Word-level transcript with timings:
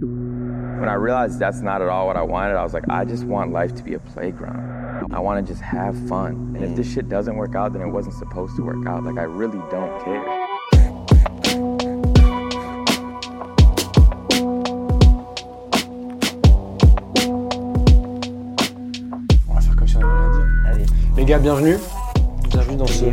When 0.00 0.88
I 0.88 0.94
realized 0.94 1.38
that's 1.38 1.60
not 1.60 1.82
at 1.82 1.88
all 1.88 2.06
what 2.06 2.16
I 2.16 2.22
wanted, 2.22 2.56
I 2.56 2.62
was 2.62 2.72
like, 2.72 2.88
I 2.88 3.04
just 3.04 3.24
want 3.24 3.52
life 3.52 3.74
to 3.74 3.82
be 3.82 3.92
a 3.92 3.98
playground. 3.98 5.12
I 5.12 5.20
want 5.20 5.46
to 5.46 5.52
just 5.52 5.62
have 5.62 5.94
fun. 6.08 6.54
And 6.56 6.64
if 6.64 6.74
this 6.74 6.90
shit 6.90 7.10
doesn't 7.10 7.36
work 7.36 7.54
out, 7.54 7.74
then 7.74 7.82
it 7.82 7.88
wasn't 7.88 8.14
supposed 8.14 8.56
to 8.56 8.62
work 8.62 8.86
out. 8.86 9.04
Like, 9.04 9.18
I 9.18 9.24
really 9.24 9.58
don't 9.70 10.02
care. 10.02 10.26
On 19.48 19.54
va 19.54 19.60
faire 19.60 19.76
comme 19.76 19.86
si 19.86 19.96
on 19.96 20.00
avait 20.00 20.18
rien 20.18 20.30
dit. 20.30 20.44
Allez, 20.66 20.86
Les 21.18 21.24
gars, 21.26 21.38
bienvenue. 21.38 21.76
Bienvenue 22.48 22.76
dans 22.78 22.86
ce. 22.86 23.04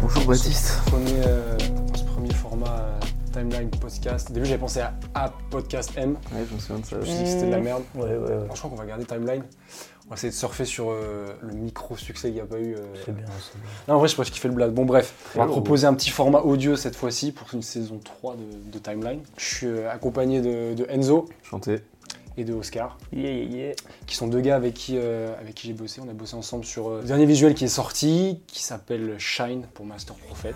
Bonjour 0.00 0.26
Baptiste. 0.26 0.82
premier, 0.86 1.12
euh, 1.26 1.55
timeline 3.48 3.70
podcast. 3.70 4.30
Au 4.30 4.32
début, 4.32 4.46
j'avais 4.46 4.58
pensé 4.60 4.80
à, 4.80 4.94
à 5.14 5.32
podcast 5.50 5.92
M. 5.96 6.16
Ouais, 6.32 6.44
je 6.48 6.54
me 6.54 6.58
souviens 6.60 6.78
de 6.78 6.84
ça. 6.86 6.96
Je 6.96 7.00
me 7.00 7.04
suis 7.06 7.14
dit 7.16 7.22
que 7.24 7.28
c'était 7.30 7.46
de 7.46 7.50
la 7.52 7.60
merde. 7.60 7.82
Ouais, 7.94 8.02
ouais, 8.04 8.16
ouais. 8.18 8.32
Alors, 8.32 8.54
je 8.54 8.58
crois 8.58 8.70
qu'on 8.70 8.76
va 8.76 8.86
garder 8.86 9.04
timeline. 9.04 9.42
On 10.06 10.10
va 10.10 10.14
essayer 10.16 10.30
de 10.30 10.34
surfer 10.36 10.64
sur 10.64 10.90
euh, 10.90 11.26
le 11.42 11.52
micro 11.54 11.96
succès 11.96 12.28
qu'il 12.28 12.34
n'y 12.36 12.40
a 12.40 12.44
pas 12.46 12.58
eu. 12.58 12.74
euh. 12.74 12.78
C'est 13.04 13.14
bien, 13.14 13.24
c'est 13.26 13.60
bien. 13.60 13.70
Non, 13.88 13.94
en 13.94 13.98
vrai, 13.98 14.08
je 14.08 14.12
sais 14.12 14.16
pas 14.16 14.24
ce 14.24 14.30
qui 14.30 14.38
fait 14.38 14.48
le 14.48 14.54
blague. 14.54 14.72
Bon, 14.72 14.84
bref, 14.84 15.14
on 15.34 15.38
va 15.38 15.46
Oh. 15.46 15.50
proposer 15.50 15.86
un 15.86 15.94
petit 15.94 16.10
format 16.10 16.40
audio 16.40 16.76
cette 16.76 16.96
fois-ci 16.96 17.32
pour 17.32 17.48
une 17.54 17.62
saison 17.62 17.98
3 18.02 18.36
de, 18.36 18.70
de 18.72 18.78
timeline. 18.78 19.20
Je 19.36 19.44
suis 19.44 19.66
euh, 19.66 19.90
accompagné 19.90 20.40
de, 20.40 20.74
de 20.74 20.86
Enzo 20.88 21.28
Chanté. 21.42 21.80
et 22.36 22.44
de 22.44 22.52
Oscar. 22.54 22.98
Yeah, 23.12 23.32
yeah, 23.32 23.44
yeah. 23.66 23.74
qui 24.06 24.14
sont 24.14 24.28
deux 24.28 24.40
gars 24.40 24.54
avec 24.56 24.74
qui, 24.74 24.96
euh, 24.96 25.34
avec 25.40 25.54
qui 25.56 25.66
j'ai 25.66 25.72
bossé. 25.72 26.00
On 26.04 26.08
a 26.08 26.12
bossé 26.12 26.34
ensemble 26.36 26.64
sur 26.64 26.88
euh, 26.88 27.00
le 27.00 27.06
dernier 27.08 27.26
visuel 27.26 27.54
qui 27.54 27.64
est 27.64 27.68
sorti, 27.68 28.42
qui 28.46 28.62
s'appelle 28.62 29.16
Shine 29.18 29.62
pour 29.74 29.86
Master 29.86 30.14
Prophet. 30.14 30.54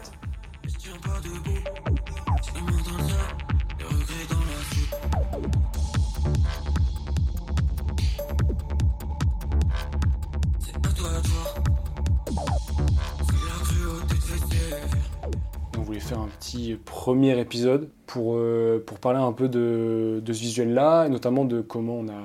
On 15.76 15.82
voulait 15.82 16.00
faire 16.00 16.20
un 16.20 16.28
petit 16.28 16.78
premier 16.84 17.38
épisode 17.38 17.88
pour, 18.06 18.34
euh, 18.34 18.82
pour 18.84 18.98
parler 18.98 19.18
un 19.18 19.32
peu 19.32 19.48
de, 19.48 20.20
de 20.24 20.32
ce 20.32 20.40
visuel-là, 20.40 21.06
et 21.06 21.08
notamment 21.08 21.44
de 21.44 21.60
comment 21.60 21.94
on 21.94 22.08
a, 22.08 22.20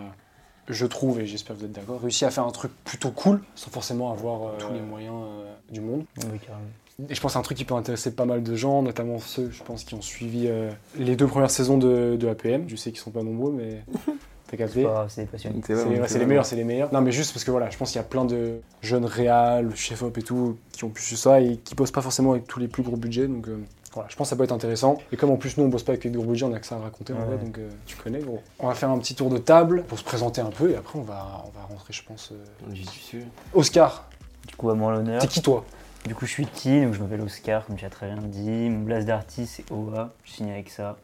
je 0.68 0.86
trouve, 0.86 1.20
et 1.20 1.26
j'espère 1.26 1.56
que 1.56 1.62
vous 1.62 1.66
êtes 1.66 1.72
d'accord, 1.72 2.02
réussi 2.02 2.26
à 2.26 2.32
faire 2.32 2.46
un 2.46 2.52
truc 2.52 2.72
plutôt 2.84 3.12
cool, 3.12 3.42
sans 3.56 3.70
forcément 3.72 4.12
avoir 4.12 4.44
euh, 4.44 4.58
tous 4.58 4.74
les 4.74 4.82
moyens 4.82 5.16
euh, 5.16 5.54
du 5.72 5.82
monde. 5.82 6.06
Ouais, 6.18 6.40
carrément. 6.40 6.66
Et 7.10 7.14
je 7.14 7.20
pense 7.22 7.32
que 7.32 7.34
c'est 7.34 7.40
un 7.40 7.44
truc 7.44 7.58
qui 7.58 7.66
peut 7.66 7.74
intéresser 7.76 8.12
pas 8.16 8.26
mal 8.26 8.42
de 8.42 8.56
gens, 8.56 8.82
notamment 8.82 9.20
ceux, 9.20 9.52
je 9.52 9.62
pense, 9.64 9.84
qui 9.84 9.94
ont 9.96 10.02
suivi 10.02 10.48
euh, 10.48 10.72
les 10.98 11.16
deux 11.18 11.28
premières 11.28 11.52
saisons 11.52 11.78
de, 11.78 12.16
de 12.16 12.28
APM. 12.28 12.70
Je 12.70 12.76
sais 12.78 12.92
qu'ils 12.92 13.00
sont 13.02 13.12
pas 13.12 13.22
nombreux, 13.24 13.52
mais 13.52 13.84
t'as 14.48 14.52
C'est 14.52 14.58
capté. 14.58 14.88
c'est 15.10 15.22
des 15.22 15.28
passionnés. 15.28 15.62
C'est 15.66 15.76
les, 16.14 16.20
les 16.20 16.26
meilleurs, 16.26 16.46
c'est 16.46 16.56
les 16.56 16.64
meilleurs. 16.64 16.94
Non, 16.94 17.02
mais 17.02 17.12
juste 17.12 17.34
parce 17.34 17.44
que 17.44 17.52
voilà, 17.52 17.70
je 17.70 17.78
pense 17.78 17.92
qu'il 17.92 18.00
y 18.00 18.04
a 18.04 18.08
plein 18.08 18.24
de 18.24 18.62
jeunes 18.82 19.04
réals, 19.06 19.76
chef-op 19.76 20.18
et 20.18 20.22
tout, 20.24 20.58
qui 20.72 20.86
ont 20.86 20.90
pu 20.90 21.02
sur 21.04 21.18
ça 21.18 21.42
et 21.42 21.58
qui 21.58 21.76
bossent 21.76 21.92
pas 21.92 22.02
forcément 22.02 22.32
avec 22.32 22.48
tous 22.48 22.60
les 22.60 22.70
plus 22.70 22.82
gros 22.84 22.96
budgets. 22.96 23.28
Donc 23.28 23.50
euh, 23.50 23.58
voilà, 23.94 24.08
je 24.10 24.16
pense 24.16 24.28
que 24.28 24.30
ça 24.30 24.36
peut 24.38 24.44
être 24.46 24.54
intéressant. 24.54 24.98
Et 25.12 25.18
comme 25.18 25.32
en 25.32 25.38
plus, 25.38 25.58
nous, 25.58 25.66
on 25.66 25.68
bosse 25.68 25.84
pas 25.84 25.92
avec 25.92 26.04
des 26.04 26.10
gros 26.18 26.24
budgets, 26.26 26.46
on 26.46 26.54
a 26.54 26.60
que 26.60 26.66
ça 26.66 26.76
à 26.76 26.80
raconter 26.80 27.12
en 27.12 27.18
vrai, 27.26 27.38
donc 27.38 27.58
euh, 27.58 27.70
tu 27.86 27.98
connais, 27.98 28.20
gros. 28.20 28.42
On 28.60 28.68
va 28.70 28.74
faire 28.74 28.90
un 28.90 29.00
petit 29.00 29.16
tour 29.16 29.30
de 29.30 29.38
table 29.38 29.84
pour 29.90 30.00
se 30.00 30.04
présenter 30.06 30.40
un 30.40 30.50
peu 30.50 30.72
et 30.72 30.76
après, 30.78 30.98
on 30.98 31.04
va, 31.04 31.44
on 31.46 31.50
va 31.60 31.66
rentrer, 31.66 31.92
je 31.92 32.04
pense. 32.04 32.32
euh, 32.32 32.72
du 32.72 32.86
sujet. 32.86 33.26
Oscar, 33.54 34.08
Du 34.48 34.56
coup, 34.56 34.70
à 34.70 34.76
moi 34.76 34.94
l'honneur. 34.94 35.22
t'es 35.22 35.28
qui 35.28 35.42
toi? 35.42 35.66
Du 36.06 36.14
coup, 36.14 36.28
je 36.28 36.32
suis 36.32 36.46
qui 36.46 36.82
Donc, 36.82 36.94
je 36.94 37.02
m'appelle 37.02 37.22
Oscar, 37.22 37.66
comme 37.66 37.78
tu 37.78 37.86
as 37.86 37.90
très 37.90 38.08
bien 38.08 38.22
dit. 38.22 38.70
Mon 38.70 38.84
blast 38.84 39.08
d'artiste, 39.08 39.56
c'est 39.56 39.72
OA. 39.72 40.14
Je 40.24 40.32
signe 40.32 40.52
avec 40.52 40.70
ça. 40.70 40.98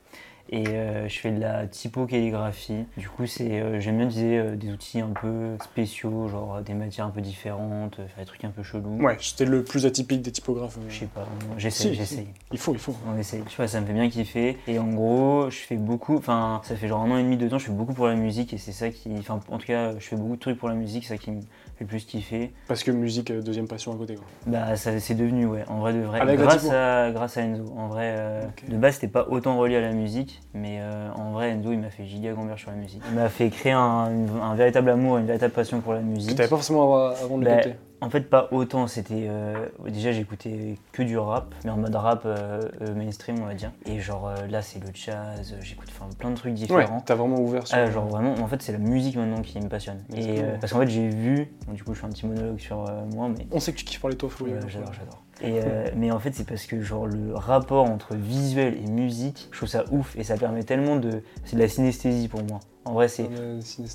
Et 0.53 0.67
euh, 0.67 1.07
je 1.07 1.17
fais 1.17 1.31
de 1.31 1.39
la 1.39 1.65
typo-calligraphie. 1.65 2.85
Du 2.97 3.07
coup, 3.07 3.25
c'est, 3.25 3.61
euh, 3.61 3.79
j'aime 3.79 3.97
bien 3.97 4.07
utiliser 4.07 4.37
euh, 4.37 4.55
des 4.55 4.69
outils 4.71 4.99
un 4.99 5.09
peu 5.09 5.55
spéciaux, 5.63 6.27
genre 6.27 6.61
des 6.61 6.73
matières 6.73 7.05
un 7.05 7.09
peu 7.09 7.21
différentes, 7.21 7.95
faire 7.95 8.17
des 8.17 8.25
trucs 8.25 8.43
un 8.43 8.49
peu 8.49 8.61
chelous. 8.61 8.97
Ouais, 9.01 9.15
j'étais 9.19 9.45
le 9.45 9.63
plus 9.63 9.85
atypique 9.85 10.21
des 10.21 10.31
typographes. 10.31 10.77
Je 10.89 10.99
sais 10.99 11.05
pas, 11.05 11.25
j'essaye, 11.57 11.91
Si, 11.91 11.95
j'essaye. 11.95 12.27
Il 12.51 12.57
faut, 12.57 12.73
il 12.73 12.79
faut. 12.79 12.93
On 13.07 13.17
essaye. 13.17 13.43
Je 13.45 13.51
sais 13.51 13.57
pas, 13.57 13.67
ça 13.67 13.79
me 13.79 13.85
fait 13.85 13.93
bien 13.93 14.09
kiffer. 14.09 14.57
Et 14.67 14.77
en 14.77 14.87
gros, 14.87 15.49
je 15.49 15.57
fais 15.57 15.77
beaucoup, 15.77 16.17
enfin, 16.17 16.59
ça 16.63 16.75
fait 16.75 16.89
genre 16.89 17.01
un 17.01 17.11
an 17.11 17.17
et 17.17 17.23
demi, 17.23 17.37
deux 17.37 17.51
ans, 17.53 17.57
je 17.57 17.65
fais 17.67 17.71
beaucoup 17.71 17.93
pour 17.93 18.07
la 18.07 18.15
musique 18.15 18.53
et 18.53 18.57
c'est 18.57 18.73
ça 18.73 18.89
qui, 18.89 19.09
enfin, 19.17 19.39
en 19.49 19.57
tout 19.57 19.67
cas, 19.67 19.93
je 19.97 20.05
fais 20.05 20.17
beaucoup 20.17 20.35
de 20.35 20.41
trucs 20.41 20.59
pour 20.59 20.69
la 20.69 20.75
musique, 20.75 21.05
c'est 21.05 21.15
ça 21.15 21.17
qui 21.17 21.31
me 21.31 21.41
plus 21.85 22.05
kiffer. 22.05 22.53
Parce 22.67 22.83
que 22.83 22.91
musique, 22.91 23.31
euh, 23.31 23.41
deuxième 23.41 23.67
passion 23.67 23.93
à 23.93 23.95
côté. 23.95 24.15
Quoi. 24.15 24.25
Bah, 24.47 24.75
ça 24.75 24.99
c'est 24.99 25.15
devenu, 25.15 25.45
ouais, 25.45 25.63
en 25.67 25.79
vrai 25.79 25.93
de 25.93 25.99
vrai. 25.99 26.19
Avec 26.19 26.39
grâce, 26.39 26.69
à, 26.69 27.11
grâce 27.11 27.37
à 27.37 27.41
Enzo. 27.41 27.65
En 27.77 27.87
vrai, 27.87 28.15
euh, 28.17 28.41
de 28.67 28.77
base, 28.77 28.95
c'était 28.95 29.07
pas 29.07 29.27
autant 29.29 29.57
relié 29.57 29.75
à 29.77 29.81
la 29.81 29.91
musique, 29.91 30.41
mais 30.53 30.79
euh, 30.81 31.09
en 31.15 31.31
vrai, 31.31 31.51
Enzo, 31.51 31.71
il 31.71 31.79
m'a 31.79 31.89
fait 31.89 32.05
giga 32.05 32.33
gamberge 32.33 32.61
sur 32.61 32.71
la 32.71 32.77
musique. 32.77 33.01
Il 33.09 33.15
m'a 33.15 33.29
fait 33.29 33.49
créer 33.49 33.71
un, 33.73 34.09
véritable 34.55 34.89
amour, 34.89 35.17
une 35.17 35.25
véritable 35.25 35.53
passion 35.53 35.81
pour 35.81 35.93
la 35.93 35.99
Que 35.99 36.05
musique. 36.05 36.35
t'avais 36.35 36.49
pas 36.49 36.55
forcément 36.55 36.83
avant- 36.83 37.15
avant 37.23 37.37
de 37.37 37.45
Bah, 37.45 37.55
l'écouter. 37.57 37.75
En 38.01 38.09
fait, 38.09 38.29
pas 38.29 38.47
autant. 38.51 38.87
C'était 38.87 39.27
euh, 39.29 39.67
déjà 39.87 40.11
j'écoutais 40.11 40.77
que 40.91 41.03
du 41.03 41.17
rap, 41.17 41.53
mais 41.63 41.71
en 41.71 41.77
mode 41.77 41.95
rap 41.95 42.23
euh, 42.25 42.61
euh, 42.81 42.95
mainstream, 42.95 43.37
on 43.41 43.45
va 43.45 43.53
dire. 43.53 43.71
Et 43.85 43.99
genre 43.99 44.27
euh, 44.27 44.47
là, 44.47 44.61
c'est 44.61 44.79
le 44.79 44.89
jazz. 44.93 45.55
J'écoute 45.61 45.89
plein 46.17 46.31
de 46.31 46.35
trucs 46.35 46.51
Ouais, 46.53 46.57
différents. 46.57 47.01
t'as 47.01 47.15
vraiment 47.15 47.39
ouvert 47.39 47.67
sur. 47.67 47.77
Ah, 47.77 47.89
genre 47.91 48.07
vraiment, 48.07 48.33
en 48.33 48.47
fait, 48.47 48.61
c'est 48.61 48.71
la 48.71 48.79
musique 48.79 49.15
maintenant 49.15 49.41
qui 49.41 49.59
me 49.59 49.69
passionne. 49.69 50.03
Et 50.15 50.41
parce 50.59 50.73
qu'en 50.73 50.79
fait, 50.79 50.87
j'ai 50.89 51.09
vu. 51.09 51.47
bon, 51.67 51.73
du 51.73 51.83
coup, 51.83 51.93
je 51.93 51.99
fais 51.99 52.05
un 52.07 52.09
petit 52.09 52.25
monologue 52.25 52.59
sur 52.59 52.77
moi, 53.13 53.29
mais 53.29 53.47
On 53.51 53.59
sait 53.59 53.71
que 53.71 53.77
tu 53.77 53.85
kiffes 53.85 54.01
parler 54.01 54.17
toi, 54.17 54.29
faut 54.29 54.45
Ouais, 54.45 54.59
j'adore, 54.67 54.93
j'adore. 54.93 55.23
Et 55.43 55.59
euh, 55.63 55.89
mais 55.95 56.11
en 56.11 56.19
fait, 56.19 56.33
c'est 56.33 56.47
parce 56.47 56.65
que 56.65 56.81
genre 56.81 57.07
le 57.07 57.35
rapport 57.35 57.89
entre 57.89 58.15
visuel 58.15 58.77
et 58.77 58.89
musique, 58.89 59.47
je 59.51 59.57
trouve 59.57 59.69
ça 59.69 59.85
ouf 59.91 60.15
et 60.15 60.23
ça 60.23 60.37
permet 60.37 60.63
tellement 60.63 60.95
de. 60.95 61.23
C'est 61.45 61.55
de 61.55 61.61
la 61.61 61.67
synesthésie 61.67 62.27
pour 62.27 62.43
moi. 62.43 62.59
En 62.83 62.93
vrai, 62.93 63.07
c'est. 63.07 63.29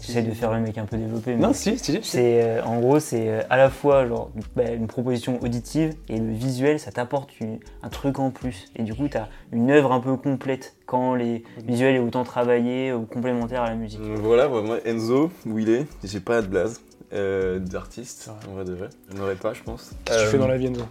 J'essaie 0.03 0.23
de 0.23 0.31
faire 0.31 0.53
le 0.55 0.61
mec 0.61 0.79
un 0.79 0.85
peu 0.87 0.97
développé, 0.97 1.35
mais. 1.35 1.43
Non, 1.43 1.53
si, 1.53 1.77
si, 1.79 1.93
si. 1.95 1.99
C'est 2.03 2.43
euh, 2.43 2.63
en 2.65 2.79
gros 2.79 3.01
c'est 3.01 3.29
euh, 3.29 3.41
à 3.51 3.57
la 3.57 3.69
fois 3.69 4.07
genre 4.07 4.31
bah, 4.55 4.71
une 4.71 4.87
proposition 4.87 5.43
auditive 5.43 5.93
et 6.09 6.19
le 6.19 6.31
visuel 6.33 6.79
ça 6.79 6.93
t'apporte 6.93 7.41
une- 7.41 7.59
un 7.83 7.89
truc 7.89 8.21
en 8.21 8.31
plus 8.31 8.67
et 8.77 8.85
du 8.85 8.95
coup 8.95 9.09
t'as 9.09 9.27
une 9.53 9.71
œuvre 9.73 9.91
un 9.91 9.99
peu 9.99 10.17
complète 10.17 10.77
quand 10.87 11.15
les 11.17 11.43
visuels 11.67 11.97
est 11.97 11.99
autant 11.99 12.23
travaillé 12.23 12.93
ou 12.93 13.03
complémentaire 13.07 13.63
à 13.63 13.71
la 13.71 13.75
musique. 13.75 14.01
Donc 14.01 14.19
Voilà, 14.19 14.49
ouais, 14.49 14.63
moi 14.63 14.79
Enzo, 14.87 15.31
où 15.47 15.59
il 15.59 15.69
est, 15.69 15.87
j'ai 16.05 16.21
pas 16.21 16.41
de 16.41 16.47
blase 16.47 16.81
euh, 17.13 17.59
d'artiste, 17.59 18.31
en 18.49 18.55
vrai 18.55 18.65
de 18.65 18.73
vrai. 18.75 18.89
Je 19.11 19.17
n'aurais 19.17 19.35
pas, 19.37 19.53
je 19.53 19.63
pense. 19.65 19.91
Qu'est-ce 20.05 20.17
que 20.19 20.23
tu 20.23 20.29
Euh, 20.29 20.31
fais 20.33 20.39
dans 20.39 20.49
la 20.49 20.59
vie, 20.59 20.67
Enzo 20.67 20.83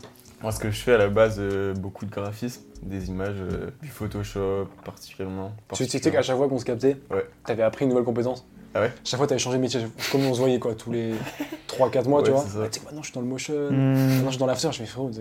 Moi, 0.42 0.52
ce 0.52 0.60
que 0.60 0.70
je 0.70 0.80
fais 0.80 0.94
à 0.94 0.98
la 0.98 1.08
base, 1.08 1.38
euh, 1.40 1.74
beaucoup 1.74 2.06
de 2.06 2.12
graphisme, 2.12 2.62
des 2.84 3.08
images, 3.10 3.38
euh, 3.40 3.72
du 3.82 3.88
Photoshop 3.90 4.68
particulièrement. 4.84 5.54
Tu 5.74 5.86
sais 5.86 6.00
qu'à 6.00 6.22
chaque 6.22 6.38
fois 6.38 6.48
qu'on 6.48 6.60
se 6.60 6.66
captait, 6.66 6.98
Ouais. 7.10 7.26
t'avais 7.46 7.64
appris 7.64 7.84
une 7.86 7.90
nouvelle 7.90 8.04
compétence. 8.06 8.46
Ah 8.78 8.82
ouais 8.82 8.92
Chaque 9.06 9.18
fois, 9.18 9.26
t'avais 9.26 9.40
changé 9.40 9.56
de 9.58 9.62
métier. 9.62 9.80
Comme 10.12 10.26
on 10.26 10.34
se 10.34 10.40
voyait, 10.40 10.60
quoi, 10.60 10.76
tous 10.76 10.92
les 10.92 11.14
3-4 11.70 12.10
mois, 12.10 12.22
tu 12.22 12.32
vois. 12.32 12.44
Ah, 12.46 12.68
Tu 12.70 12.80
sais 12.80 12.86
maintenant, 12.86 13.02
je 13.02 13.06
suis 13.08 13.14
dans 13.16 13.22
le 13.22 13.28
motion. 13.28 13.54
Hmm. 13.72 13.94
Maintenant, 13.94 14.26
je 14.26 14.30
suis 14.32 14.38
dans 14.38 14.46
l'after. 14.46 14.68
Je 14.74 14.78
fais, 14.80 14.86
frérot, 14.86 15.12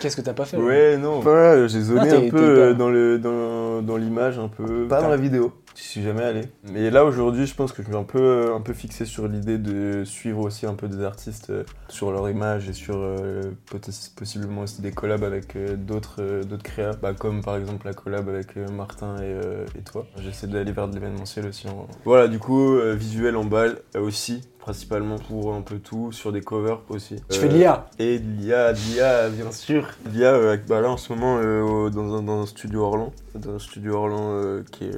qu'est-ce 0.00 0.14
que 0.16 0.20
t'as 0.20 0.34
pas 0.34 0.44
fait 0.44 0.58
Ouais, 0.58 0.98
non. 0.98 1.20
Voilà, 1.20 1.66
j'ai 1.68 1.80
zoné 1.80 2.10
Non, 2.10 2.18
un 2.26 2.28
peu 2.28 2.36
pas- 2.36 2.36
euh, 2.60 2.74
dans 2.74 2.90
le 2.90 3.18
dans, 3.18 3.80
dans 3.80 3.96
l'image, 3.96 4.38
un 4.38 4.48
peu. 4.48 4.86
Pas 4.88 5.00
dans 5.00 5.08
la 5.08 5.16
vidéo. 5.16 5.52
Je 5.74 5.80
suis 5.82 6.02
jamais 6.02 6.22
allé. 6.22 6.42
Mais 6.64 6.90
là 6.90 7.04
aujourd'hui, 7.04 7.46
je 7.46 7.54
pense 7.54 7.72
que 7.72 7.82
je 7.82 7.88
suis 7.88 7.96
un 7.96 8.02
peu 8.04 8.20
euh, 8.20 8.54
un 8.54 8.60
peu 8.60 8.74
fixé 8.74 9.06
sur 9.06 9.26
l'idée 9.26 9.56
de 9.58 10.04
suivre 10.04 10.40
aussi 10.40 10.66
un 10.66 10.74
peu 10.74 10.86
des 10.86 11.02
artistes 11.02 11.48
euh, 11.50 11.64
sur 11.88 12.12
leur 12.12 12.28
image 12.28 12.68
et 12.68 12.72
sur 12.74 12.96
euh, 12.98 13.52
poss- 13.70 14.10
possiblement 14.14 14.62
aussi 14.62 14.82
des 14.82 14.92
collabs 14.92 15.24
avec 15.24 15.56
euh, 15.56 15.76
d'autres 15.76 16.42
d'autres 16.44 16.62
créas, 16.62 16.92
bah, 16.92 17.14
comme 17.14 17.42
par 17.42 17.56
exemple 17.56 17.86
la 17.86 17.94
collab 17.94 18.28
avec 18.28 18.56
Martin 18.56 19.16
et, 19.22 19.34
et 19.78 19.82
toi. 19.82 20.06
J'essaie 20.22 20.46
d'aller 20.46 20.72
vers 20.72 20.88
de 20.88 20.94
l'événementiel 20.94 21.46
aussi. 21.46 21.66
en- 21.68 21.86
Voilà, 22.04 22.28
du 22.28 22.38
coup, 22.38 22.76
visuel 22.94 23.36
en 23.36 23.44
balle 23.44 23.78
aussi 23.98 24.42
principalement 24.58 25.18
pour 25.18 25.54
un 25.54 25.60
peu 25.62 25.78
tout, 25.78 26.12
sur 26.12 26.30
des 26.32 26.40
covers 26.40 26.82
aussi. 26.88 27.16
Tu 27.30 27.36
Euh, 27.36 27.40
fais 27.40 27.48
de 27.48 27.54
l'IA. 27.54 27.86
et 27.98 28.20
de 28.20 28.30
l'IA, 28.40 28.72
de 28.72 28.78
l'IA 28.78 29.28
bien 29.30 29.50
sûr. 29.50 29.88
L'IA, 30.12 30.34
euh, 30.34 30.56
bah 30.68 30.80
là 30.80 30.88
en 30.90 30.96
ce 30.96 31.12
moment 31.12 31.38
euh, 31.40 31.90
dans, 31.90 32.14
un, 32.14 32.22
dans 32.22 32.42
un 32.42 32.46
studio 32.46 32.82
Orlan. 32.84 33.12
Dans 33.34 33.54
un 33.56 33.58
studio 33.58 33.94
Orlan 33.94 34.62
qui, 34.70 34.84
est, 34.84 34.96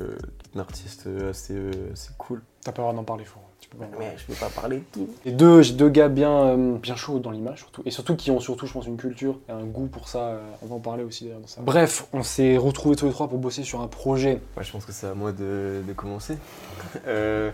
artiste 0.60 1.04
euh, 1.06 1.30
assez, 1.30 1.54
euh, 1.54 1.70
assez 1.92 2.10
cool. 2.18 2.42
T'as 2.62 2.72
pas 2.72 2.80
le 2.82 2.84
droit 2.88 2.94
d'en 2.94 3.04
parler, 3.04 3.24
frérot. 3.24 3.44
Tu 3.60 3.68
peux 3.68 3.78
pas 3.78 3.84
en. 3.84 3.98
Mais 3.98 4.14
je 4.16 4.24
peux 4.26 4.34
pas 4.34 4.48
parler 4.48 4.78
de 4.78 4.84
tout. 4.92 5.08
Et 5.26 5.32
deux, 5.32 5.62
j'ai 5.62 5.74
deux 5.74 5.88
gars 5.90 6.08
bien, 6.08 6.30
euh, 6.30 6.78
bien 6.78 6.96
chauds 6.96 7.18
dans 7.18 7.30
l'image, 7.30 7.58
surtout. 7.58 7.82
Et 7.84 7.90
surtout 7.90 8.14
qui 8.16 8.30
ont 8.30 8.40
surtout, 8.40 8.66
je 8.66 8.72
pense, 8.72 8.86
une 8.86 8.96
culture 8.96 9.38
et 9.48 9.52
un 9.52 9.64
goût 9.64 9.86
pour 9.86 10.08
ça. 10.08 10.18
euh, 10.20 10.40
on 10.62 10.66
va 10.66 10.74
en 10.76 10.80
parler 10.80 11.02
aussi 11.04 11.24
d'ailleurs 11.24 11.40
dans 11.40 11.46
ça. 11.46 11.60
Bref, 11.62 12.06
on 12.12 12.22
s'est 12.22 12.56
retrouvés 12.56 12.96
tous 12.96 13.06
les 13.06 13.12
trois 13.12 13.28
pour 13.28 13.38
bosser 13.38 13.62
sur 13.64 13.80
un 13.82 13.86
projet. 13.88 14.40
Ouais, 14.56 14.64
je 14.64 14.70
pense 14.72 14.84
que 14.86 14.92
c'est 14.92 15.06
à 15.06 15.14
moi 15.14 15.32
de, 15.32 15.82
de 15.86 15.92
commencer. 15.92 16.36
Euh, 17.06 17.50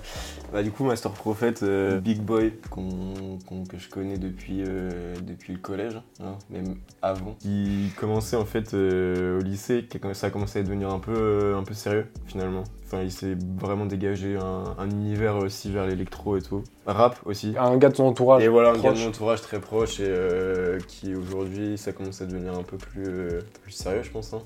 bah, 0.53 0.63
du 0.63 0.71
coup, 0.71 0.85
Master 0.85 1.11
Prophet, 1.13 1.55
euh, 1.63 1.99
Big 1.99 2.21
Boy, 2.21 2.53
que 2.71 3.79
je 3.79 3.89
connais 3.89 4.19
depuis, 4.19 4.63
euh, 4.67 5.15
depuis 5.23 5.53
le 5.55 5.59
collège, 5.59 6.01
hein, 6.23 6.35
même 6.51 6.77
avant. 7.03 7.35
Qui 7.41 7.91
commençait 7.97 8.37
en 8.37 8.45
fait 8.45 8.75
euh, 8.75 9.39
au 9.39 9.43
lycée, 9.43 9.87
qui 9.89 9.99
a- 10.05 10.15
ça 10.15 10.27
a 10.27 10.31
commencé 10.31 10.59
à 10.59 10.63
devenir 10.63 10.91
un 10.91 10.99
peu, 10.99 11.15
euh, 11.17 11.57
un 11.57 11.63
peu 11.65 11.75
sérieux 11.75 12.07
finalement. 12.27 12.65
Enfin, 12.93 13.05
il 13.05 13.13
s'est 13.13 13.37
vraiment 13.61 13.87
dégagé 13.87 14.37
un, 14.37 14.75
un 14.77 14.91
univers 14.91 15.37
aussi 15.37 15.71
vers 15.71 15.87
l'électro 15.87 16.37
et 16.37 16.43
tout. 16.43 16.65
Rap 16.87 17.17
aussi. 17.25 17.55
Un 17.57 17.77
gars 17.77 17.89
de 17.89 17.95
ton 17.95 18.09
entourage. 18.09 18.43
Et 18.43 18.49
voilà, 18.49 18.71
un 18.71 18.79
gars 18.79 18.93
de 18.93 18.99
mon 18.99 19.09
entourage 19.09 19.43
très 19.43 19.61
proche 19.61 20.01
et 20.01 20.07
euh, 20.09 20.81
qui 20.89 21.15
aujourd'hui, 21.15 21.79
ça 21.79 21.93
commence 21.93 22.21
à 22.21 22.27
devenir 22.27 22.53
un 22.59 22.65
peu 22.65 22.79
plus, 22.79 23.05
euh, 23.07 23.41
plus 23.63 23.71
sérieux, 23.71 24.03
je 24.03 24.11
pense, 24.11 24.35
hein. 24.35 24.41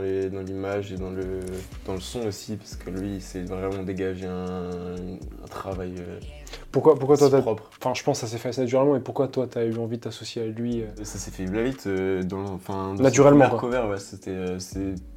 Euh, 0.00 0.28
dans 0.30 0.42
l'image 0.42 0.92
et 0.92 0.96
dans 0.96 1.10
le, 1.10 1.40
dans 1.84 1.94
le 1.94 2.00
son 2.00 2.24
aussi, 2.26 2.56
parce 2.56 2.76
que 2.76 2.88
lui, 2.90 3.14
il 3.16 3.20
s'est 3.22 3.42
vraiment 3.42 3.82
dégagé 3.82 4.26
un, 4.26 4.70
un 5.42 5.48
travail 5.50 5.94
euh, 5.98 6.20
Pourquoi, 6.70 6.94
pourquoi 6.96 7.16
toi, 7.16 7.30
t'as. 7.30 7.38
Enfin, 7.40 7.94
je 7.94 8.02
pense 8.04 8.20
que 8.20 8.26
ça 8.26 8.30
s'est 8.32 8.38
fait 8.38 8.50
assez 8.50 8.60
naturellement, 8.60 8.94
et 8.94 9.00
pourquoi 9.00 9.26
toi, 9.26 9.48
t'as 9.50 9.64
eu 9.64 9.76
envie 9.78 9.96
de 9.96 10.02
t'associer 10.02 10.42
à 10.42 10.46
lui 10.46 10.84
Ça 10.98 11.18
s'est 11.18 11.32
fait 11.32 11.46
vite, 11.46 11.88
dans, 12.28 12.42
le- 12.42 12.48
enfin, 12.50 12.94
dans 12.94 13.02
Naturellement, 13.02 13.50
cover, 13.56 13.82
ouais, 13.90 13.98
c'était 13.98 14.58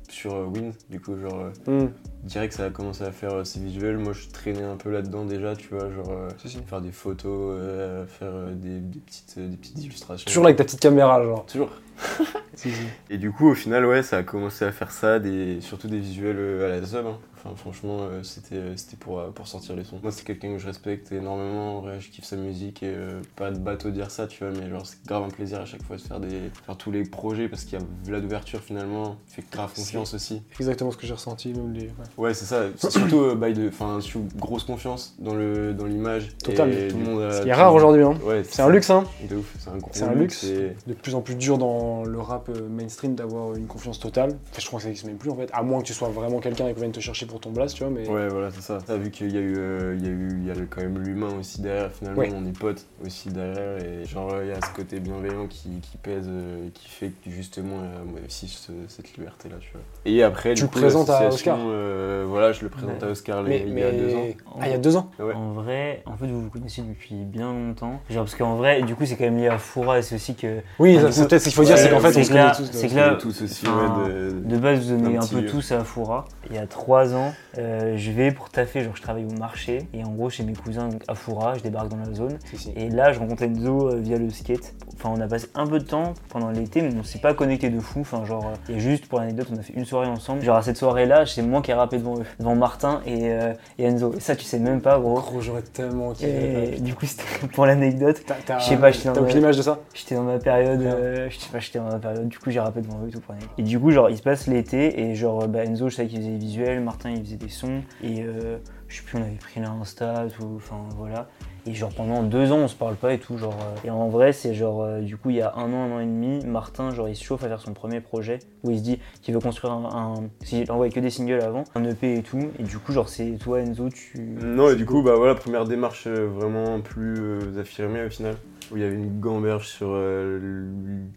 sur 0.10 0.34
euh, 0.36 0.46
Win, 0.46 0.74
du 0.90 1.00
coup, 1.00 1.18
genre, 1.18 1.40
euh, 1.68 1.86
Hmm, 1.86 1.90
direct, 2.24 2.54
ça 2.54 2.66
a 2.66 2.70
commencé 2.70 3.04
à 3.04 3.12
faire 3.12 3.34
euh, 3.34 3.44
ses 3.44 3.60
visuels. 3.60 3.98
Moi, 3.98 4.14
je 4.14 4.28
traînais 4.30 4.64
un 4.64 4.78
peu 4.78 4.90
là-dedans 4.90 5.26
déjà, 5.26 5.56
tu 5.56 5.70
vois, 5.70 5.90
genre. 5.92 6.12
si, 6.38 6.50
si. 6.50 6.58
faire 6.66 6.82
des 6.82 6.92
photos, 6.92 7.60
faire 8.08 8.34
des, 8.54 8.80
des 8.80 9.00
petites, 9.00 9.40
des 9.40 9.58
petites 9.58 9.84
illustrations. 9.84 10.26
Toujours 10.26 10.46
avec 10.46 10.58
ta 10.58 10.64
petite 10.64 10.80
caméra, 10.80 11.24
genre. 11.24 11.46
Toujours. 11.46 11.70
Si, 12.56 12.72
si. 12.72 12.82
Et 13.10 13.18
du 13.18 13.32
coup, 13.32 13.48
au 13.50 13.56
final, 13.56 13.86
ouais, 13.86 14.04
ça 14.04 14.18
a 14.18 14.24
commencé 14.24 14.66
à 14.66 14.72
faire 14.72 14.92
ça, 14.92 15.20
des, 15.20 15.60
surtout 15.62 15.88
des 15.88 16.00
visuels 16.00 16.38
euh, 16.40 16.66
à 16.76 16.80
la 16.80 16.86
sub. 16.86 17.06
hein. 17.06 17.18
Enfin, 17.48 17.56
franchement, 17.56 17.98
euh, 18.02 18.24
c'était 18.24 18.56
euh, 18.56 18.76
c'était 18.76 18.96
pour, 18.98 19.20
euh, 19.20 19.30
pour 19.30 19.48
sortir 19.48 19.76
les 19.76 19.84
sons. 19.84 20.00
Moi, 20.02 20.12
c'est 20.12 20.26
quelqu'un 20.26 20.54
que 20.54 20.58
je 20.58 20.66
respecte 20.66 21.12
énormément. 21.12 21.84
Je 22.00 22.10
kiffe 22.10 22.26
sa 22.26 22.38
musique 22.38 22.82
et 22.82 22.96
pas 23.36 23.52
de 23.52 23.60
bateau 23.60 23.92
dire 23.92 24.10
ça, 24.10 24.26
tu 24.26 24.44
vois, 24.44 24.52
mais 24.52 24.68
genre, 24.70 24.84
c'est 24.86 24.98
grave 25.06 25.24
un 25.24 25.28
plaisir 25.30 25.60
à 25.62 25.66
chaque 25.66 25.84
fois 25.84 25.98
de 25.98 26.02
faire, 26.02 26.20
des, 26.20 26.50
faire 26.66 26.76
tous 26.76 26.90
les 26.90 27.04
projets 27.04 27.48
parce 27.48 27.64
qu'il 27.66 27.78
y 27.78 27.82
a 27.82 28.12
là 28.12 28.20
d'ouverture 28.20 28.62
finalement. 28.62 29.18
Il 29.30 29.36
fait 29.36 29.44
grave 29.52 29.72
confiance 29.76 30.16
aussi. 30.16 30.42
Exactement 30.60 30.90
ce 30.90 30.98
que 30.98 31.06
j'ai 31.06 31.14
ressenti, 31.14 31.54
même 31.54 31.72
les. 31.72 31.82
ouais. 31.84 31.90
Ouais, 32.18 32.34
c'est 32.34 32.46
ça. 32.46 32.64
C'est 32.78 32.90
surtout 32.92 33.36
bail 33.36 33.54
de, 33.54 33.68
enfin, 33.68 34.00
grosse 34.38 34.64
confiance 34.64 35.16
dans 35.20 35.36
le 35.36 35.74
dans 35.76 35.86
l'image. 35.86 36.36
Total. 36.44 36.72
Et 36.74 36.88
tout 36.88 36.98
le 36.98 37.04
monde. 37.04 37.22
a- 37.22 37.32
Ce 37.32 37.42
qui 37.44 37.50
est 37.50 37.54
rare 37.54 37.76
aujourd'hui, 37.76 38.02
hein. 38.02 38.16
Ouais, 38.24 38.44
C'est 38.44 38.64
un 38.64 38.70
luxe, 38.70 38.90
hein. 38.90 39.04
De 39.30 39.36
ouf, 39.36 39.54
c'est 39.60 39.70
un 39.70 39.78
gros 39.78 39.92
C'est 39.94 40.04
un 40.04 40.14
luxe. 40.16 40.44
et- 40.46 40.76
De 40.88 40.94
plus 40.94 41.14
en 41.14 41.22
plus 41.22 41.36
dur 41.36 41.60
dans 41.60 42.04
le 42.06 42.20
rap 42.20 42.45
mainstream 42.54 43.16
d'avoir 43.16 43.56
une 43.56 43.68
confiance 43.68 44.00
totale. 44.00 44.32
Enfin, 44.52 44.60
je 44.62 44.68
crois 44.68 44.78
que 44.80 44.84
ça 44.84 44.90
n'existe 44.90 45.08
même 45.08 45.18
plus 45.18 45.30
en 45.30 45.36
fait. 45.36 45.50
À 45.54 45.64
moins 45.64 45.82
que 45.82 45.86
tu 45.86 45.94
sois 45.94 46.10
vraiment 46.10 46.40
quelqu'un 46.40 46.68
et 46.68 46.74
qu'on 46.74 46.80
vienne 46.82 46.92
te 46.92 47.00
chercher 47.00 47.26
pour 47.26 47.40
ton 47.40 47.52
blast, 47.52 47.76
tu 47.76 47.84
vois. 47.84 47.92
Mais 47.92 48.08
Ouais, 48.08 48.28
voilà, 48.28 48.50
c'est 48.52 48.62
ça. 48.62 48.78
T'as 48.86 48.98
vu 48.98 49.12
qu'il 49.12 49.34
y 49.34 49.38
a 49.38 49.42
eu, 49.42 49.56
euh, 49.58 49.96
il 49.98 50.04
y 50.06 50.08
a 50.08 50.12
eu, 50.12 50.30
il 50.42 50.48
y 50.48 50.52
a 50.52 50.54
quand 50.70 50.82
même 50.82 51.00
l'humain 51.00 51.30
aussi 51.40 51.62
derrière. 51.62 51.92
Finalement, 51.92 52.20
Ouais. 52.22 52.32
on 52.36 52.46
est 52.46 52.58
potes 52.58 52.86
aussi 53.06 53.30
derrière 53.30 53.78
et 53.84 54.06
genre 54.06 54.34
il 54.42 54.48
y 54.50 54.52
a 54.52 54.62
ce 54.62 54.74
côté 54.76 55.00
bienveillant 55.00 55.48
qui, 55.48 55.70
qui 55.82 55.98
pèse, 55.98 56.26
euh, 56.28 56.68
qui 56.74 56.90
fait 56.90 57.12
que 57.24 57.30
justement 57.30 57.78
il 58.08 58.14
y 58.20 58.24
a 58.24 58.26
aussi 58.26 58.48
ce- 58.48 58.72
cette 58.88 59.16
liberté 59.18 59.50
là, 59.50 59.56
tu 59.60 59.72
vois. 59.72 59.82
Et 60.06 60.24
après, 60.24 60.50
Tu 60.54 60.56
du 60.56 60.62
le 60.64 60.68
coup, 60.68 60.80
présentes 60.80 61.10
à 61.10 61.28
Oscar 61.28 61.58
euh, 61.62 62.26
Voilà, 62.28 62.52
je 62.52 62.62
le 62.64 62.70
présente 62.70 63.02
Ouais. 63.02 63.08
à 63.08 63.12
Oscar 63.12 63.44
mais, 63.44 63.62
il 63.66 63.78
y 63.78 63.84
a 63.84 63.92
mais- 63.92 63.98
deux 63.98 64.16
ans. 64.16 64.26
Ah, 64.60 64.68
il 64.68 64.72
y 64.72 64.76
a 64.76 64.78
deux 64.78 64.96
ans 64.96 65.12
Ouais. 65.20 65.34
En 65.34 65.52
vrai, 65.52 66.04
en 66.06 66.16
fait, 66.18 66.28
vous 66.28 66.42
vous 66.44 66.50
connaissez 66.50 66.82
depuis 66.82 67.16
bien 67.16 67.52
longtemps. 67.54 68.00
Genre, 68.10 68.24
parce 68.24 68.36
qu'en 68.36 68.56
vrai, 68.56 68.82
du 68.84 68.96
coup, 68.96 69.06
c'est 69.06 69.16
quand 69.16 69.24
même 69.26 69.38
lié 69.38 69.48
à 69.48 69.58
Foura, 69.58 70.00
et 70.00 70.02
c'est 70.02 70.16
aussi 70.16 70.36
que 70.36 70.60
Oui, 70.80 70.98
Ah, 71.00 71.04
peut-être 71.06 71.40
ce 71.40 71.44
qu'il 71.46 71.54
faut 71.54 71.64
dire, 71.64 71.76
ouais, 71.76 71.82
c'est 71.82 71.90
qu'en 71.90 72.00
fait, 72.00 72.18
on 72.20 72.24
se 72.24 72.30
que 72.30 72.34
là- 72.36 72.54
c'est 72.54 72.88
que 72.88 72.96
là- 72.96 73.12
On 73.12 73.16
est 73.16 73.22
tous 73.22 73.42
aussi, 73.42 73.66
enfin, 73.68 74.04
ouais, 74.04 74.10
de- 74.10 74.32
de 74.50 74.58
base, 74.58 74.80
vous 74.92 74.98
donnez 75.02 75.18
Un 75.18 75.26
peu 75.28 75.40
lieu. 75.42 75.46
tous 75.48 75.72
à 75.72 75.84
Foura. 75.84 76.26
Il 76.50 76.56
y 76.56 76.60
a 76.60 76.68
trois 76.68 77.14
ans, 77.16 77.34
euh, 77.58 77.96
je 77.98 78.12
vais 78.12 78.32
pour 78.32 78.50
taffer, 78.50 78.84
genre, 78.84 78.96
je 78.96 79.02
travaille 79.02 79.26
au 79.26 79.38
marché, 79.40 79.88
et 79.94 80.04
en 80.04 80.12
gros, 80.12 80.30
chez 80.30 80.44
mes 80.44 80.54
cousins 80.54 80.88
donc, 80.90 81.02
à 81.08 81.16
Foura, 81.16 81.56
je 81.56 81.64
débarque 81.64 81.90
dans 81.90 81.98
la 81.98 82.14
zone. 82.14 82.38
Si, 82.46 82.58
si. 82.58 82.72
Et 82.76 82.90
là, 82.90 83.12
je 83.14 83.20
rencontre 83.20 83.44
Enzo 83.44 83.90
euh, 83.92 83.96
via 84.00 84.18
le 84.18 84.30
skate. 84.30 84.74
Enfin, 84.98 85.14
on 85.16 85.20
a 85.22 85.28
passé 85.28 85.48
un 85.56 85.68
peu 85.68 85.80
de 85.80 85.84
temps 85.86 86.14
pendant 86.30 86.50
l'été, 86.52 86.82
mais 86.82 86.90
on 87.00 87.04
s'est 87.04 87.20
pas 87.20 87.34
connecté 87.34 87.70
de 87.70 87.80
fou. 87.80 88.00
Enfin, 88.02 88.24
genre, 88.26 88.46
euh, 88.70 88.74
et 88.74 88.80
juste 88.80 89.08
pour 89.08 89.20
l'anecdote, 89.20 89.48
on 89.54 89.58
a 89.58 89.62
fait 89.62 89.74
une 89.74 89.86
soirée 89.86 90.08
ensemble. 90.08 90.42
Genre, 90.42 90.56
à 90.56 90.62
cette 90.62 90.78
soirée-là, 90.78 91.26
c'est 91.26 91.42
moi 91.42 91.62
qui 91.62 91.72
ai 91.72 91.74
rappé 91.74 91.98
devant 91.98 92.18
eux, 92.20 92.24
devant 92.40 92.56
Martin 92.56 93.02
et, 93.06 93.30
euh, 93.32 93.54
et 93.78 93.84
Enzo. 93.86 94.14
Et 94.16 94.20
ça, 94.20 94.36
tu 94.36 94.44
sais 94.46 94.60
même 94.60 94.82
pas, 94.82 94.98
gros. 95.00 95.16
Gros, 95.20 95.42
j'aurais 95.42 95.62
tellement 95.64 96.12
kiffé. 96.14 96.76
Et 96.78 96.80
du 96.80 96.94
coup, 96.96 97.06
c'était 97.06 97.24
pour 97.54 97.66
l'anecdote. 97.66 98.22
T'as- 98.26 98.36
t'as- 98.46 98.60
Je 98.60 98.66
sais 98.66 98.78
pas, 98.78 98.92
j'étais 98.92 99.06
T'as 99.10 99.14
dans 99.16 99.22
aucune 99.22 99.36
le- 99.36 99.42
image 99.42 99.58
de 99.58 99.62
ça? 99.62 99.80
J'étais 99.94 100.16
dans 100.16 100.24
ma 100.24 100.40
période, 100.40 100.82
euh, 100.82 101.28
je 101.30 101.38
sais 101.40 101.50
pas, 101.52 101.60
j'étais 101.60 101.80
dans 101.80 101.86
ma 101.90 102.00
période, 102.00 102.28
du 102.28 102.40
coup 102.40 102.50
j'ai 102.52 102.60
rappelé 102.60 102.82
devant 102.86 103.00
eux 103.06 103.10
tout 103.12 103.20
pour 103.20 103.34
l'année. 103.34 103.46
Et 103.58 103.64
du 103.64 103.80
coup, 103.80 103.92
genre, 103.92 104.10
il 104.10 104.18
se 104.18 104.24
passe 104.24 104.48
l'été, 104.48 105.02
et 105.02 105.16
genre, 105.16 105.48
bah, 105.48 105.64
Enzo, 105.66 105.90
je 105.90 105.96
savais 105.96 106.08
qu'il 106.08 106.20
faisait 106.20 106.32
des 106.32 106.38
visuels, 106.38 106.80
Martin, 106.82 107.12
il 107.12 107.22
faisait 107.24 107.36
des 107.36 107.50
sons, 107.50 107.82
et 108.04 108.24
euh, 108.24 108.58
je 108.88 108.98
sais 108.98 109.04
plus, 109.04 109.18
on 109.18 109.22
avait 109.22 109.32
pris 109.32 109.60
l'Insta, 109.60 110.26
tout, 110.38 110.54
enfin 110.56 110.78
voilà. 110.98 111.28
Et 111.68 111.74
genre, 111.74 111.90
pendant 111.92 112.22
deux 112.22 112.52
ans, 112.52 112.58
on 112.60 112.68
se 112.68 112.76
parle 112.76 112.96
pas 112.96 113.14
et 113.14 113.18
tout, 113.18 113.38
genre. 113.40 113.58
euh, 113.60 113.88
et 113.88 113.90
en 113.90 114.08
vrai, 114.08 114.34
c'est 114.34 114.54
genre, 114.54 114.84
euh, 114.84 115.02
du 115.02 115.18
coup, 115.18 115.32
il 115.32 115.38
y 115.38 115.42
a 115.42 115.54
un 115.56 115.74
an, 115.74 115.90
un 115.90 115.96
an 115.96 116.00
et 116.00 116.06
demi, 116.06 116.46
Martin, 116.46 116.92
genre, 116.92 117.10
il 117.10 117.16
se 117.16 117.24
chauffe 117.24 117.44
à 117.44 117.48
faire 117.48 117.60
son 117.60 117.74
premier 117.74 118.02
projet, 118.02 118.38
où 118.64 118.70
il 118.70 118.78
se 118.78 118.84
dit 118.84 119.00
qu'il 119.24 119.34
veut 119.34 119.40
construire 119.40 119.74
un. 119.74 119.86
un 120.22 120.46
S'il 120.46 120.72
envoyait 120.72 120.92
que 120.94 121.00
des 121.00 121.10
singles 121.10 121.42
avant, 121.42 121.64
un 121.74 121.84
EP 121.86 122.18
et 122.18 122.22
tout, 122.22 122.50
et 122.60 122.64
du 122.64 122.78
coup, 122.78 122.92
genre, 122.92 123.10
c'est 123.10 123.32
toi, 123.40 123.62
Enzo, 123.62 123.90
tu. 123.90 124.20
Non, 124.20 124.70
et 124.70 124.76
du 124.76 124.86
coup, 124.86 125.02
bah 125.02 125.16
voilà, 125.16 125.34
première 125.34 125.66
démarche 125.66 126.04
euh, 126.06 126.28
vraiment 126.28 126.80
plus 126.82 127.16
euh, 127.20 127.60
affirmée 127.60 128.06
au 128.06 128.10
final. 128.10 128.36
Où 128.72 128.78
il 128.78 128.82
y 128.82 128.84
avait 128.86 128.96
une 128.96 129.20
gamberge 129.20 129.68
sur 129.68 129.90
euh, 129.92 130.66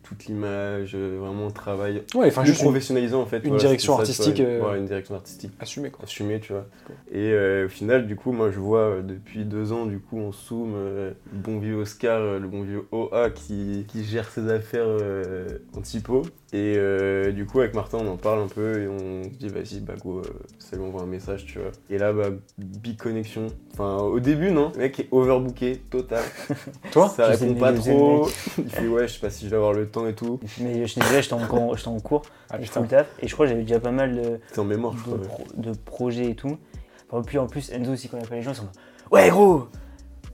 toute 0.02 0.26
l'image, 0.26 0.94
vraiment 0.94 1.50
travail 1.50 2.02
Ouais, 2.14 2.26
enfin, 2.26 2.44
juste 2.44 2.60
une- 2.60 2.66
professionnalisant 2.66 3.22
en 3.22 3.26
fait. 3.26 3.38
une 3.38 3.44
Voilà, 3.48 3.60
direction 3.62 3.94
ça, 3.94 4.00
artistique, 4.00 4.36
vois, 4.36 4.46
euh, 4.46 4.72
ouais, 4.72 4.78
une 4.78 4.84
direction 4.84 5.14
artistique 5.14 5.52
assumé 5.58 5.88
quoi. 5.90 6.04
assumée, 6.04 6.40
tu 6.40 6.52
vois. 6.52 6.66
Cool. 6.86 6.96
Et 7.10 7.32
euh, 7.32 7.64
au 7.64 7.68
final, 7.70 8.06
du 8.06 8.16
coup, 8.16 8.32
moi 8.32 8.50
je 8.50 8.58
vois 8.58 8.96
depuis 9.02 9.46
deux 9.46 9.72
ans, 9.72 9.86
du 9.86 9.98
coup, 9.98 10.18
on 10.18 10.30
zoom 10.48 10.72
euh, 10.76 11.12
le 11.32 11.38
bon 11.38 11.58
vieux 11.58 11.74
Oscar, 11.76 12.18
euh, 12.20 12.38
le 12.38 12.46
bon 12.48 12.62
vieux 12.62 12.84
OA 12.92 13.30
qui, 13.30 13.84
qui 13.88 14.04
gère 14.04 14.28
ses 14.30 14.50
affaires 14.50 14.84
euh, 14.86 15.46
en 15.76 15.80
typo. 15.80 16.22
Et 16.52 16.74
euh, 16.78 17.30
du 17.32 17.44
coup, 17.44 17.60
avec 17.60 17.74
Martin, 17.74 17.98
on 18.00 18.08
en 18.10 18.16
parle 18.16 18.40
un 18.40 18.46
peu 18.46 18.80
et 18.80 18.88
on 18.88 19.24
se 19.24 19.28
dit, 19.36 19.48
vas-y, 19.48 19.80
bah 19.80 19.92
go, 20.02 20.20
euh, 20.20 20.22
ça 20.58 20.76
lui 20.76 20.84
envoie 20.84 21.02
un 21.02 21.06
message, 21.06 21.44
tu 21.44 21.58
vois. 21.58 21.70
Et 21.90 21.98
là, 21.98 22.12
bah, 22.12 22.30
big 22.56 22.96
connexion. 22.96 23.48
Enfin, 23.74 23.96
au 23.98 24.18
début, 24.18 24.50
non, 24.50 24.70
le 24.74 24.78
mec 24.78 24.98
est 25.00 25.08
overbooké, 25.10 25.76
total. 25.90 26.24
Toi 26.92 27.08
Ça 27.08 27.26
répond 27.26 27.54
pas 27.54 27.72
trop. 27.74 28.28
Il 28.56 28.70
fait, 28.70 28.86
ouais, 28.86 29.06
je 29.08 29.12
sais 29.14 29.20
pas 29.20 29.28
si 29.30 29.44
je 29.44 29.50
vais 29.50 29.56
avoir 29.56 29.74
le 29.74 29.88
temps 29.88 30.06
et 30.06 30.14
tout. 30.14 30.40
Mais 30.60 30.86
je 30.86 30.94
déjà, 30.98 31.20
j'étais 31.20 31.34
en, 31.34 31.46
cours- 31.46 31.76
j'étais 31.76 31.88
en 31.88 32.00
cours, 32.00 32.22
Ah 32.48 32.56
je 32.62 32.80
le 32.80 32.86
taf, 32.86 33.06
et 33.20 33.28
je 33.28 33.34
crois 33.34 33.44
que 33.44 33.50
j'avais 33.50 33.64
déjà 33.64 33.78
pas 33.80 33.92
mal 33.92 34.16
de. 34.16 34.40
En 34.60 34.64
mémoire, 34.64 34.94
je 34.96 34.98
de, 35.12 35.16
crois. 35.16 35.18
ouais. 35.18 35.26
pro- 35.28 35.60
de 35.60 35.72
projets 35.84 36.30
et 36.30 36.34
tout. 36.34 36.56
Enfin, 37.10 37.22
puis 37.26 37.36
en 37.38 37.46
plus, 37.46 37.70
Enzo 37.72 37.92
aussi, 37.92 38.08
quand 38.08 38.16
il 38.18 38.24
appelle 38.24 38.38
les 38.38 38.42
gens, 38.44 38.52
ils 38.52 38.56
sont 38.56 38.68
Ouais, 39.10 39.28
gros 39.30 39.66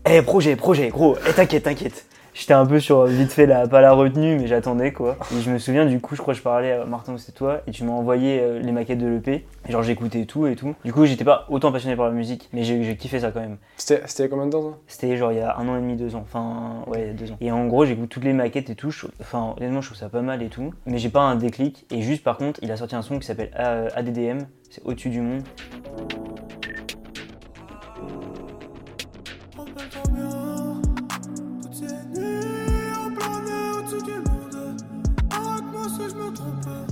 Eh, 0.06 0.22
projet, 0.22 0.56
projet, 0.56 0.88
gros 0.88 1.16
Eh, 1.28 1.32
t'inquiète, 1.32 1.64
t'inquiète 1.64 2.06
J'étais 2.34 2.52
un 2.52 2.66
peu 2.66 2.80
sur 2.80 3.04
vite 3.04 3.30
fait, 3.30 3.46
la, 3.46 3.68
pas 3.68 3.80
la 3.80 3.92
retenue, 3.92 4.36
mais 4.40 4.48
j'attendais 4.48 4.92
quoi. 4.92 5.16
Et 5.32 5.40
je 5.40 5.50
me 5.52 5.58
souviens, 5.60 5.86
du 5.86 6.00
coup, 6.00 6.16
je 6.16 6.20
crois 6.20 6.34
que 6.34 6.38
je 6.38 6.42
parlais 6.42 6.72
à 6.72 6.84
Martin, 6.84 7.16
c'était 7.16 7.30
toi, 7.30 7.60
et 7.68 7.70
tu 7.70 7.84
m'as 7.84 7.92
envoyé 7.92 8.40
euh, 8.40 8.58
les 8.58 8.72
maquettes 8.72 8.98
de 8.98 9.06
l'EP. 9.06 9.46
Et 9.68 9.72
Genre, 9.72 9.84
j'écoutais 9.84 10.24
tout 10.24 10.48
et 10.48 10.56
tout. 10.56 10.74
Du 10.84 10.92
coup, 10.92 11.06
j'étais 11.06 11.22
pas 11.22 11.46
autant 11.48 11.70
passionné 11.70 11.94
par 11.94 12.06
la 12.06 12.10
musique, 12.10 12.48
mais 12.52 12.64
j'ai 12.64 12.96
kiffé 12.96 13.20
ça 13.20 13.30
quand 13.30 13.38
même. 13.38 13.56
C'était 13.76 14.02
c'était 14.06 14.24
il 14.24 14.26
y 14.26 14.26
a 14.26 14.30
combien 14.30 14.46
de 14.46 14.50
temps 14.50 14.62
ça? 14.62 14.76
C'était 14.88 15.16
genre 15.16 15.30
il 15.30 15.38
y 15.38 15.42
a 15.42 15.56
un 15.56 15.68
an 15.68 15.76
et 15.76 15.80
demi, 15.80 15.94
deux 15.94 16.16
ans. 16.16 16.24
Enfin, 16.26 16.82
ouais, 16.88 17.02
il 17.02 17.06
y 17.06 17.10
a 17.10 17.12
deux 17.12 17.30
ans. 17.30 17.36
Et 17.40 17.52
en 17.52 17.66
gros, 17.68 17.84
j'écoute 17.86 18.08
toutes 18.08 18.24
les 18.24 18.32
maquettes 18.32 18.68
et 18.68 18.74
tout. 18.74 18.90
Je- 18.90 19.06
Enfin, 19.20 19.54
honnêtement, 19.56 19.80
je 19.80 19.86
trouve 19.86 19.98
ça 19.98 20.08
pas 20.08 20.22
mal 20.22 20.42
et 20.42 20.48
tout. 20.48 20.74
Mais 20.86 20.98
j'ai 20.98 21.10
pas 21.10 21.20
un 21.20 21.36
déclic. 21.36 21.86
Et 21.92 22.02
juste, 22.02 22.24
par 22.24 22.36
contre, 22.36 22.58
il 22.64 22.72
a 22.72 22.76
sorti 22.76 22.96
un 22.96 23.02
son 23.02 23.20
qui 23.20 23.26
s'appelle 23.28 23.52
euh, 23.60 23.88
ADDM. 23.94 24.38
C'est 24.70 24.82
Au-dessus 24.84 25.10
du 25.10 25.20
monde. 25.20 25.44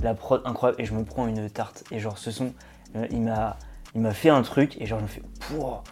La 0.03 0.13
prod 0.13 0.41
incroyable. 0.45 0.81
Et 0.81 0.85
je 0.85 0.93
me 0.93 1.03
prends 1.03 1.27
une 1.27 1.49
tarte. 1.49 1.83
Et 1.91 1.99
genre, 1.99 2.17
ce 2.17 2.29
son, 2.31 2.53
euh, 2.95 3.07
il 3.11 3.21
m'a 3.21 3.57
il 3.95 4.01
m'a 4.01 4.11
fait 4.11 4.29
un 4.29 4.41
truc. 4.41 4.75
Et 4.81 4.85
genre, 4.85 4.99
je 4.99 5.03
me 5.03 5.09
fais. 5.09 5.21
Pouah. 5.39 5.83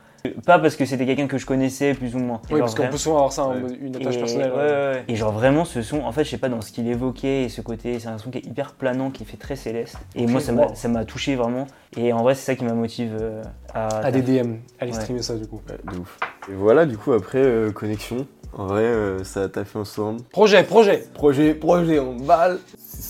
Pas 0.46 0.60
parce 0.60 0.76
que 0.76 0.86
c'était 0.86 1.08
quelqu'un 1.08 1.26
que 1.26 1.40
je 1.40 1.48
connaissais 1.48 1.96
plus 1.96 2.16
ou 2.16 2.20
moins. 2.20 2.42
Oui, 2.52 2.58
Genre, 2.60 2.60
parce 2.60 2.76
qu'on 2.76 2.88
peut 2.90 2.98
souvent 2.98 3.16
avoir 3.18 3.32
ça 3.34 3.48
Ouais. 3.48 3.60
mode 3.60 3.76
une 3.82 3.96
et, 3.96 4.02
attache 4.02 4.20
personnelle. 4.20 4.52
ouais, 4.52 4.58
ouais, 4.58 4.70
ouais. 4.70 5.04
Et 5.08 5.16
genre 5.16 5.32
vraiment 5.32 5.66
ce 5.66 5.82
son, 5.82 6.02
en 6.02 6.12
fait 6.12 6.24
je 6.24 6.30
sais 6.30 6.38
pas 6.38 6.48
dans 6.48 6.62
ce 6.62 6.72
qu'il 6.72 6.88
évoquait 6.88 7.46
et 7.46 7.50
ce 7.50 7.62
côté, 7.62 7.98
c'est 8.00 8.08
un 8.08 8.20
son 8.20 8.30
qui 8.30 8.38
est 8.38 8.46
hyper 8.46 8.74
planant, 8.74 9.10
qui 9.10 9.26
fait 9.26 9.38
très 9.38 9.56
céleste. 9.56 9.98
Et 10.14 10.28
moi 10.28 10.40
ça 10.40 10.52
m'a 10.52 10.68
wow. 10.68 10.76
ça 10.76 10.90
m'a 10.90 11.06
touché 11.06 11.36
vraiment. 11.36 11.66
Et 11.98 12.14
en 12.14 12.22
vrai 12.22 12.36
c'est 12.36 12.46
ça 12.46 12.56
qui 12.56 12.64
m'a 12.66 12.74
motive 12.74 13.18
euh, 13.20 13.42
à... 13.74 13.88
ADDM, 14.06 14.58
allez 14.80 14.92
Ouais. 14.92 15.00
streamer 15.02 15.24
ça 15.24 15.34
du 15.34 15.48
coup. 15.48 15.60
Ouais, 15.68 15.92
de 15.92 15.98
ouf. 15.98 16.20
Et 16.52 16.54
voilà, 16.54 16.86
du 16.86 16.98
coup, 16.98 17.14
après, 17.14 17.40
euh, 17.40 17.72
connexion. 17.72 18.28
En 18.54 18.66
vrai, 18.68 18.82
euh, 18.84 19.24
ça 19.24 19.44
a 19.44 19.48
taffé 19.50 19.80
ensemble. 19.80 20.22
Projet, 20.32 20.64
projet 20.64 21.04
Projet, 21.16 21.54
projet, 21.56 22.00
on 22.00 22.16
balle 22.18 22.60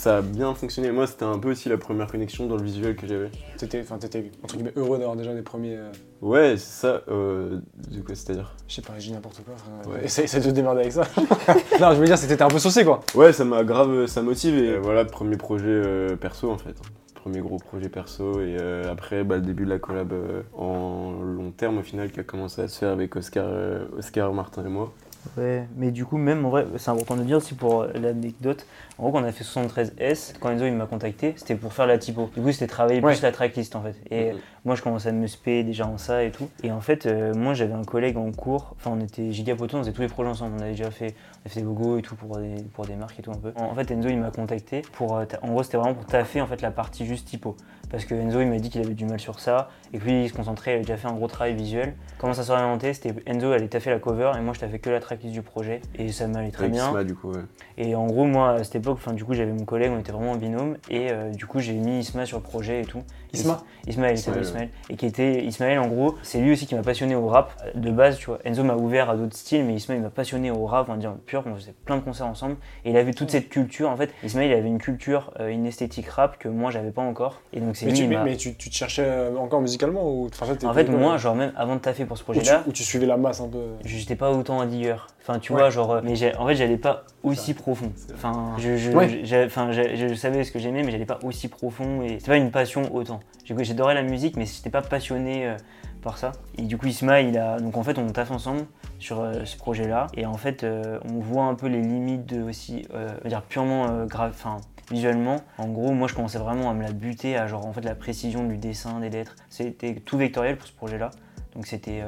Ça 0.02 0.18
a 0.18 0.22
bien 0.24 0.56
fonctionné. 0.56 0.90
Moi, 0.90 1.06
c'était 1.06 1.26
un 1.26 1.38
peu 1.38 1.52
aussi 1.52 1.70
la 1.70 1.78
première 1.78 2.08
connexion 2.08 2.48
dans 2.48 2.56
le 2.58 2.64
visuel 2.64 2.96
que 2.96 3.06
j'avais. 3.06 3.30
T'étais 3.60 3.82
enfin, 3.82 4.00
t'étais, 4.00 4.32
entre 4.44 4.56
guillemets 4.56 4.74
heureux 4.76 4.98
d'avoir 4.98 5.16
déjà 5.16 5.32
des 5.32 5.44
premiers. 5.44 5.76
euh, 5.78 5.92
Ouais, 6.24 6.56
c'est 6.58 6.88
ça. 6.88 7.04
Euh, 7.08 7.60
du 7.88 8.02
coup, 8.04 8.16
c'est-à-dire 8.16 8.56
Je 8.68 8.74
sais 8.74 8.82
pas, 8.82 8.94
j'ai 8.98 9.10
dit 9.10 9.14
n'importe 9.14 9.44
quoi. 9.46 9.54
Ouais. 9.94 10.00
Essaye, 10.06 10.26
essaye 10.26 10.42
de 10.42 10.48
te 10.48 10.56
démerder 10.56 10.80
avec 10.82 10.94
ça. 10.94 11.04
non, 11.80 11.92
je 11.94 12.00
veux 12.00 12.06
dire, 12.08 12.18
c'était 12.18 12.42
un 12.42 12.48
peu 12.48 12.58
saucé 12.58 12.84
quoi. 12.84 13.02
Ouais, 13.14 13.32
ça 13.32 13.46
m'a 13.46 13.64
grave, 13.64 14.08
ça 14.08 14.24
motive. 14.24 14.56
Et 14.58 14.72
euh, 14.72 14.80
voilà, 14.82 15.06
premier 15.06 15.38
projet 15.38 15.66
euh, 15.68 16.16
perso 16.16 16.50
en 16.50 16.58
fait. 16.58 16.74
Premier 17.14 17.42
gros 17.42 17.58
projet 17.58 17.88
perso. 17.90 18.42
Et 18.42 18.58
euh, 18.60 18.92
après, 18.92 19.24
bah, 19.24 19.36
le 19.36 19.44
début 19.44 19.66
de 19.66 19.70
la 19.70 19.78
collab 19.78 20.14
euh, 20.14 20.42
en 20.58 21.12
long 21.22 21.52
terme 21.52 21.78
au 21.78 21.84
final 21.84 22.12
qui 22.12 22.20
a 22.20 22.24
commencé 22.24 22.60
à 22.64 22.68
se 22.68 22.80
faire 22.80 22.90
avec 22.90 23.16
Oscar, 23.16 23.46
euh, 23.48 23.86
Oscar 24.00 24.34
Martin 24.34 24.66
et 24.66 24.70
moi. 24.70 24.92
Ouais, 25.38 25.68
mais 25.76 25.92
du 25.92 26.04
coup 26.04 26.18
même 26.18 26.46
en 26.46 26.50
vrai 26.50 26.66
c'est 26.78 26.90
important 26.90 27.16
de 27.16 27.24
dire 27.24 27.38
aussi 27.38 27.54
pour 27.54 27.86
l'anecdote. 27.86 28.66
En 28.98 29.04
gros 29.04 29.12
quand 29.12 29.22
on 29.24 29.28
a 29.28 29.32
fait 29.32 29.44
73S, 29.44 30.34
quand 30.40 30.50
Enzo 30.50 30.66
il 30.66 30.74
m'a 30.74 30.88
contacté, 30.88 31.34
c'était 31.38 31.56
pour 31.56 31.74
faire 31.74 31.86
la 31.88 31.98
typo. 31.98 32.30
Du 32.36 32.42
coup 32.42 32.52
c'était 32.52 32.68
travailler 32.68 33.02
Ouais. 33.02 33.14
plus 33.14 33.22
la 33.22 33.32
tracklist 33.32 33.76
en 33.76 33.84
fait. 33.84 33.96
Et 34.10 34.34
moi 34.66 34.76
je 34.76 34.82
commençais 34.82 35.10
à 35.10 35.12
me 35.12 35.28
spé 35.28 35.64
déjà 35.64 35.88
en 35.88 35.98
ça 35.98 36.24
et 36.24 36.32
tout. 36.32 36.50
Et 36.64 36.72
en 36.72 36.82
fait, 36.82 37.06
euh, 37.06 37.34
moi 37.34 37.54
j'avais 37.54 37.74
un 37.74 37.84
collègue 37.84 38.18
en 38.18 38.32
cours, 38.32 38.76
enfin 38.78 38.92
on 38.94 39.00
était 39.00 39.32
gigapotos, 39.32 39.78
on 39.78 39.82
faisait 39.82 39.94
tous 39.94 40.02
les 40.02 40.08
projets 40.08 40.30
ensemble, 40.30 40.56
on 40.58 40.62
avait 40.62 40.72
déjà 40.72 40.92
fait, 40.92 41.16
on 41.16 41.40
avait 41.46 41.50
fait 41.50 41.60
des 41.62 41.66
logos 41.66 41.98
et 41.98 42.02
tout 42.02 42.16
pour 42.16 42.38
des, 42.38 42.56
pour 42.74 42.86
des 42.86 42.96
marques 42.96 43.20
et 43.20 43.22
tout 43.24 43.32
un 43.32 43.38
peu. 43.38 43.54
En 43.56 43.74
fait, 43.76 43.90
Enzo 43.92 44.10
il 44.10 44.20
m'a 44.20 44.32
contacté 44.32 44.82
pour, 44.94 45.18
euh, 45.18 45.26
en 45.42 45.50
gros 45.50 45.64
c'était 45.64 45.78
vraiment 45.78 45.96
pour 45.96 46.06
taffer 46.06 46.42
en 46.42 46.48
fait 46.48 46.62
la 46.62 46.72
partie 46.72 47.06
juste 47.06 47.28
typo. 47.28 47.56
Parce 47.90 48.06
que 48.06 48.16
Enzo 48.16 48.40
il 48.40 48.48
m'a 48.48 48.58
dit 48.58 48.70
qu'il 48.70 48.82
avait 48.82 48.94
du 48.94 49.06
mal 49.06 49.20
sur 49.20 49.40
ça 49.40 49.70
et 49.92 49.98
que 49.98 50.06
lui 50.06 50.24
il 50.24 50.30
se 50.30 50.34
concentrait, 50.34 50.72
il 50.72 50.76
avait 50.76 50.84
déjà 50.84 50.98
fait 50.98 51.10
un 51.10 51.14
gros 51.14 51.28
travail 51.28 51.54
visuel. 51.54 51.96
Comment 52.20 52.34
ça 52.34 52.44
s'orientait 52.44 52.94
C'était 52.94 53.14
Enzo 53.26 53.52
allait 53.52 53.68
taffer 53.68 53.90
la 53.90 54.00
cover 54.00 54.32
et 54.38 54.42
moi 54.42 54.54
je 54.54 54.60
taffais 54.62 54.80
que 54.80 54.90
la 54.90 55.02
tracklist 55.02 55.34
du 55.34 55.42
projet 55.42 55.82
et 55.96 56.12
ça 56.12 56.28
m'allait 56.28 56.52
très 56.52 56.66
Avec 56.66 56.74
bien. 56.74 56.88
Isma, 56.88 57.04
du 57.04 57.16
coup, 57.16 57.32
ouais. 57.32 57.42
Et 57.78 57.96
en 57.96 58.06
gros, 58.06 58.26
moi, 58.26 58.52
à 58.52 58.64
cette 58.64 58.76
époque, 58.76 58.98
enfin, 58.98 59.14
du 59.14 59.26
coup, 59.26 59.34
j'avais 59.34 59.52
mon 59.52 59.66
collègue, 59.66 59.92
on 59.94 60.00
était 60.00 60.12
vraiment 60.12 60.32
en 60.32 60.36
binôme, 60.36 60.78
et 60.90 61.12
euh, 61.12 61.32
du 61.32 61.46
coup, 61.48 61.60
j'ai 61.60 61.74
mis 61.74 62.00
Isma 62.00 62.26
sur 62.26 62.38
le 62.38 62.44
projet 62.44 62.82
et 62.82 62.86
tout. 62.86 63.04
Isma 63.34 63.64
Ismaël, 63.88 64.14
Ismaël, 64.14 64.18
s'appelle 64.18 64.42
Ismaël. 64.44 64.70
Et 64.90 64.96
qui 64.96 65.06
était, 65.06 65.44
Ismaël, 65.44 65.80
en 65.80 65.88
gros, 65.88 66.16
c'est 66.22 66.40
lui 66.40 66.52
aussi 66.52 66.68
qui 66.68 66.76
m'a 66.76 66.84
passionné 66.84 67.16
au 67.16 67.28
rap 67.28 67.54
euh, 67.66 67.72
de 67.80 67.90
base, 67.92 68.18
tu 68.18 68.28
vois. 68.28 68.40
Enzo 68.46 68.64
m'a 68.64 68.76
ouvert 68.76 69.10
à 69.10 69.16
d'autres 69.16 69.36
styles, 69.36 69.64
mais 69.66 69.74
Ismaël, 69.74 70.02
m'a 70.02 70.10
passionné 70.10 70.52
au 70.52 70.66
rap, 70.66 70.88
on 70.90 70.94
va 70.94 70.98
dire 70.98 71.14
pur, 71.26 71.44
on 71.48 71.56
faisait 71.56 71.74
plein 71.86 71.98
de 71.98 72.02
concerts 72.02 72.28
ensemble, 72.28 72.58
et 72.86 72.92
il 72.92 72.98
avait 72.98 73.14
toute 73.14 73.32
cette 73.32 73.50
culture, 73.50 73.90
en 73.90 73.98
fait, 73.98 74.12
Ismaël, 74.24 74.52
il 74.52 74.54
avait 74.54 74.68
une 74.68 74.78
culture, 74.80 75.34
euh, 75.40 75.48
une 75.48 75.66
esthétique 75.66 76.08
rap 76.10 76.38
que 76.38 76.48
moi, 76.50 76.70
j'avais 76.72 76.92
pas 76.92 77.02
encore, 77.02 77.42
et 77.54 77.60
donc 77.60 77.76
c'est 77.76 77.86
Mais, 77.86 77.92
lui, 77.92 77.98
tu, 78.00 78.08
mais, 78.08 78.16
m'a- 78.16 78.24
mais 78.24 78.36
tu, 78.38 78.56
tu 78.56 78.70
te 78.70 78.76
cherchais 78.76 79.04
euh, 79.06 79.36
encore 79.38 79.62
musicalement 79.62 80.08
ou 80.08 80.30
En 80.64 80.74
fait, 80.74 80.90
ouais, 80.90 80.96
moi, 80.96 81.18
genre, 81.18 81.36
même 81.36 81.54
avant 81.56 81.76
de 81.76 81.82
taffer 81.82 82.06
pour 82.06 82.18
ce 82.18 82.24
ou 82.24 82.34
tu, 82.34 82.40
projet-là, 82.40 82.64
ou 82.68 82.72
tu 82.72 82.84
suivais 82.84 83.06
la 83.08 83.18
masse 83.18 83.42
un 83.42 83.48
peu? 83.48 83.60
j'étais 83.84 84.16
pas 84.16 84.32
autant 84.32 84.62
un 84.62 84.66
digger. 84.68 84.96
Enfin, 85.32 85.40
tu 85.40 85.54
Ouais. 85.54 85.60
vois, 85.60 85.70
genre, 85.70 85.92
euh, 85.92 86.02
mais 86.04 86.16
j'ai- 86.16 86.36
en 86.36 86.46
fait, 86.48 86.56
j'allais 86.56 86.78
pas 86.78 87.06
aussi 87.24 87.54
profond. 87.54 87.92
Enfin, 88.14 88.54
je, 88.58 88.76
je, 88.76 88.92
Ouais. 88.92 89.22
je 89.24 90.14
savais 90.16 90.44
ce 90.44 90.52
que 90.52 90.60
j'aimais, 90.60 90.84
mais 90.84 90.92
j'allais 90.92 91.06
pas 91.06 91.20
aussi 91.24 91.48
profond 91.48 92.02
et 92.02 92.20
c'était 92.20 92.32
pas 92.32 92.38
une 92.38 92.52
passion 92.52 92.94
autant. 92.94 93.22
J'adorais 93.46 93.94
la 93.94 94.04
musique, 94.04 94.36
mais 94.38 94.46
j'étais 94.46 94.70
pas 94.70 94.82
passionné 94.82 95.48
euh, 95.48 95.56
par 96.02 96.18
ça. 96.18 96.32
Et 96.58 96.64
du 96.64 96.78
coup, 96.78 96.88
Isma, 96.88 97.22
il 97.22 97.38
a, 97.38 97.60
donc 97.60 97.78
en 97.78 97.84
fait, 97.84 97.98
on 97.98 98.08
taffe 98.08 98.32
ensemble 98.32 98.66
sur 99.00 99.20
euh, 99.22 99.46
ce 99.46 99.56
projet-là, 99.58 100.08
et 100.16 100.26
en 100.26 100.36
fait, 100.36 100.64
euh, 100.64 101.00
on 101.06 101.20
voit 101.20 101.44
un 101.46 101.56
peu 101.56 101.68
les 101.68 101.82
limites 101.82 102.26
de 102.26 102.42
aussi, 102.42 102.86
euh, 102.94 103.08
on 103.20 103.24
va 103.24 103.30
dire 103.30 103.42
purement 103.44 104.06
grave, 104.06 104.32
enfin. 104.36 104.58
Visuellement, 104.90 105.38
en 105.58 105.68
gros, 105.70 105.92
moi 105.94 106.10
je 106.10 106.16
commençais 106.16 106.38
vraiment 106.40 106.70
à 106.70 106.74
me 106.74 106.82
la 106.84 106.92
buter 106.92 107.38
à 107.38 107.48
genre 107.48 107.66
en 107.66 107.72
fait 107.72 107.80
la 107.80 107.96
précision 107.96 108.44
du 108.46 108.58
dessin, 108.58 109.00
des 109.00 109.10
lettres. 109.10 109.36
C'était 109.48 109.94
tout 109.94 110.18
vectoriel 110.18 110.58
pour 110.58 110.68
ce 110.68 110.74
projet-là. 110.74 111.12
Donc 111.56 111.66
c'était 111.66 112.02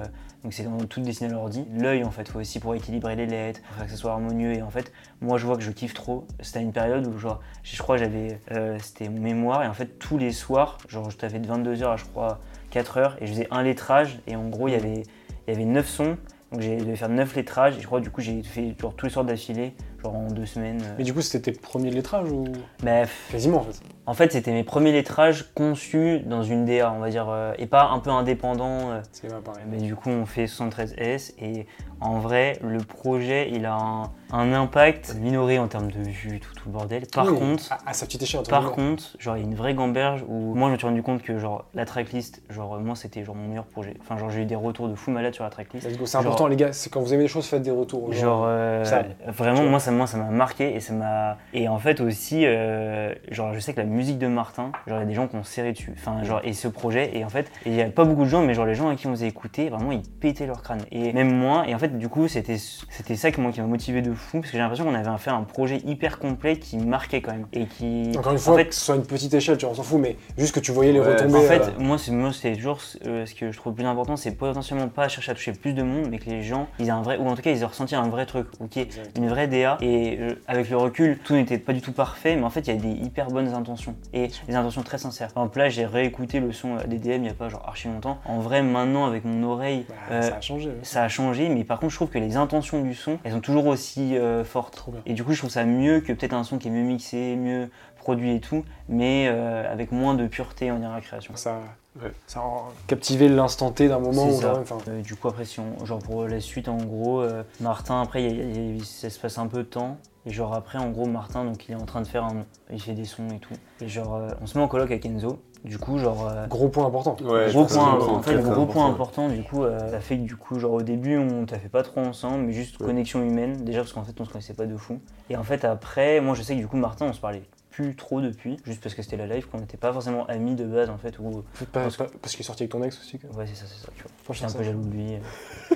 donc 0.43 0.53
c'est 0.53 0.63
dans 0.63 0.77
tout 0.77 0.99
dessiné 0.99 1.29
à 1.29 1.33
l'ordi. 1.33 1.65
L'œil 1.73 2.03
en 2.03 2.11
fait, 2.11 2.27
faut 2.27 2.39
aussi 2.39 2.59
pour 2.59 2.75
équilibrer 2.75 3.15
les 3.15 3.25
lettres, 3.25 3.61
pour 3.61 3.75
faire 3.77 3.85
que 3.85 3.91
ça 3.91 3.97
soit 3.97 4.11
harmonieux. 4.11 4.53
Et 4.53 4.61
en 4.61 4.69
fait, 4.69 4.91
moi 5.21 5.37
je 5.37 5.45
vois 5.45 5.55
que 5.55 5.63
je 5.63 5.71
kiffe 5.71 5.93
trop. 5.93 6.27
C'était 6.41 6.61
une 6.61 6.73
période 6.73 7.07
où 7.07 7.17
genre, 7.17 7.39
je 7.63 7.81
crois 7.81 7.95
que 7.95 8.03
j'avais, 8.03 8.39
euh, 8.51 8.77
c'était 8.81 9.07
mémoire 9.07 9.63
et 9.63 9.67
en 9.67 9.73
fait 9.73 9.99
tous 9.99 10.17
les 10.17 10.31
soirs, 10.31 10.77
genre 10.89 11.09
je 11.09 11.17
t'avais 11.17 11.39
de 11.39 11.47
22h 11.47 11.85
à 11.85 11.95
je 11.95 12.03
crois 12.05 12.39
4h 12.73 13.13
et 13.21 13.27
je 13.27 13.31
faisais 13.31 13.47
un 13.51 13.63
lettrage 13.63 14.19
et 14.27 14.35
en 14.35 14.49
gros 14.49 14.67
il 14.67 14.71
y 14.71 14.75
avait 14.75 15.03
il 15.47 15.53
y 15.53 15.55
avait 15.55 15.65
9 15.65 15.87
sons. 15.87 16.17
Donc 16.51 16.61
j'ai 16.61 16.75
dû 16.75 16.95
faire 16.97 17.09
9 17.09 17.35
lettrages 17.35 17.77
et 17.77 17.81
je 17.81 17.87
crois 17.87 18.01
du 18.01 18.11
coup 18.11 18.21
j'ai 18.21 18.43
fait 18.43 18.75
genre 18.79 18.93
tous 18.95 19.05
les 19.05 19.11
soirs 19.11 19.25
d'affilée, 19.25 19.73
genre 20.03 20.15
en 20.15 20.27
deux 20.27 20.45
semaines. 20.45 20.81
euh. 20.83 20.95
Mais 20.97 21.03
du 21.03 21.13
coup, 21.13 21.21
c'était 21.21 21.51
tes 21.51 21.57
premiers 21.59 21.89
lettrages 21.91 22.29
ou? 22.31 22.45
Bah, 22.83 23.03
Quasiment 23.31 23.59
en 23.59 23.63
fait. 23.63 23.81
en 24.05 24.13
fait, 24.13 24.31
c'était 24.33 24.51
mes 24.51 24.63
premiers 24.63 24.91
lettrages 24.91 25.51
conçus 25.55 26.19
dans 26.25 26.43
une 26.43 26.65
DA, 26.65 26.91
on 26.91 26.99
va 26.99 27.09
dire, 27.09 27.29
euh, 27.29 27.53
et 27.57 27.65
pas 27.65 27.89
un 27.89 27.99
peu 27.99 28.09
indépendant. 28.09 28.91
euh, 28.91 29.01
C'est 29.11 29.29
pas 29.29 29.41
pareil. 29.41 29.63
mais 29.69 29.77
du 29.77 29.95
coup, 29.95 30.09
on 30.09 30.25
fait 30.25 30.45
73S 30.45 31.33
et 31.39 31.65
en 32.03 32.19
vrai, 32.19 32.59
le 32.61 32.79
projet, 32.79 33.49
il 33.51 33.65
a 33.65 33.75
un, 33.75 34.03
un 34.31 34.53
impact 34.53 35.15
minoré 35.19 35.59
en 35.59 35.67
termes 35.67 35.91
de 35.91 35.99
vues, 35.99 36.39
tout, 36.39 36.53
tout 36.55 36.63
le 36.67 36.71
bordel. 36.71 37.03
Par 37.13 37.25
Oui, 37.25 37.37
contre, 37.37 37.71
À, 37.71 37.77
à 37.89 37.93
sa 37.93 38.05
petite 38.05 38.21
échelle, 38.23 38.41
par 38.49 38.71
contre, 38.71 39.15
genre, 39.19 39.37
il 39.37 39.41
y 39.41 39.43
a 39.43 39.47
une 39.47 39.55
vraie 39.55 39.73
gamberge 39.73 40.23
où 40.27 40.55
moi, 40.55 40.67
je 40.69 40.73
me 40.73 40.77
suis 40.77 40.87
rendu 40.87 41.03
compte 41.03 41.21
que 41.21 41.37
genre 41.37 41.65
la 41.73 41.85
tracklist, 41.85 42.41
genre 42.49 42.79
moi, 42.79 42.95
c'était 42.95 43.23
genre 43.23 43.35
mon 43.35 43.47
meilleur 43.47 43.65
projet. 43.65 43.95
Enfin, 44.01 44.17
genre, 44.17 44.29
j'ai 44.29 44.41
eu 44.41 44.45
des 44.45 44.55
retours 44.55 44.87
de 44.89 44.95
fou 44.95 45.11
malade 45.11 45.33
sur 45.33 45.43
la 45.43 45.49
tracklist. 45.49 45.87
C'est 46.05 46.17
important, 46.17 46.47
les 46.47 46.55
gars. 46.55 46.73
C'est 46.73 46.89
quand 46.91 47.01
vous 47.01 47.13
aimez 47.13 47.23
les 47.23 47.27
choses, 47.29 47.45
faites 47.45 47.61
des 47.61 47.71
retours. 47.71 48.11
Genre 48.13 48.43
euh, 48.45 48.83
ça, 48.83 49.03
vraiment 49.27 49.63
moi 49.63 49.79
ça 49.79 49.91
moi 49.91 50.07
ça 50.07 50.17
m'a 50.17 50.29
marqué 50.29 50.75
et 50.75 50.79
ça 50.79 50.93
m'a 50.93 51.37
et 51.53 51.67
en 51.67 51.77
fait 51.77 52.01
aussi 52.01 52.45
euh, 52.45 53.13
genre 53.31 53.53
je 53.53 53.59
sais 53.59 53.73
que 53.73 53.79
la 53.79 53.85
musique 53.85 54.17
de 54.19 54.27
Martin 54.27 54.71
genre 54.87 54.97
il 54.97 55.01
y 55.01 55.03
a 55.03 55.05
des 55.05 55.13
gens 55.13 55.27
qui 55.27 55.35
ont 55.35 55.43
serré 55.43 55.71
dessus 55.71 55.93
enfin 55.95 56.23
genre 56.23 56.41
et 56.43 56.53
ce 56.53 56.67
projet 56.67 57.15
et 57.17 57.23
en 57.23 57.29
fait 57.29 57.51
il 57.65 57.73
y 57.73 57.81
a 57.81 57.85
pas 57.89 58.03
beaucoup 58.05 58.23
de 58.23 58.29
gens 58.29 58.41
mais 58.43 58.53
genre 58.53 58.65
les 58.65 58.75
gens 58.75 58.89
à 58.89 58.95
qui 58.95 59.07
on 59.07 59.11
faisait 59.11 59.27
écouter 59.27 59.69
vraiment 59.69 59.91
ils 59.91 60.01
pétaient 60.03 60.45
leur 60.45 60.61
crâne 60.61 60.81
et 60.91 61.13
même 61.13 61.33
moi 61.35 61.63
et 61.67 61.73
en 61.75 61.79
fait 61.79 61.92
du 61.93 62.09
coup 62.09 62.27
c'était 62.27 62.57
c'était 62.57 63.15
ça 63.15 63.31
que 63.31 63.39
moi 63.41 63.51
qui 63.51 63.61
m'a 63.61 63.67
motivé 63.67 64.01
de 64.01 64.13
fou 64.13 64.39
parce 64.39 64.47
que 64.47 64.53
j'ai 64.53 64.59
l'impression 64.59 64.85
qu'on 64.85 64.93
avait 64.93 65.17
fait 65.17 65.29
un 65.29 65.43
projet 65.43 65.77
hyper 65.85 66.19
complet 66.19 66.57
qui 66.57 66.77
marquait 66.77 67.21
quand 67.21 67.31
même 67.31 67.45
et 67.53 67.65
qui 67.65 68.11
Encore 68.17 68.31
une 68.33 68.37
en 68.37 68.41
fois, 68.41 68.55
fait, 68.57 68.65
que 68.67 68.75
ce 68.75 68.81
soit 68.81 68.95
une 68.95 69.05
petite 69.05 69.33
échelle, 69.33 69.57
tu 69.57 69.65
vois, 69.65 69.73
on 69.73 69.75
s'en 69.77 69.83
fout, 69.83 69.99
mais 69.99 70.17
juste 70.37 70.53
que 70.55 70.59
tu 70.59 70.71
voyais 70.71 70.91
les 70.91 70.99
Ouais, 70.99 71.13
retombées. 71.13 71.37
en 71.37 71.41
fait, 71.41 71.61
euh, 71.61 71.71
moi, 71.79 71.97
c'est 71.97 72.11
moi, 72.11 72.31
c'est 72.33 72.53
toujours 72.55 72.79
euh, 73.05 73.25
ce 73.25 73.33
que 73.35 73.51
je 73.51 73.57
trouve 73.57 73.73
le 73.73 73.75
plus 73.77 73.85
important, 73.85 74.15
c'est 74.15 74.31
potentiellement 74.31 74.87
pas 74.87 75.07
chercher 75.07 75.31
à 75.31 75.35
toucher 75.35 75.51
plus 75.53 75.73
de 75.73 75.83
monde, 75.83 76.07
mais 76.09 76.19
que 76.19 76.29
les 76.29 76.41
gens, 76.43 76.67
ils 76.79 76.87
aient 76.87 76.91
un 76.91 77.01
vrai, 77.01 77.17
ou 77.17 77.27
en 77.27 77.35
tout 77.35 77.41
cas, 77.41 77.51
ils 77.51 77.61
aient 77.61 77.65
ressenti 77.65 77.95
un 77.95 78.07
vrai 78.09 78.25
truc, 78.25 78.47
ok, 78.59 78.79
une 79.17 79.27
vraie 79.27 79.47
DA. 79.47 79.77
Et 79.81 80.17
euh, 80.19 80.35
avec 80.47 80.69
le 80.69 80.77
recul, 80.77 81.19
tout 81.23 81.33
n'était 81.33 81.57
pas 81.57 81.73
du 81.73 81.81
tout 81.81 81.91
parfait, 81.93 82.35
mais 82.35 82.43
en 82.43 82.49
fait, 82.49 82.61
il 82.61 82.73
y 82.73 82.77
a 82.77 82.79
des 82.79 82.89
hyper 83.05 83.27
bonnes 83.27 83.53
intentions 83.53 83.95
et 84.13 84.29
des 84.47 84.55
intentions 84.55 84.83
très 84.83 84.97
sincères. 84.97 85.31
Par 85.33 85.43
exemple, 85.43 85.59
là, 85.59 85.69
j'ai 85.69 85.85
réécouté 85.85 86.39
le 86.39 86.51
son 86.51 86.75
des 86.87 86.97
DM 86.97 87.23
il 87.23 87.25
y 87.25 87.29
a 87.29 87.33
pas 87.33 87.49
genre 87.49 87.63
archi 87.67 87.87
longtemps. 87.87 88.19
En 88.25 88.39
vrai, 88.39 88.61
maintenant, 88.63 89.05
avec 89.05 89.25
mon 89.25 89.43
oreille, 89.43 89.85
bah, 89.89 89.95
euh, 90.11 90.21
ça 90.21 90.35
a 90.37 90.41
changé. 90.41 90.69
ouais. 90.69 90.75
ça 90.83 91.03
a 91.03 91.07
changé, 91.09 91.49
mais 91.49 91.63
par 91.63 91.79
contre, 91.83 91.91
je 91.91 91.97
trouve 91.97 92.09
que 92.09 92.17
les 92.19 92.35
intentions 92.37 92.81
du 92.81 92.95
son, 92.95 93.19
elles 93.23 93.31
sont 93.33 93.41
toujours 93.41 93.67
aussi 93.67 94.17
euh, 94.17 94.43
fortes. 94.43 94.83
Et 95.05 95.13
du 95.13 95.23
coup, 95.23 95.33
je 95.33 95.39
trouve 95.39 95.49
ça 95.49 95.65
mieux 95.65 95.99
que 96.01 96.11
peut-être 96.13 96.33
un 96.33 96.43
son 96.43 96.57
qui 96.57 96.67
est 96.67 96.71
mieux 96.71 96.83
mixé, 96.83 97.35
mieux 97.35 97.69
produit 97.97 98.35
et 98.35 98.39
tout, 98.39 98.65
mais 98.89 99.27
euh, 99.29 99.71
avec 99.71 99.91
moins 99.91 100.13
de 100.13 100.27
pureté 100.27 100.71
en 100.71 100.79
la 100.79 101.01
création. 101.01 101.35
Ça, 101.35 101.59
Ouais. 102.01 102.11
ça 102.25 102.39
a 102.39 102.71
captivé 102.87 103.29
l'instant 103.29 103.69
T 103.69 103.87
d'un 103.87 103.99
moment 103.99 104.25
où, 104.27 104.41
ça. 104.41 104.63
Euh, 104.87 105.01
du 105.03 105.13
coup, 105.15 105.27
après, 105.27 105.45
si 105.45 105.59
on, 105.59 105.85
genre 105.85 105.99
pour 105.99 106.27
la 106.27 106.39
suite, 106.39 106.67
en 106.67 106.77
gros, 106.77 107.23
Martin, 107.59 108.01
après, 108.01 108.23
y 108.23 108.25
a- 108.25 108.29
il 108.31 108.77
y 108.77 108.81
a- 108.81 108.83
ça 108.83 109.11
se 109.11 109.19
passe 109.19 109.37
un 109.37 109.45
peu 109.45 109.59
de 109.59 109.63
temps. 109.67 109.97
Et 110.25 110.31
genre, 110.31 110.55
après, 110.55 110.79
en 110.79 110.89
gros, 110.89 111.05
Martin, 111.05 111.45
donc 111.45 111.67
il 111.69 111.73
est 111.73 111.75
en 111.75 111.85
train 111.85 112.01
de 112.01 112.07
faire 112.07 112.23
un. 112.23 112.45
Il 112.71 112.81
fait 112.81 112.93
des 112.93 113.05
sons 113.05 113.27
et 113.29 113.37
tout. 113.39 113.53
Et 113.79 113.87
genre, 113.89 114.19
on 114.41 114.47
se 114.47 114.57
met 114.57 114.63
en 114.63 114.67
coloc 114.67 114.89
avec 114.89 115.05
Enzo. 115.05 115.39
Du 115.63 115.77
coup, 115.77 115.97
genre. 115.97 116.27
euh, 116.27 116.45
gros 116.47 116.67
point 116.67 116.85
important. 116.85 117.15
Ouais, 117.21 117.49
gros 117.51 117.65
point, 117.65 117.93
important, 117.93 118.15
en 118.15 118.21
fait, 118.21 118.35
gros 118.41 118.65
point 118.65 118.85
important. 118.87 119.25
important, 119.25 119.29
du 119.29 119.43
coup, 119.43 119.63
euh, 119.63 119.89
ça 119.91 119.99
fait 120.01 120.17
que 120.17 120.23
du 120.23 120.35
coup, 120.35 120.59
genre 120.59 120.73
au 120.73 120.81
début, 120.81 121.17
on 121.17 121.45
t'a 121.45 121.57
fait 121.57 121.69
pas 121.69 121.83
trop 121.83 122.01
ensemble, 122.01 122.43
mais 122.45 122.53
juste 122.53 122.79
Ouais. 122.81 122.87
connexion 122.87 123.23
humaine, 123.23 123.63
déjà 123.63 123.79
parce 123.79 123.93
qu'en 123.93 124.03
fait, 124.03 124.19
on 124.19 124.25
se 124.25 124.29
connaissait 124.31 124.53
pas 124.53 124.65
de 124.65 124.75
fou. 124.75 124.99
Et 125.29 125.37
en 125.37 125.43
fait, 125.43 125.63
après, 125.63 126.19
moi, 126.19 126.35
je 126.35 126.41
sais 126.41 126.55
que 126.55 126.59
du 126.59 126.67
coup, 126.67 126.75
Martin, 126.77 127.05
on 127.05 127.13
se 127.13 127.21
parlait 127.21 127.43
plus 127.73 127.95
trop 127.95 128.21
depuis, 128.21 128.57
juste 128.65 128.81
parce 128.83 128.93
que 128.95 129.01
c'était 129.01 129.17
la 129.17 129.25
live, 129.27 129.47
qu'on 129.49 129.57
n'était 129.59 129.77
pas 129.77 129.91
forcément 129.91 130.25
amis 130.27 130.55
de 130.55 130.63
base, 130.65 130.89
en 130.89 130.97
fait, 130.97 131.17
ou 131.19 131.43
pas- 131.71 131.81
parce 132.21 132.33
qu'il 132.33 132.41
est 132.41 132.43
sorti 132.43 132.63
avec 132.63 132.71
ton 132.71 132.83
ex 132.83 132.97
aussi. 132.99 133.17
quoi. 133.19 133.29
Ouais, 133.35 133.45
c'est 133.47 133.55
ça, 133.55 133.65
c'est 133.67 133.83
ça, 133.85 133.91
tu 133.95 134.03
vois. 134.03 134.11
Franchement, 134.23 134.47
J'étais 134.47 134.59
un 134.59 134.63
ça. 134.63 134.69
peu 134.71 134.77
jaloux 134.79 134.83
de 134.83 134.93
lui. 134.93 135.13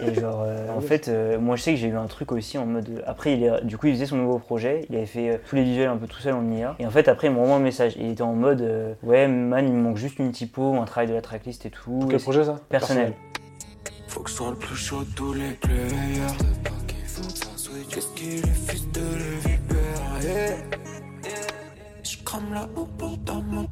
Et 0.12 0.14
genre, 0.20 0.44
euh, 0.46 0.70
en 0.70 0.82
fait, 0.82 1.08
euh, 1.08 1.40
moi 1.40 1.56
je 1.56 1.64
sais 1.64 1.72
que 1.72 1.78
j'ai 1.78 1.88
eu 1.88 1.96
un 1.96 2.06
truc 2.06 2.32
aussi 2.32 2.58
en 2.58 2.66
mode. 2.66 3.04
Après, 3.08 3.34
il 3.34 3.44
est, 3.44 3.64
du 3.66 3.78
coup, 3.78 3.88
il 3.88 3.94
faisait 3.94 4.06
son 4.06 4.18
nouveau 4.18 4.38
projet. 4.38 4.86
Il 4.90 4.96
avait 4.96 5.06
fait 5.08 5.30
euh, 5.32 5.38
tous 5.50 5.56
les 5.56 5.64
visuels 5.64 5.90
un 5.90 5.98
peu 5.98 6.08
tout 6.08 6.20
seul 6.20 6.34
en 6.36 6.50
IA. 6.52 6.76
Et 6.80 6.86
en 6.86 6.92
fait, 6.92 7.08
après, 7.08 7.28
il 7.28 7.34
m'a 7.34 7.40
envoyé 7.40 7.56
un 7.56 7.60
message. 7.60 7.96
Il 7.98 8.10
était 8.12 8.22
en 8.22 8.34
mode 8.34 8.62
euh, 8.62 8.94
Ouais, 9.04 9.28
man, 9.28 9.66
il 9.68 9.74
me 9.74 9.82
manque 9.82 9.98
juste 9.98 10.20
une 10.20 10.32
typo, 10.32 10.76
un 10.76 10.86
travail 10.86 11.08
de 11.10 11.14
la 11.14 11.22
tracklist 11.22 11.66
et 11.66 11.72
tout. 11.72 11.98
Pour 12.00 12.10
quel 12.10 12.20
projet 12.22 12.44
ça? 12.46 12.60
Personnel. 12.70 13.14
Faut 14.08 14.22
que 14.22 14.30
je 14.30 14.36
sois 14.36 14.50
le 14.52 14.56
plus 14.56 14.76
chaud 14.76 15.04
tous 15.16 15.34
les 15.34 15.52
players. 15.52 15.82
Qu'est-ce 17.90 18.08
qu'il 18.16 18.40
est 18.40 18.48
fils 18.48 18.88
de 18.92 19.02
l'évipère, 19.02 20.24
yeah. 20.24 20.56
La 22.52 22.68
dans 23.26 23.42
mon. 23.42 23.66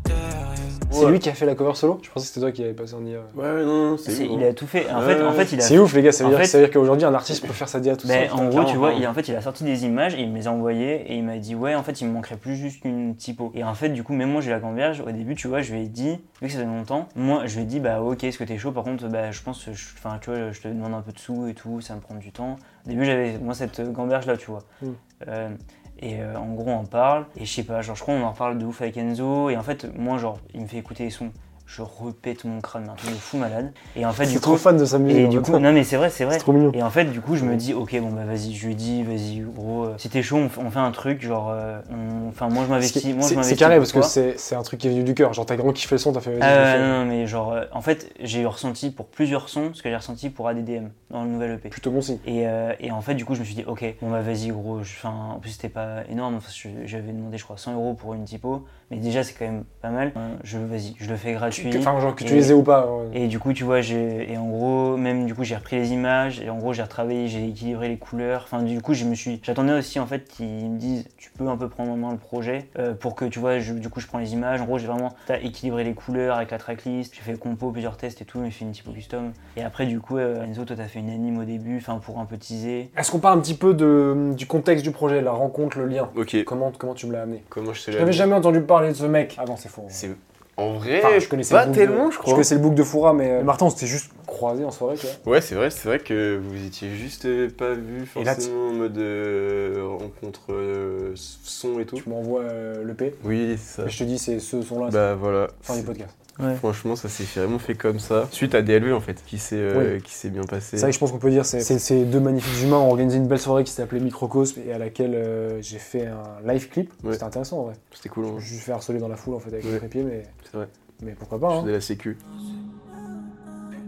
C'est 0.89 1.09
lui 1.09 1.19
qui 1.19 1.27
a 1.29 1.33
fait 1.33 1.45
la 1.45 1.55
cover 1.55 1.75
solo 1.75 1.99
Je 2.01 2.09
pensais 2.09 2.23
que 2.23 2.27
c'était 2.29 2.39
toi 2.39 2.51
qui 2.53 2.63
avais 2.63 2.71
passé 2.73 2.93
en 2.93 3.05
IA. 3.05 3.17
Ouais, 3.35 3.65
non, 3.65 3.91
non, 3.91 3.97
c'est 3.97 4.25
il 4.25 4.41
hein. 4.41 4.47
a 4.49 4.53
tout 4.53 4.65
fait. 4.65 4.89
En, 4.89 4.99
Ouais, 5.01 5.13
fait, 5.13 5.21
en 5.23 5.31
ouais. 5.31 5.35
fait, 5.35 5.51
il 5.51 5.59
a 5.59 5.61
C'est 5.63 5.77
ouf 5.77 5.93
les 5.93 6.01
gars, 6.01 6.13
ça 6.13 6.23
veut 6.23 6.29
dire, 6.29 6.45
fait- 6.45 6.71
qu'aujourd'hui 6.71 7.05
un 7.05 7.13
artiste 7.13 7.45
peut 7.45 7.51
faire 7.51 7.67
sa 7.67 7.81
DA 7.81 7.97
tout 7.97 8.07
Ben, 8.07 8.29
seul. 8.29 8.39
en 8.39 8.47
gros, 8.47 8.63
tu 8.63 8.77
vois, 8.77 8.93
il, 8.93 9.05
en 9.05 9.13
fait, 9.13 9.27
il 9.27 9.35
a 9.35 9.41
sorti 9.41 9.65
des 9.65 9.83
images 9.83 10.15
et 10.15 10.21
il 10.21 10.29
me 10.31 10.37
les 10.37 10.47
a 10.47 10.51
envoyées 10.53 11.01
et 11.11 11.17
il 11.17 11.23
m'a 11.25 11.37
dit 11.37 11.53
ouais, 11.53 11.75
en 11.75 11.83
fait, 11.83 11.99
il 11.99 12.07
me 12.07 12.13
manquerait 12.13 12.37
plus 12.37 12.55
juste 12.55 12.85
une 12.85 13.15
typo. 13.17 13.51
Et 13.55 13.63
en 13.65 13.73
fait, 13.73 13.89
du 13.89 14.03
coup, 14.03 14.13
même 14.13 14.31
moi, 14.31 14.39
j'ai 14.39 14.51
la 14.51 14.59
gamberge. 14.61 15.01
Au 15.05 15.11
début, 15.11 15.35
tu 15.35 15.49
vois, 15.49 15.61
je 15.61 15.73
lui 15.73 15.81
ai 15.81 15.87
dit, 15.89 16.11
vu 16.41 16.47
que 16.47 16.53
ça 16.53 16.59
fait 16.59 16.65
longtemps, 16.65 17.09
moi, 17.17 17.45
je 17.47 17.55
lui 17.57 17.63
ai 17.63 17.65
dit 17.65 17.81
bah 17.81 18.01
ok, 18.01 18.23
est-ce 18.23 18.37
que 18.37 18.45
t'es 18.45 18.57
chaud? 18.57 18.71
Par 18.71 18.85
contre, 18.85 19.05
bah, 19.09 19.31
je 19.31 19.41
pense, 19.41 19.65
que 19.65 19.73
je- 19.73 19.85
enfin, 19.97 20.17
tu 20.21 20.29
vois, 20.29 20.51
je 20.53 20.61
te 20.61 20.69
demande 20.69 20.93
un 20.93 21.01
peu 21.01 21.11
de 21.11 21.19
sous 21.19 21.47
et 21.47 21.55
tout, 21.55 21.81
ça 21.81 21.95
me 21.95 21.99
prend 21.99 22.15
du 22.15 22.31
temps. 22.31 22.55
Au 22.85 22.89
début, 22.89 23.03
j'avais 23.03 23.37
moi 23.37 23.53
cette 23.53 23.81
gamberge 23.91 24.27
là, 24.27 24.37
tu 24.37 24.49
vois. 24.49 24.63
Mm. 24.81 24.87
Euh, 25.27 25.49
et 25.99 26.21
euh, 26.21 26.35
en 26.37 26.53
gros, 26.53 26.71
on 26.71 26.85
parle. 26.85 27.25
Et 27.37 27.45
je 27.45 27.51
sais 27.51 27.63
pas, 27.63 27.81
genre, 27.81 27.95
je 27.95 28.01
crois 28.01 28.15
qu'on 28.15 28.23
en 28.23 28.31
reparle 28.31 28.57
de 28.57 28.65
ouf 28.65 28.81
avec 28.81 28.97
Enzo. 28.97 29.49
Et 29.49 29.57
en 29.57 29.63
fait, 29.63 29.87
moi, 29.97 30.17
genre, 30.17 30.39
il 30.53 30.61
me 30.61 30.67
fait 30.67 30.77
écouter 30.77 31.05
les 31.05 31.09
sons. 31.09 31.31
Je 31.67 31.81
repète 31.81 32.45
mon 32.45 32.61
crâne, 32.61 32.89
un 32.89 32.93
truc 32.95 33.11
de 33.11 33.15
fou 33.15 33.37
malade. 33.37 33.73
Et 33.95 34.05
en 34.05 34.13
fait, 34.13 34.27
du 34.27 34.39
trop 34.39 34.51
coup, 34.51 34.57
fan 34.57 34.77
de 34.77 34.85
sa 34.85 34.99
musique. 34.99 35.19
et 35.19 35.25
en 35.25 35.29
du 35.29 35.41
coup, 35.41 35.57
non 35.57 35.73
mais 35.73 35.83
c'est 35.83 35.97
vrai, 35.97 36.09
c'est 36.11 36.23
vrai. 36.23 36.37
trop 36.37 36.53
mignon. 36.53 36.71
Et 36.73 36.83
en 36.83 36.91
fait, 36.91 37.05
du 37.05 37.21
coup, 37.21 37.35
je 37.35 37.43
me 37.43 37.55
dis, 37.55 37.73
ok, 37.73 37.99
bon 38.01 38.11
bah 38.11 38.23
vas-y, 38.23 38.53
je 38.53 38.67
lui 38.67 38.75
dis, 38.75 39.01
vas-y, 39.03 39.39
gros, 39.39 39.85
euh, 39.85 39.95
si 39.97 40.09
t'es 40.09 40.21
chaud, 40.21 40.37
on, 40.37 40.69
fait 40.69 40.79
un 40.79 40.91
truc, 40.91 41.21
genre, 41.23 41.49
euh, 41.49 41.79
on- 41.89 42.29
enfin, 42.29 42.49
moi 42.49 42.65
je 42.65 42.69
m'investis, 42.69 43.15
moi 43.15 43.27
je 43.27 43.41
C'est 43.41 43.55
carré 43.55 43.77
parce 43.77 43.91
que 43.91 44.01
c'est 44.01 44.55
un 44.55 44.61
truc 44.63 44.79
qui 44.79 44.87
est 44.87 44.91
venu 44.91 45.03
du 45.03 45.15
cœur. 45.15 45.33
Genre 45.33 45.45
t'as 45.45 45.55
grand 45.55 45.71
kiffé 45.73 45.95
le 45.95 45.99
son, 45.99 46.13
t'as 46.13 46.19
fait. 46.21 46.39
fais. 46.39 46.79
non, 46.79 46.99
non, 46.99 47.05
mais 47.05 47.25
genre, 47.25 47.53
euh, 47.53 47.65
en 47.71 47.81
fait, 47.81 48.13
j'ai 48.19 48.45
ressenti 48.45 48.91
pour 48.91 49.07
plusieurs 49.07 49.49
sons 49.49 49.71
ce 49.73 49.81
que 49.81 49.89
j'ai 49.89 49.95
ressenti 49.95 50.29
pour 50.29 50.47
ADDM. 50.47 50.89
dans 51.09 51.23
le 51.23 51.29
nouvel 51.29 51.51
EP. 51.53 51.69
Plutôt 51.69 51.91
bon 51.91 52.01
signe. 52.01 52.19
Et, 52.25 52.47
euh, 52.47 52.73
et 52.79 52.91
en 52.91 53.01
fait, 53.01 53.15
du 53.15 53.25
coup, 53.25 53.35
je 53.35 53.39
me 53.39 53.45
suis 53.45 53.55
dit, 53.55 53.63
ok, 53.65 53.83
bon 54.01 54.11
bah 54.11 54.21
vas-y, 54.21 54.49
gros. 54.49 54.79
Enfin, 54.79 55.13
en 55.35 55.39
plus, 55.39 55.51
c'était 55.51 55.69
pas 55.69 56.03
énorme. 56.09 56.39
J'avais 56.85 57.11
demandé, 57.11 57.37
je 57.37 57.43
crois, 57.43 57.57
100 57.57 57.73
euros 57.73 57.93
pour 57.93 58.13
une 58.13 58.25
typo. 58.25 58.65
Mais 58.91 58.97
déjà, 58.97 59.23
c'est 59.23 59.33
quand 59.33 59.45
même 59.45 59.63
pas 59.81 59.89
mal. 59.89 60.13
Je, 60.43 60.57
vas-y, 60.57 60.95
je 60.99 61.09
le 61.09 61.17
fais 61.17 61.33
gratuit. 61.33 61.69
Enfin, 61.77 61.99
genre 61.99 62.15
que 62.15 62.23
tu 62.23 62.33
les 62.33 62.51
aies 62.51 62.53
ou 62.53 62.63
pas. 62.63 62.87
ouais. 62.87 63.09
Et 63.13 63.27
du 63.27 63.39
coup, 63.39 63.51
tu 63.53 63.63
vois, 63.63 63.81
j'ai 63.81 64.31
et 64.31 64.37
en 64.37 64.47
gros, 64.47 64.95
même 64.97 65.25
du 65.25 65.34
j'ai 65.45 65.55
repris 65.55 65.77
les 65.77 65.91
images 65.93 66.41
et 66.41 66.49
en 66.49 66.57
gros, 66.57 66.73
j'ai 66.73 66.81
retravaillé, 66.81 67.27
j'ai 67.27 67.47
équilibré 67.47 67.87
les 67.87 67.97
couleurs. 67.97 68.41
Enfin, 68.43 68.61
du 68.63 68.81
coup, 68.81 68.93
je 68.93 69.05
me 69.05 69.15
suis, 69.15 69.39
j'attendais 69.43 69.73
aussi 69.73 69.99
en 69.99 70.05
fait 70.05 70.27
qu'ils 70.27 70.69
me 70.69 70.77
disent, 70.77 71.05
tu 71.17 71.29
peux 71.31 71.47
un 71.47 71.55
peu 71.57 71.69
prendre 71.69 71.91
en 71.91 71.97
main 71.97 72.11
le 72.11 72.17
projet 72.17 72.67
euh, 72.77 72.93
pour 72.93 73.15
que 73.15 73.25
tu 73.25 73.39
vois, 73.39 73.59
je- 73.59 73.73
du 73.73 73.89
coup, 73.89 73.99
je 73.99 74.07
prends 74.07 74.17
les 74.19 74.33
images. 74.33 74.59
En 74.61 74.65
gros, 74.65 74.77
j'ai 74.77 74.87
vraiment 74.87 75.13
t'as 75.27 75.39
équilibré 75.39 75.83
les 75.83 75.93
couleurs 75.93 76.35
avec 76.37 76.51
la 76.51 76.57
tracklist. 76.57 77.13
J'ai 77.15 77.21
fait 77.21 77.37
compo, 77.39 77.71
plusieurs 77.71 77.97
tests 77.97 78.21
et 78.21 78.25
tout. 78.25 78.43
J'ai 78.43 78.51
fait 78.51 78.65
une 78.65 78.71
typo 78.71 78.91
custom. 78.91 79.31
Et 79.55 79.63
après, 79.63 79.85
du 79.85 79.99
coup, 79.99 80.17
euh, 80.17 80.43
Enzo, 80.43 80.65
toi, 80.65 80.75
t'as 80.75 80.85
fait 80.87 80.99
une 80.99 81.09
anime 81.09 81.37
au 81.39 81.45
début, 81.45 81.77
enfin 81.77 81.99
pour 82.03 82.19
un 82.19 82.25
peu 82.25 82.37
teaser. 82.37 82.89
Est-ce 82.97 83.11
qu'on 83.11 83.19
parle 83.19 83.37
un 83.39 83.41
petit 83.41 83.55
peu 83.55 83.73
de, 83.73 84.33
du 84.35 84.47
contexte 84.47 84.83
du 84.83 84.91
projet, 84.91 85.21
la 85.21 85.31
rencontre, 85.31 85.77
le 85.79 85.87
lien? 85.87 86.09
Ok, 86.15 86.43
comment, 86.43 86.71
comment 86.77 86.93
tu 86.93 87.07
me 87.07 87.13
l'as 87.13 87.21
amené? 87.21 87.43
Comment 87.49 87.73
je 87.73 87.83
te 87.85 87.91
Je 87.91 87.97
n'avais 87.99 88.11
jamais 88.13 88.33
entendu 88.33 88.61
parler 88.61 88.89
de 88.89 88.93
ce 88.95 89.05
mec 89.05 89.35
avant, 89.37 89.55
c'est 89.55 89.69
faux. 89.69 89.85
C'est 89.89 90.11
en 90.57 90.73
vrai, 90.75 91.01
Enfin, 91.03 91.19
je 91.19 91.27
connaissais 91.27 91.53
pas 91.53 91.65
le 91.65 91.71
tellement, 91.73 92.05
de, 92.07 92.11
je 92.11 92.15
Je 92.15 92.21
crois. 92.21 92.33
connaissais 92.33 92.55
le 92.55 92.61
book 92.61 92.75
de 92.75 92.83
Foura, 92.83 93.13
mais 93.13 93.29
euh, 93.31 93.43
Martin, 93.43 93.65
on 93.65 93.69
s'était 93.69 93.87
juste 93.87 94.09
croisés 94.25 94.63
en 94.63 94.71
soirée, 94.71 94.95
tu 94.95 95.05
vois. 95.23 95.33
Ouais, 95.33 95.41
c'est 95.41 95.55
vrai, 95.55 95.69
c'est 95.69 95.87
vrai 95.87 95.99
que 95.99 96.39
vous 96.41 96.65
étiez 96.65 96.89
juste 96.95 97.25
euh, 97.25 97.49
pas 97.49 97.73
vu 97.73 98.07
Et 98.19 98.23
là, 98.23 98.33
forcément 98.35 98.67
en 98.69 98.73
mode 98.73 98.97
euh, 98.97 99.83
rencontre 99.99 100.41
euh, 100.53 101.11
son 101.15 101.79
et 101.79 101.85
tout. 101.85 101.97
Tu 101.97 102.07
m'envoies 102.09 102.41
euh, 102.41 102.83
l'EP, 102.85 103.15
Oui, 103.25 103.55
c'est 103.57 103.81
ça. 103.81 103.87
et 103.87 103.89
je 103.89 103.97
te 103.99 104.03
dis, 104.05 104.17
c'est 104.17 104.39
ce 104.39 104.61
son-là, 104.61 104.89
Bah 104.91 105.15
voilà. 105.15 105.47
fin 105.61 105.75
du 105.75 105.83
podcast. 105.83 106.15
Franchement, 106.57 106.95
ça 106.97 107.07
s'est 107.07 107.23
vraiment 107.39 107.59
fait 107.59 107.75
comme 107.75 107.99
ça. 107.99 108.27
Suite 108.31 108.55
à 108.55 108.61
DLV 108.61 108.91
en 108.93 108.99
fait, 108.99 109.23
qui 109.25 109.37
s'est 109.37 109.55
euh, 109.57 109.99
qui 109.99 110.11
s'est 110.13 110.29
bien 110.29 110.43
passé. 110.43 110.77
C'est 110.77 110.81
vrai 110.81 110.89
que 110.89 110.95
je 110.95 110.99
pense 110.99 111.11
qu'on 111.11 111.17
peut 111.17 111.29
dire, 111.29 111.45
c'est 111.45 111.61
ces 111.61 112.03
deux 112.03 112.19
magnifiques 112.19 112.61
humains 112.63 112.77
ont 112.77 112.89
organisé 112.89 113.17
une 113.17 113.27
belle 113.27 113.39
soirée 113.39 113.63
qui 113.63 113.71
s'appelait 113.71 114.01
Microcosme 114.01 114.59
et 114.67 114.73
à 114.73 114.77
laquelle 114.77 115.15
euh, 115.15 115.61
j'ai 115.61 115.77
fait 115.79 116.07
un 116.07 116.45
live 116.45 116.67
clip. 116.69 116.91
Ouais. 117.03 117.13
C'était 117.13 117.23
intéressant 117.23 117.59
en 117.59 117.63
vrai. 117.65 117.73
C'était 117.93 118.09
cool. 118.09 118.25
Je 118.25 118.29
Hein. 118.31 118.35
me 118.35 118.39
suis 118.41 118.55
fait 118.57 118.71
harceler 118.73 118.99
dans 118.99 119.07
la 119.07 119.15
foule 119.15 119.35
en 119.35 119.39
fait 119.39 119.49
avec 119.53 119.63
Ouais. 119.65 119.71
les 119.71 119.77
trépieds, 119.77 120.03
mais, 120.03 120.23
C'est 120.43 120.57
vrai. 120.57 120.67
mais 121.01 121.11
pourquoi 121.13 121.39
pas. 121.39 121.49
Je 121.49 121.55
Hein. 121.55 121.61
faisais 121.61 121.71
la 121.73 121.81
sécu. 121.81 122.17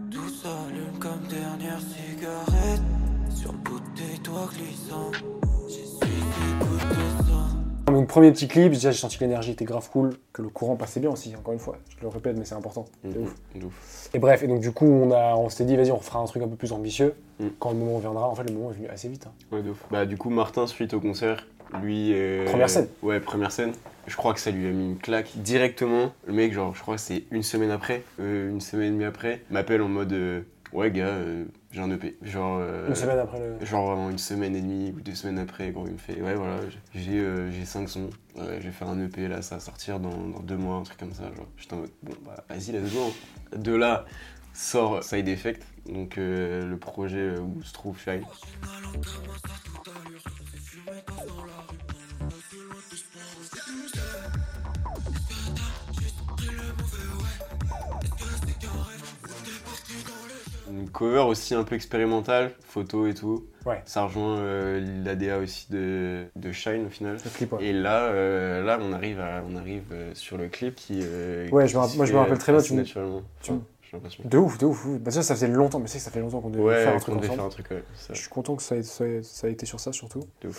Tout 0.10 0.30
s'allume 0.30 0.98
comme 1.00 1.20
dernière 1.30 1.80
cigarette 1.82 2.82
Sur 3.36 3.52
le 3.52 3.58
bout 3.58 3.82
des 3.96 4.18
doigts 4.24 4.50
glissants 4.56 5.12
J'ai 5.68 5.86
su 5.86 6.14
écouter 6.14 6.96
ça 6.96 7.07
Donc 7.98 8.08
premier 8.08 8.32
petit 8.32 8.48
clip, 8.48 8.74
déjà 8.74 8.92
j'ai 8.92 9.00
senti 9.00 9.18
que 9.18 9.24
l'énergie 9.24 9.52
était 9.52 9.66
grave 9.66 9.90
cool, 9.90 10.12
que 10.32 10.44
le 10.44 10.50
courant 10.50 10.76
passait 10.76 11.00
bien 11.00 11.10
aussi, 11.10 11.36
encore 11.36 11.54
une 11.54 11.60
fois. 11.60 11.78
Je 11.98 12.04
le 12.04 12.10
répète, 12.10 12.38
mais 12.38 12.46
c'est 12.46 12.54
important. 12.54 12.86
C'est 13.02 13.18
ouf. 13.18 13.34
Mhm, 13.56 13.64
ouf. 13.66 14.10
Et 14.14 14.20
bref, 14.20 14.44
et 14.44 14.48
donc 14.48 14.60
du 14.60 14.72
coup 14.72 14.86
on, 14.86 15.10
a, 15.12 15.36
on 15.36 15.50
s'était 15.50 15.64
dit 15.66 15.76
vas-y 15.76 15.92
on 15.92 16.00
fera 16.00 16.20
un 16.20 16.26
truc 16.26 16.44
un 16.44 16.48
peu 16.48 16.56
plus 16.56 16.72
ambitieux 16.74 17.16
Mm. 17.40 17.48
quand 17.60 17.70
le 17.72 17.78
moment 17.78 17.98
viendra. 18.00 18.28
En 18.28 18.34
fait 18.36 18.44
le 18.44 18.54
moment 18.54 18.70
est 18.72 18.76
venu 18.76 18.88
assez 18.88 19.08
vite. 19.10 19.26
hein. 19.28 19.32
Ouais, 19.56 19.62
de 19.64 19.70
ouf. 19.72 19.84
Bah, 19.92 20.06
du 20.08 20.16
coup, 20.18 20.30
Martin, 20.32 20.66
suite 20.68 20.94
au 20.96 21.00
concert, 21.00 21.46
lui. 21.84 22.12
euh, 22.14 22.46
Première 22.46 22.70
scène. 22.70 22.88
Ouais, 23.04 23.20
première 23.20 23.52
scène. 23.52 23.74
Je 24.08 24.16
crois 24.16 24.34
que 24.34 24.40
ça 24.40 24.50
lui 24.52 24.68
a 24.68 24.72
mis 24.72 24.86
une 24.86 24.98
claque 24.98 25.30
directement. 25.36 26.12
Le 26.26 26.34
mec, 26.34 26.54
genre, 26.54 26.74
je 26.76 26.82
crois 26.82 26.96
que 26.96 27.02
c'est 27.02 27.24
une 27.32 27.44
semaine 27.44 27.70
après, 27.72 28.04
euh, 28.20 28.50
une 28.50 28.62
semaine 28.62 28.88
et 28.88 28.92
demie 28.92 29.04
après, 29.06 29.42
m'appelle 29.52 29.82
en 29.82 29.88
mode 29.90 30.14
euh, 30.14 30.42
Ouais, 30.74 30.92
gars, 30.92 31.06
euh, 31.08 31.46
j'ai 31.72 31.80
un 31.82 31.90
EP. 31.92 32.18
Genre. 32.22 32.60
euh, 32.62 32.90
Une 32.90 32.96
semaine 32.96 33.20
après 33.20 33.40
le. 33.40 33.66
Genre 33.66 33.86
vraiment 33.88 34.10
une 34.10 34.18
semaine 34.18 34.56
et 34.56 34.62
demie 34.62 34.92
ou 34.96 35.00
deux 35.02 35.16
semaines 35.16 35.40
après, 35.40 35.72
gros, 35.72 35.88
il 35.88 35.94
me 35.94 35.98
fait 35.98 36.22
Ouais, 36.22 36.36
voilà, 36.36 36.58
j'ai 36.94 37.20
euh, 37.20 37.50
j'ai 37.52 37.66
cinq 37.66 37.88
sons, 37.88 38.10
Ouais, 38.36 38.58
je 38.60 38.66
vais 38.66 38.72
faire 38.72 38.90
un 38.90 39.00
EP 39.00 39.28
là, 39.28 39.42
ça 39.42 39.56
va 39.56 39.62
sortir 39.62 40.00
dans, 40.00 40.10
dans 40.16 40.40
deux 40.42 40.58
mois, 40.58 40.76
un 40.78 40.84
truc 40.84 40.98
comme 40.98 41.14
ça. 41.14 41.24
Genre, 41.36 41.48
j'étais 41.58 41.74
en 41.74 41.78
mode 41.78 41.92
Bon, 42.04 42.14
bah, 42.26 42.44
vas-y, 42.50 42.72
let's 42.74 42.94
go. 42.94 43.14
De 43.56 43.74
là 43.74 44.06
sort 44.54 45.04
Side 45.04 45.28
Effect, 45.28 45.64
donc 45.88 46.18
euh, 46.18 46.68
le 46.68 46.78
projet 46.78 47.38
où 47.38 47.62
se 47.64 47.72
trouve 47.74 47.98
Shine. 48.00 48.24
Une 60.78 60.90
cover 60.90 61.22
aussi 61.28 61.56
un 61.56 61.64
peu 61.64 61.76
expérimentale, 61.76 62.52
photo 62.64 63.08
et 63.08 63.14
tout. 63.14 63.46
Ouais. 63.66 63.82
Ça 63.86 64.04
rejoint 64.04 64.38
euh, 64.38 65.04
l'ADA 65.04 65.40
aussi 65.40 65.68
de, 65.72 66.26
de 66.36 66.52
Shine 66.52 66.86
au 66.86 66.90
final. 66.90 67.18
le 67.24 67.30
clip, 67.30 67.52
ouais. 67.54 67.66
Et 67.66 67.74
là, 67.74 68.04
euh, 68.06 68.64
là, 68.64 68.78
on 68.82 68.94
arrive, 68.94 69.20
à, 69.20 69.44
on 69.50 69.56
arrive 69.58 69.84
euh, 69.92 70.12
sur 70.14 70.38
le 70.38 70.48
clip 70.48 70.76
qui. 70.76 71.00
euh, 71.02 71.50
Ouais, 71.50 71.66
qui 71.66 71.72
je 71.72 71.78
me 71.78 71.96
moi, 71.98 72.06
je 72.06 72.14
rappelle 72.16 72.38
très 72.38 72.52
bien, 72.54 72.62
tu 72.62 72.74
me- 72.74 72.80
naturellement. 72.80 73.22
tu. 73.42 73.52
De 74.26 74.38
ouf, 74.38 74.58
de 74.58 74.66
ouf. 74.66 74.86
ouf. 74.86 75.00
Bah 75.00 75.12
ça, 75.12 75.24
ça 75.24 75.34
faisait 75.34 75.48
longtemps, 75.48 75.80
mais 75.80 75.88
c'est 75.88 75.98
que 75.98 76.04
ça 76.04 76.12
fait 76.12 76.20
longtemps 76.20 76.42
qu'on 76.42 76.50
devait 76.50 76.62
Ouais, 76.62 76.84
faire 76.84 76.94
un 76.96 77.00
truc 77.00 77.16
devait 77.16 77.28
ensemble. 77.28 77.38
faire 77.38 77.46
un 77.46 77.50
truc, 77.50 77.72
ouais. 77.72 77.84
ça. 77.96 78.14
Je 78.14 78.20
suis 78.20 78.30
content 78.30 78.56
que 78.58 78.62
ça 78.62 78.76
ait, 78.76 78.84
ça 78.84 79.06
ait- 79.08 79.24
ça 79.24 79.48
ait 79.48 79.54
été 79.54 79.66
sur 79.66 79.80
ça 79.80 79.94
surtout. 79.94 80.20
De 80.42 80.50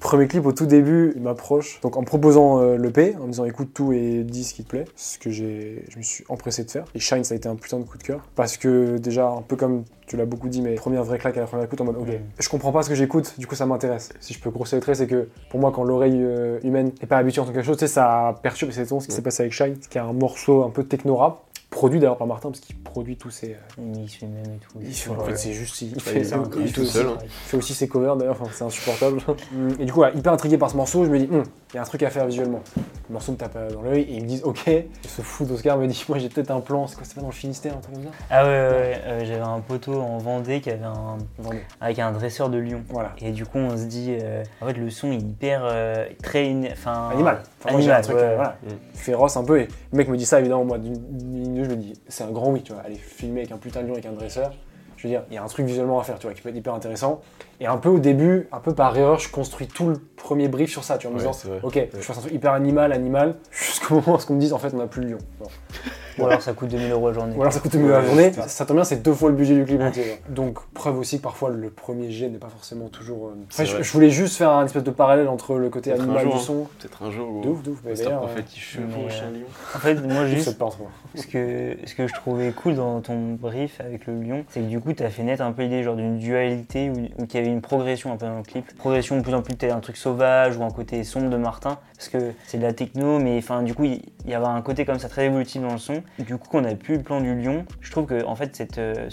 Premier 0.00 0.26
clip 0.26 0.44
au 0.46 0.52
tout 0.52 0.66
début, 0.66 1.12
il 1.14 1.22
m'approche 1.22 1.80
donc 1.80 1.96
en 1.96 2.00
me 2.00 2.06
proposant 2.06 2.60
euh, 2.60 2.76
l'EP, 2.76 3.16
en 3.20 3.24
me 3.26 3.30
disant 3.30 3.44
écoute 3.44 3.70
tout 3.72 3.92
et 3.92 4.24
dis 4.24 4.44
ce 4.44 4.52
qui 4.54 4.64
te 4.64 4.68
plaît, 4.68 4.84
ce 4.96 5.18
que 5.18 5.30
j'ai, 5.30 5.84
je 5.88 5.96
me 5.98 6.02
suis 6.02 6.24
empressé 6.28 6.64
de 6.64 6.70
faire. 6.70 6.84
Et 6.94 6.98
Shine, 6.98 7.24
ça 7.24 7.34
a 7.34 7.36
été 7.36 7.48
un 7.48 7.54
putain 7.56 7.78
de 7.78 7.84
coup 7.84 7.98
de 7.98 8.02
cœur 8.02 8.20
parce 8.34 8.56
que 8.56 8.98
déjà 8.98 9.28
un 9.28 9.42
peu 9.42 9.56
comme 9.56 9.84
tu 10.06 10.16
l'as 10.16 10.26
beaucoup 10.26 10.48
dit, 10.48 10.60
mais 10.60 10.74
première 10.74 11.04
vraie 11.04 11.18
claque 11.18 11.36
à 11.36 11.40
la 11.40 11.46
première 11.46 11.66
écoute 11.66 11.80
en 11.80 11.84
mode 11.84 11.96
ok, 11.96 12.08
Mm. 12.08 12.18
je 12.38 12.48
comprends 12.48 12.72
pas 12.72 12.82
ce 12.82 12.88
que 12.88 12.94
j'écoute, 12.94 13.34
du 13.38 13.46
coup 13.46 13.54
ça 13.54 13.64
m'intéresse. 13.66 14.10
Si 14.20 14.34
je 14.34 14.40
peux 14.40 14.50
grossir 14.50 14.76
le 14.76 14.82
trait, 14.82 14.94
c'est 14.94 15.06
que 15.06 15.28
pour 15.50 15.60
moi 15.60 15.72
quand 15.72 15.84
l'oreille 15.84 16.18
euh, 16.20 16.58
humaine 16.64 16.90
n'est 17.00 17.06
pas 17.06 17.18
habituée 17.18 17.42
à 17.42 17.44
quelque 17.44 17.62
chose, 17.62 17.76
tu 17.76 17.86
sais 17.86 17.92
ça 17.92 18.34
perturbe. 18.42 18.72
C'est 18.72 18.84
ce 18.84 18.94
qui 19.06 19.12
s'est 19.12 19.22
passé 19.22 19.44
avec 19.44 19.52
Shine, 19.52 19.76
qui 19.88 19.98
est 19.98 20.00
un 20.00 20.12
morceau 20.12 20.64
un 20.64 20.70
peu 20.70 20.84
techno 20.84 21.16
rap. 21.16 21.42
Produit 21.82 21.98
d'ailleurs 21.98 22.16
par 22.16 22.28
Martin 22.28 22.50
parce 22.50 22.60
qu'il 22.60 22.78
produit 22.78 23.16
tous 23.16 23.30
ses. 23.30 23.54
euh, 23.54 23.56
Il 23.78 23.84
mixe 24.02 24.20
lui-même 24.20 24.44
et 24.44 24.58
tout. 24.58 24.78
il 24.80 24.94
fait- 24.94 25.10
Ouais. 25.10 25.16
en 25.16 25.24
fait, 25.24 25.34
c'est 25.36 25.52
juste. 25.52 25.82
Il, 25.82 26.00
fait, 26.00 26.20
il 26.20 26.32
un- 26.34 26.44
il 26.64 26.72
tout 26.72 26.82
fait 26.82 26.86
seul, 26.86 27.06
aussi- 27.08 27.14
hein. 27.16 27.18
il 27.24 27.28
fait 27.28 27.56
aussi 27.56 27.74
ses 27.74 27.88
covers 27.88 28.14
d'ailleurs, 28.14 28.36
enfin, 28.40 28.48
c'est 28.54 28.62
insupportable. 28.62 29.18
Mm, 29.52 29.68
et 29.80 29.84
du 29.84 29.90
coup, 29.92 29.98
voilà, 29.98 30.14
hyper 30.14 30.32
intrigué 30.32 30.58
par 30.58 30.70
ce 30.70 30.76
morceau, 30.76 31.04
je 31.04 31.10
me 31.10 31.18
dis, 31.18 31.28
Hum, 31.32 31.42
il 31.72 31.76
y 31.76 31.78
a 31.78 31.82
un 31.82 31.84
truc 31.84 32.04
à 32.04 32.10
faire 32.10 32.24
visuellement. 32.26 32.60
Le 33.08 33.12
morceau 33.14 33.32
me 33.32 33.36
tape 33.36 33.56
euh, 33.56 33.70
dans 33.72 33.82
l'œil 33.82 34.02
et 34.02 34.14
ils 34.14 34.22
me 34.22 34.28
disent, 34.28 34.44
ok. 34.44 34.70
Ce 35.08 35.22
fou 35.22 35.44
d'Oscar 35.44 35.76
me 35.76 35.88
dit, 35.88 36.04
moi 36.08 36.18
j'ai 36.18 36.28
peut-être 36.28 36.52
un 36.52 36.60
plan, 36.60 36.86
c'est 36.86 36.94
quoi, 36.94 37.04
c'est 37.04 37.16
pas 37.16 37.20
dans 37.22 37.26
le 37.26 37.32
Finistère, 37.32 37.72
un 37.76 37.80
truc 37.80 37.96
comme 37.96 38.04
ça? 38.04 38.10
Ah 38.30 38.44
ouais, 38.44 38.48
ouais, 38.48 38.54
ouais, 38.68 39.00
euh, 39.06 39.24
j'avais 39.24 39.40
un 39.40 39.58
poteau 39.58 40.00
en 40.00 40.18
Vendée 40.18 40.60
qui 40.60 40.70
avait 40.70 40.84
un, 40.84 41.18
Vendée. 41.38 41.62
avec 41.80 41.98
un 41.98 42.12
dresseur 42.12 42.48
de 42.48 42.58
lion. 42.58 42.82
Voilà. 42.90 43.12
Et 43.20 43.32
du 43.32 43.44
coup, 43.44 43.58
on 43.58 43.76
se 43.76 43.84
dit, 43.86 44.16
euh, 44.20 44.44
en 44.60 44.66
fait, 44.66 44.74
le 44.74 44.88
son 44.90 45.10
est 45.10 45.16
hyper 45.16 45.62
euh, 45.64 46.06
très, 46.22 46.48
in- 46.48 46.68
enfin, 46.70 47.08
Animal. 47.12 47.42
Enfin, 47.64 47.72
moi, 47.72 47.80
j'ai 47.80 47.90
un 47.90 47.94
animal, 47.96 48.02
truc 48.04 48.16
ouais, 48.16 48.22
euh, 48.22 48.34
voilà, 48.36 48.56
féroce 48.94 49.36
un 49.36 49.44
peu. 49.44 49.60
Et 49.60 49.68
le 49.92 49.96
mec 49.98 50.08
me 50.08 50.16
dit 50.16 50.26
ça, 50.26 50.38
évidemment, 50.38 50.64
moi, 50.64 50.78
je 50.82 51.71
me 51.74 51.82
dis, 51.82 51.94
c'est 52.08 52.24
un 52.24 52.30
grand 52.30 52.50
oui, 52.50 52.62
tu 52.62 52.72
vois. 52.72 52.82
Aller 52.82 52.96
filmer 52.96 53.40
avec 53.40 53.52
un 53.52 53.56
putain 53.58 53.82
de 53.82 53.86
lion 53.86 53.94
avec 53.94 54.06
un 54.06 54.12
dresseur, 54.12 54.52
je 54.96 55.08
veux 55.08 55.08
dire, 55.08 55.22
il 55.30 55.34
y 55.34 55.36
a 55.36 55.42
un 55.42 55.48
truc 55.48 55.66
visuellement 55.66 55.98
à 55.98 56.04
faire, 56.04 56.18
tu 56.18 56.26
vois, 56.26 56.34
qui 56.34 56.42
peut 56.42 56.48
être 56.50 56.56
hyper 56.56 56.74
intéressant. 56.74 57.20
Et 57.60 57.66
un 57.66 57.76
peu 57.76 57.88
au 57.88 57.98
début, 57.98 58.48
un 58.52 58.60
peu 58.60 58.74
par 58.74 58.96
erreur, 58.96 59.18
je 59.18 59.28
construis 59.30 59.66
tout 59.66 59.88
le 59.88 59.98
premier 60.16 60.48
brief 60.48 60.70
sur 60.70 60.84
ça, 60.84 60.96
tu 60.98 61.06
vois, 61.06 61.16
en 61.16 61.18
me 61.18 61.24
Ouais, 61.24 61.32
disant, 61.32 61.50
ok, 61.62 61.88
je 61.94 62.00
fasse 62.00 62.18
un 62.18 62.20
truc 62.20 62.32
hyper 62.32 62.52
animal, 62.52 62.92
animal, 62.92 63.36
jusqu'au 63.50 63.96
moment 63.96 64.16
où 64.16 64.20
on 64.30 64.34
me 64.34 64.40
dise, 64.40 64.52
en 64.52 64.58
fait, 64.58 64.72
on 64.74 64.78
n'a 64.78 64.86
plus 64.86 65.02
le 65.02 65.08
lion. 65.10 65.18
Ou 66.18 66.26
alors 66.26 66.42
ça 66.42 66.52
coûte 66.52 66.68
2000 66.68 66.90
euros 66.92 67.08
la 67.08 67.14
journée. 67.14 67.36
Ou 67.36 67.40
alors 67.40 67.52
ça 67.52 67.60
coûte 67.60 67.74
mieux 67.74 67.90
la 67.90 68.00
Ouais, 68.00 68.06
journée. 68.06 68.32
Ça, 68.32 68.48
ça 68.48 68.66
tombe 68.66 68.76
bien, 68.76 68.84
c'est 68.84 69.02
deux 69.02 69.12
fois 69.14 69.30
le 69.30 69.36
budget 69.36 69.54
du 69.54 69.64
clip 69.64 69.80
entier. 69.80 70.18
Donc, 70.28 70.58
preuve 70.74 70.98
aussi 70.98 71.18
que 71.18 71.22
parfois 71.22 71.50
le 71.50 71.70
premier 71.70 72.10
jet 72.10 72.28
n'est 72.28 72.38
pas 72.38 72.48
forcément 72.48 72.88
toujours. 72.88 73.28
euh, 73.28 73.44
Enfin, 73.50 73.64
je, 73.64 73.92
voulais 73.92 74.10
juste 74.10 74.36
faire 74.36 74.50
un 74.50 74.64
espèce 74.64 74.84
de 74.84 74.90
parallèle 74.90 75.28
entre 75.28 75.54
le 75.56 75.68
côté 75.70 75.90
Peut-être 75.90 76.00
un 76.02 76.04
animal 76.04 76.22
jour, 76.24 76.32
du 76.34 76.38
hein. 76.38 76.42
son. 76.42 76.68
Peut-être 76.78 77.02
un 77.02 77.10
jour. 77.10 77.42
De 77.42 77.48
ouf, 77.48 77.62
de 77.62 77.70
ouf. 77.70 77.78
Mais 77.84 77.90
Master 77.90 78.08
d'ailleurs, 78.08 78.22
Prophet 78.26 78.42
qui 78.44 78.60
chevauche 78.60 79.20
un 79.22 79.26
euh, 79.34 79.38
lion. 79.38 79.46
En 79.74 79.78
fait, 79.78 79.94
moi, 79.94 80.12
euh, 80.22 80.28
juste, 80.28 80.56
ce 81.14 81.26
que, 81.26 81.76
ce 81.84 81.94
que 81.94 82.06
je 82.06 82.14
trouvais 82.14 82.52
cool 82.52 82.74
dans 82.74 83.00
ton 83.00 83.32
brief 83.34 83.80
avec 83.80 84.06
le 84.06 84.20
lion, 84.20 84.44
c'est 84.48 84.60
que 84.60 84.66
du 84.66 84.80
coup, 84.80 84.92
tu 84.92 85.02
as 85.02 85.10
fait 85.10 85.22
naître 85.22 85.42
un 85.42 85.52
peu 85.52 85.62
l'idée 85.62 85.82
genre 85.82 85.96
d'une 85.96 86.18
dualité 86.18 86.90
où, 86.90 87.22
où 87.22 87.26
qu'il 87.26 87.40
y 87.40 87.42
avait 87.42 87.52
une 87.52 87.60
progression 87.62 88.12
un 88.12 88.16
peu 88.16 88.26
dans 88.26 88.36
le 88.38 88.42
clip. 88.42 88.64
Progression 88.76 89.16
de 89.16 89.22
plus 89.22 89.34
en 89.34 89.42
plus, 89.42 89.54
peut-être 89.54 89.74
un 89.74 89.80
truc 89.80 89.96
sauvage 89.96 90.56
ou 90.56 90.62
un 90.62 90.70
côté 90.70 91.02
sombre 91.04 91.30
de 91.30 91.36
Martin, 91.36 91.78
parce 92.10 92.24
que 92.24 92.32
c'est 92.46 92.58
de 92.58 92.62
la 92.64 92.72
techno, 92.72 93.18
mais 93.20 93.38
enfin, 93.38 93.62
du 93.62 93.74
coup, 93.74 93.84
il 93.84 94.00
y 94.26 94.34
avait 94.34 94.46
un 94.46 94.60
côté 94.62 94.84
comme 94.84 94.98
ça 94.98 95.08
très 95.08 95.26
évolutif 95.26 95.62
dans 95.62 95.72
le 95.72 95.78
son. 95.78 96.02
Du 96.18 96.36
coup, 96.36 96.48
quand 96.50 96.60
on 96.62 96.64
a 96.64 96.74
pu 96.74 96.96
le 96.96 97.02
plan 97.02 97.20
du 97.20 97.34
lion, 97.40 97.64
je 97.80 97.90
trouve 97.92 98.06
que 98.06 98.24
en 98.24 98.34
fait, 98.34 98.56
cette 98.56 98.78
euh, 98.78 99.08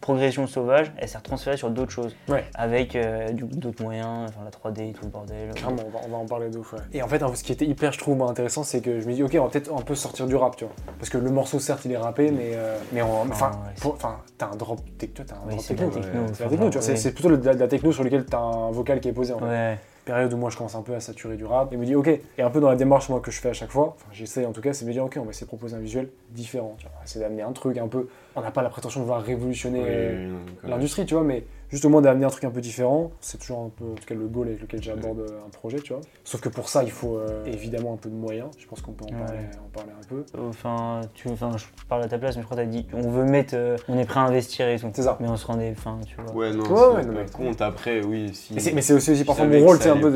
progression 0.00 0.46
sauvage, 0.46 0.92
elle 0.98 1.08
s'est 1.08 1.18
transférée 1.20 1.56
sur 1.56 1.70
d'autres 1.70 1.92
choses. 1.92 2.16
Ouais. 2.28 2.44
Avec 2.54 2.96
euh, 2.96 3.28
d'autres 3.32 3.82
moyens, 3.82 4.30
la 4.44 4.50
3D 4.50 4.90
et 4.90 4.92
tout 4.92 5.04
le 5.04 5.10
bordel. 5.10 5.50
Clairement, 5.54 5.82
on 5.86 5.90
va, 5.90 5.98
on 6.06 6.10
va 6.10 6.16
en 6.18 6.26
parler 6.26 6.50
de 6.50 6.58
ouf. 6.58 6.72
ouais. 6.72 6.80
Et 6.92 7.02
en 7.02 7.08
fait, 7.08 7.22
hein, 7.22 7.30
ce 7.34 7.44
qui 7.44 7.52
était 7.52 7.66
hyper, 7.66 7.92
je 7.92 7.98
trouve, 7.98 8.16
moi, 8.16 8.28
intéressant, 8.30 8.62
c'est 8.64 8.80
que 8.80 9.00
je 9.00 9.06
me 9.06 9.12
dis, 9.12 9.22
ok, 9.22 9.36
on 9.38 9.44
va 9.44 9.50
peut-être 9.50 9.72
un 9.72 9.82
peu 9.82 9.94
sortir 9.94 10.26
du 10.26 10.34
rap, 10.36 10.56
tu 10.56 10.64
vois. 10.64 10.74
Parce 10.98 11.10
que 11.10 11.18
le 11.18 11.30
morceau, 11.30 11.58
certes, 11.60 11.84
il 11.84 11.92
est 11.92 11.96
rappé, 11.96 12.30
mais, 12.30 12.50
euh, 12.54 12.76
mais 12.92 13.02
on- 13.02 13.22
enfin, 13.30 13.50
t'as 14.38 14.46
un 14.46 14.56
drop, 14.56 14.80
t'as 14.98 15.34
un 15.36 15.46
drop 15.46 15.60
techno. 15.68 15.90
C'est 16.82 17.12
plutôt 17.14 17.36
de 17.36 17.44
la, 17.46 17.54
de 17.54 17.60
la 17.60 17.68
techno 17.68 17.92
sur 17.92 18.04
lequel 18.04 18.24
t'as 18.24 18.38
un 18.38 18.70
vocal 18.70 19.00
qui 19.00 19.08
est 19.08 19.12
posé. 19.12 19.32
En 19.32 19.38
fait. 19.38 19.44
Ouais. 19.44 19.78
Période 20.04 20.32
où 20.32 20.36
moi 20.36 20.50
je 20.50 20.56
commence 20.56 20.74
un 20.74 20.82
peu 20.82 20.94
à 20.94 21.00
saturer 21.00 21.36
du 21.36 21.44
rap 21.44 21.72
et 21.72 21.76
me 21.76 21.84
dit 21.84 21.94
ok 21.94 22.08
et 22.08 22.42
un 22.42 22.50
peu 22.50 22.60
dans 22.60 22.68
la 22.70 22.76
démarche 22.76 23.08
moi 23.08 23.20
que 23.20 23.30
je 23.30 23.40
fais 23.40 23.50
à 23.50 23.52
chaque 23.52 23.70
fois 23.70 23.94
enfin 23.96 24.08
j'essaie 24.12 24.46
en 24.46 24.52
tout 24.52 24.60
cas 24.60 24.72
c'est 24.72 24.84
de 24.84 24.88
me 24.88 24.92
dire 24.94 25.04
ok 25.04 25.16
on 25.20 25.24
va 25.24 25.30
essayer 25.30 25.46
de 25.46 25.48
proposer 25.48 25.76
un 25.76 25.80
visuel 25.80 26.08
différent 26.30 26.74
tu 26.78 26.84
vois. 26.84 26.92
on 26.96 26.98
va 26.98 27.04
essayer 27.04 27.24
d'amener 27.24 27.42
un 27.42 27.52
truc 27.52 27.76
un 27.78 27.88
peu 27.88 28.08
on 28.36 28.40
n'a 28.40 28.50
pas 28.50 28.62
la 28.62 28.70
prétention 28.70 29.00
de 29.00 29.04
vouloir 29.04 29.22
révolutionner 29.22 29.80
Oui, 29.82 30.70
l'industrie 30.70 31.06
tu 31.06 31.14
vois 31.14 31.24
mais 31.24 31.44
juste 31.70 31.84
au 31.84 31.88
moins 31.88 32.00
d'amener 32.02 32.24
un 32.24 32.30
truc 32.30 32.44
un 32.44 32.50
peu 32.50 32.60
différent. 32.60 33.10
C'est 33.20 33.38
toujours 33.38 33.60
un 33.60 33.68
peu, 33.70 33.84
en 33.84 33.94
tout 33.94 34.04
cas, 34.06 34.14
le 34.14 34.26
goal 34.26 34.48
avec 34.48 34.60
lequel 34.60 34.82
j'aborde 34.82 35.24
un 35.46 35.50
projet, 35.50 35.78
tu 35.80 35.92
vois. 35.92 36.02
Sauf 36.24 36.40
que 36.40 36.48
pour 36.48 36.68
ça, 36.68 36.82
il 36.84 36.90
faut 36.90 37.16
euh, 37.18 37.44
évidemment 37.46 37.94
un 37.94 37.96
peu 37.96 38.08
de 38.10 38.14
moyens. 38.14 38.50
Je 38.58 38.66
pense 38.66 38.80
qu'on 38.82 38.92
peut 38.92 39.04
en 39.04 39.14
Ouais. 39.14 39.24
parler, 39.24 39.38
en 39.64 39.68
parler 39.68 39.90
un 39.98 40.06
peu. 40.06 40.24
Enfin, 40.48 41.00
tu, 41.14 41.28
enfin, 41.28 41.56
je 41.56 41.64
parle 41.88 42.02
à 42.02 42.08
ta 42.08 42.18
place, 42.18 42.36
mais 42.36 42.42
je 42.42 42.46
crois 42.46 42.56
que 42.56 42.62
t'as 42.62 42.68
dit, 42.68 42.86
on 42.92 43.08
veut 43.08 43.24
mettre, 43.24 43.54
euh, 43.56 43.76
on 43.88 43.98
est 43.98 44.04
prêt 44.04 44.20
à 44.20 44.24
investir 44.24 44.68
et 44.68 44.78
tout. 44.78 44.88
C'est 44.92 45.02
ça. 45.02 45.16
Mais 45.20 45.28
on 45.28 45.36
se 45.36 45.46
rendait, 45.46 45.72
enfin, 45.76 45.98
tu 46.06 46.16
vois. 46.20 46.32
Ouais, 46.34 46.52
non, 46.52 46.62
Ouais, 46.62 46.68
c'est 46.68 46.96
ouais, 46.96 47.04
non, 47.06 47.12
mais- 47.14 47.30
compte 47.30 47.60
après, 47.62 48.02
oui. 48.04 48.30
Si... 48.34 48.54
Mais 48.54 48.82
c'est- 48.82 48.92
aussi, 48.94 49.24
parfois 49.24 49.46
mon 49.46 49.64
rôle, 49.64 49.78
c'est 49.80 49.90
un 49.90 49.96
peu 49.98 50.10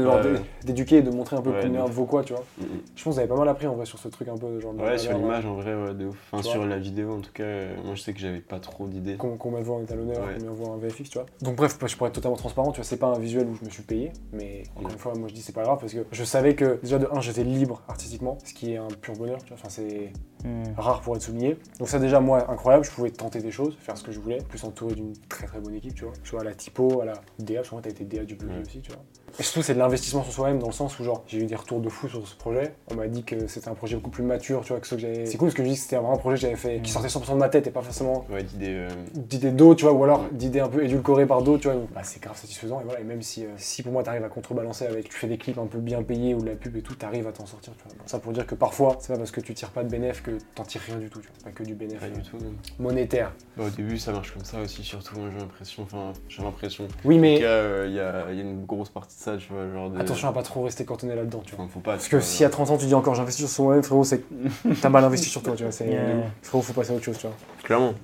d'éduquer 0.65 0.97
et 0.99 1.03
de 1.03 1.11
montrer 1.11 1.37
un 1.37 1.43
peu 1.43 1.51
Ouais, 1.51 1.61
combien 1.63 1.85
vaut 1.85 2.05
quoi, 2.07 2.23
tu 2.25 2.33
vois. 2.33 2.43
Mm. 2.59 2.63
Je 2.97 3.05
pense 3.05 3.05
que 3.05 3.11
vous 3.11 3.19
avez 3.19 3.29
pas 3.29 3.37
mal 3.37 3.49
appris 3.49 3.67
en 3.67 3.75
vrai 3.75 3.85
sur 3.87 3.99
ce 3.99 4.09
truc 4.09 4.29
un 4.29 4.37
peu 4.37 4.59
genre 4.61 4.73
de 4.75 4.83
Ouais, 4.83 4.99
sur 4.99 5.13
l'image 5.17 5.47
en 5.47 5.55
vrai, 5.55 5.75
ouais, 5.75 5.95
de 5.95 6.07
ouf. 6.07 6.17
Enfin, 6.33 6.43
sur 6.43 6.65
la 6.67 6.79
vidéo 6.79 7.13
en 7.15 7.21
tout 7.21 7.33
cas, 7.33 7.45
euh, 7.45 7.75
moi 7.85 7.95
je 7.95 8.03
sais 8.03 8.13
que 8.13 8.19
j'avais 8.21 8.41
pas 8.41 8.59
trop 8.59 8.87
d'idées. 8.87 9.17
Com- 9.17 9.37
Combien 9.39 9.61
de 9.61 9.65
voix 9.65 9.77
en 9.77 9.83
étalonneur, 9.83 10.19
Ouais. 10.19 10.35
combien 10.37 10.51
de 10.51 10.57
voix 10.57 10.69
en 10.69 10.77
VFX, 10.77 11.11
tu 11.11 11.19
vois. 11.19 11.27
Donc 11.45 11.57
bref, 11.57 11.77
je 11.87 11.95
pourrais 11.95 12.09
être 12.09 12.15
totalement 12.15 12.39
transparent, 12.39 12.73
tu 12.73 12.77
vois, 12.77 12.87
c'est 12.87 12.97
pas 12.97 13.09
un 13.09 13.19
visuel 13.19 13.47
où 13.47 13.55
je 13.55 13.67
me 13.67 13.69
suis 13.69 13.83
payé, 13.83 14.15
mais 14.33 14.63
encore 14.77 14.91
une 14.91 14.99
fois, 14.99 15.15
moi 15.15 15.29
je 15.29 15.35
dis 15.35 15.43
c'est 15.43 15.53
pas 15.53 15.63
grave 15.63 15.79
parce 15.79 15.93
que 15.93 16.07
je 16.11 16.25
savais 16.25 16.55
que 16.55 16.81
déjà 16.83 16.99
de 16.99 17.07
1 17.13 17.21
j'étais 17.21 17.45
libre 17.45 17.83
artistiquement, 17.87 18.39
ce 18.47 18.55
qui 18.55 18.73
est 18.73 18.79
un 18.79 18.89
pur 18.89 19.15
bonheur, 19.15 19.43
tu 19.43 19.49
vois, 19.49 19.59
enfin 19.61 19.69
c'est 19.69 20.11
Hmm. 20.45 20.63
rare 20.77 21.01
pour 21.01 21.17
être 21.17 21.23
souligné. 21.23 21.57
Donc 21.79 21.89
ça 21.89 21.99
déjà 21.99 22.21
moi 22.21 22.51
incroyable, 22.51 22.85
je 22.85 22.91
pouvais 22.91 23.11
tenter 23.11 23.41
des 23.41 23.51
choses, 23.51 23.75
faire 23.81 23.97
ce 23.97 24.05
que 24.05 24.13
je 24.13 24.21
voulais, 24.21 24.39
plus 24.47 24.63
entouré 24.65 24.95
d'une 24.95 25.15
très 25.29 25.47
très 25.47 25.59
bonne 25.59 25.75
équipe, 25.75 25.95
tu 25.95 26.05
vois. 26.05 26.13
Je 26.23 26.31
vois 26.31 26.43
à 26.43 26.45
la 26.45 26.53
typo, 26.55 27.01
à 27.01 27.07
la 27.07 27.15
DA, 27.39 27.57
parce 27.57 27.71
que 27.71 27.75
moi 27.77 27.83
t'as 27.83 27.91
été 27.91 28.05
DA 28.05 28.25
du 28.25 28.35
blog 28.35 28.51
Ouais. 28.53 28.63
aussi, 28.63 28.81
tu 28.81 28.91
vois. 28.93 29.01
Et 29.37 29.43
surtout 29.43 29.63
c'est 29.63 29.75
de 29.75 29.79
l'investissement 29.81 30.23
sur 30.23 30.33
soi-même 30.33 30.61
dans 30.61 30.67
le 30.69 30.73
sens 30.73 30.97
où 31.01 31.03
genre 31.03 31.25
j'ai 31.27 31.39
eu 31.39 31.47
des 31.47 31.57
retours 31.57 31.81
de 31.81 31.89
fou 31.89 32.07
sur 32.09 32.29
ce 32.29 32.37
projet. 32.37 32.75
On 32.91 32.95
m'a 32.95 33.09
dit 33.09 33.25
que 33.25 33.49
c'était 33.49 33.69
un 33.69 33.75
projet 33.75 33.97
beaucoup 33.97 34.11
plus 34.11 34.23
mature, 34.23 34.61
tu 34.61 34.69
vois, 34.73 34.81
que 34.81 34.87
ce 34.87 34.95
que 34.95 35.01
j'avais. 35.01 35.27
C'est 35.27 35.39
cool 35.39 35.49
parce 35.49 35.57
que 35.57 35.65
je 35.65 35.69
dis 35.71 35.75
que 35.75 35.81
c'était 35.81 35.97
vraiment 35.97 36.13
un 36.13 36.19
projet 36.19 36.37
que 36.37 36.43
j'avais 36.43 36.57
fait 36.57 36.77
qui 36.83 36.91
Mm. 36.91 36.93
sortait 36.93 37.09
100% 37.09 37.33
de 37.35 37.39
ma 37.41 37.49
tête 37.49 37.67
et 37.67 37.71
pas 37.73 37.83
forcément 37.83 38.25
Ouais, 38.31 38.45
d'idées. 38.45 38.67
euh, 38.75 38.89
d'idées 39.15 39.51
d'eau, 39.51 39.75
tu 39.75 39.85
vois, 39.87 39.93
ou 39.93 40.05
alors 40.05 40.21
Ouais. 40.21 40.29
d'idées 40.33 40.61
un 40.61 40.69
peu 40.69 40.85
édulcorées 40.85 41.27
par 41.27 41.43
d'autres, 41.43 41.63
tu 41.63 41.69
vois. 41.69 41.77
donc, 41.77 41.91
Bah, 41.93 42.03
c'est 42.05 42.23
grave 42.23 42.37
satisfaisant. 42.37 42.81
Et 42.81 42.85
voilà, 42.85 43.01
et 43.01 43.05
même 43.05 43.23
si, 43.23 43.45
euh, 43.45 43.49
si 43.57 43.83
pour 43.83 43.93
moi 43.93 44.03
t'arrives 44.05 44.23
à 44.25 44.29
contrebalancer 44.29 44.87
avec, 44.87 45.09
tu 45.09 45.17
fais 45.17 45.27
des 45.27 45.39
clips 45.39 45.59
un 45.59 45.67
peu 45.67 45.79
bien 45.79 46.03
payés 46.05 46.35
ou 46.35 46.41
de 46.41 46.47
la 46.47 46.55
pub 46.55 46.77
et 46.77 46.83
tout, 46.83 46.95
t'arrives 46.95 47.27
à 47.27 47.33
t'en 47.33 47.47
sortir, 47.47 47.73
tu 47.77 47.85
vois. 47.89 47.97
Ça 48.07 48.19
pour 48.21 48.33
dire 48.33 48.47
que 48.47 48.55
parfois, 48.55 48.99
c'est 49.01 49.13
pas 49.13 49.19
parce 49.19 49.31
que 49.33 49.41
tu 49.41 49.53
tires 49.55 49.71
pas 49.71 49.83
de 49.83 49.89
bénéf 49.89 50.23
que 50.23 50.34
t'en 50.55 50.63
tires 50.65 50.81
rien 50.87 50.97
du 50.97 51.09
tout, 51.09 51.21
tu 51.21 51.29
vois. 51.29 51.45
Pas 51.45 51.51
que 51.51 51.63
du 51.63 51.75
bénéf 51.75 51.99
Pas 52.01 52.07
euh, 52.07 52.11
du 52.11 52.23
tout 52.23 52.37
même. 52.39 52.55
monétaire. 52.79 53.33
Bah, 53.57 53.65
au 53.67 53.71
début, 53.71 53.99
ça 53.99 54.13
marche 54.13 54.33
comme 54.33 54.45
ça 54.45 54.61
aussi, 54.61 54.83
surtout, 54.83 55.19
moi 55.19 55.29
j'ai 55.33 55.39
l'impression. 55.39 55.83
Enfin, 55.83 56.13
j'ai 56.29 56.43
l'impression. 56.43 56.89
Oui, 57.05 57.15
En 57.15 57.19
tout 57.19 57.23
mais 57.23 57.39
cas, 57.41 57.45
euh, 57.47 57.85
il 57.89 57.95
y, 57.95 58.01
a, 58.01 58.27
il 58.31 58.37
y 58.37 58.41
a 58.41 58.43
une 58.43 58.65
grosse 58.65 58.91
partie 58.91 59.17
de 59.17 59.23
ça, 59.23 59.37
tu 59.37 59.53
vois. 59.53 59.71
Genre 59.73 59.91
de... 59.91 59.99
attention 60.01 60.29
à 60.29 60.33
pas 60.33 60.43
trop 60.43 60.63
rester 60.63 60.85
cantonné 60.85 61.15
là-dedans, 61.15 61.43
tu 61.45 61.55
vois. 61.55 61.65
Enfin, 61.65 61.73
faut 61.75 61.81
pas. 61.81 61.93
Parce 61.93 62.09
que 62.09 62.17
vois, 62.17 62.25
si 62.25 62.45
à 62.45 62.49
genre. 62.49 62.53
30 62.67 62.71
ans 62.71 62.79
tu 62.79 62.87
dis 62.87 62.95
encore 62.95 63.15
j'investis 63.15 63.53
sur 63.53 63.65
moi-même, 63.65 63.83
frérot, 63.83 64.05
c'est 64.05 64.21
que 64.21 64.75
t'as 64.81 64.89
mal 64.89 65.05
investi 65.05 65.29
sur 65.29 65.43
toi, 65.43 65.55
tu 65.57 65.63
vois. 65.63 65.73
C'est, 65.73 65.85
Yeah. 65.85 66.25
Frérot, 66.43 66.63
faut 66.63 66.73
passer 66.73 66.93
à 66.93 66.95
autre 66.95 67.05
chose, 67.05 67.19
tu 67.19 67.27
vois. 67.27 67.37
Clairement. 67.63 67.95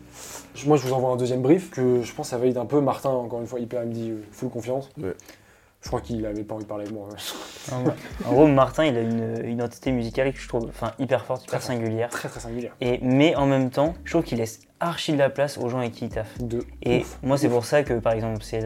Moi, 0.67 0.77
je 0.77 0.83
vous 0.87 0.93
envoie 0.93 1.11
un 1.11 1.17
deuxième 1.17 1.43
brief 1.43 1.71
que 1.71 2.03
je 2.03 2.13
pense 2.13 2.29
ça 2.29 2.39
valide 2.39 2.59
un 2.59 2.67
peu. 2.67 2.81
Martin, 2.81 3.09
encore 3.11 3.41
une 3.41 3.47
fois, 3.47 3.59
hyper, 3.61 3.83
il 3.85 3.89
me 3.89 3.95
dit 3.95 4.11
euh, 4.11 4.23
full 4.33 4.51
confiance. 4.51 4.91
Ouais. 5.01 5.15
Je 5.83 5.89
crois 5.89 6.01
qu'il 6.03 6.25
avait 6.27 6.45
pas 6.45 6.55
envie 6.55 6.65
de 6.65 6.69
parler 6.69 6.85
avec 6.85 6.95
moi. 6.95 7.09
hein. 7.73 7.85
En 8.27 8.33
gros, 8.33 8.47
Martin, 8.47 8.85
il 8.85 8.97
a 8.97 9.01
une 9.01 9.49
identité 9.51 9.93
musicale 9.93 10.33
que 10.33 10.39
je 10.39 10.47
trouve 10.47 10.67
enfin, 10.69 10.93
hyper 10.99 11.25
forte, 11.25 11.45
hyper 11.45 11.59
Très 11.59 11.67
singulière. 11.69 12.09
Très 12.11 12.29
très 12.29 12.41
singulière. 12.41 12.77
Et, 12.83 12.99
mais 13.03 13.35
en 13.35 13.47
même 13.47 13.71
temps, 13.71 13.95
je 14.05 14.11
trouve 14.13 14.25
qu'il 14.25 14.39
laisse 14.39 14.61
archi 14.79 15.13
de 15.13 15.19
la 15.19 15.31
place 15.31 15.57
aux 15.57 15.69
gens 15.71 15.79
avec 15.79 15.93
qui 15.93 16.05
il 16.05 16.11
taffe. 16.11 16.37
De 16.39 16.65
Et 16.83 17.01
ouf. 17.01 17.19
moi, 17.23 17.39
c'est 17.39 17.49
pour 17.49 17.65
ça 17.65 17.83
que, 17.83 17.95
par 17.95 18.13
exemple, 18.13 18.43
c'est 18.43 18.61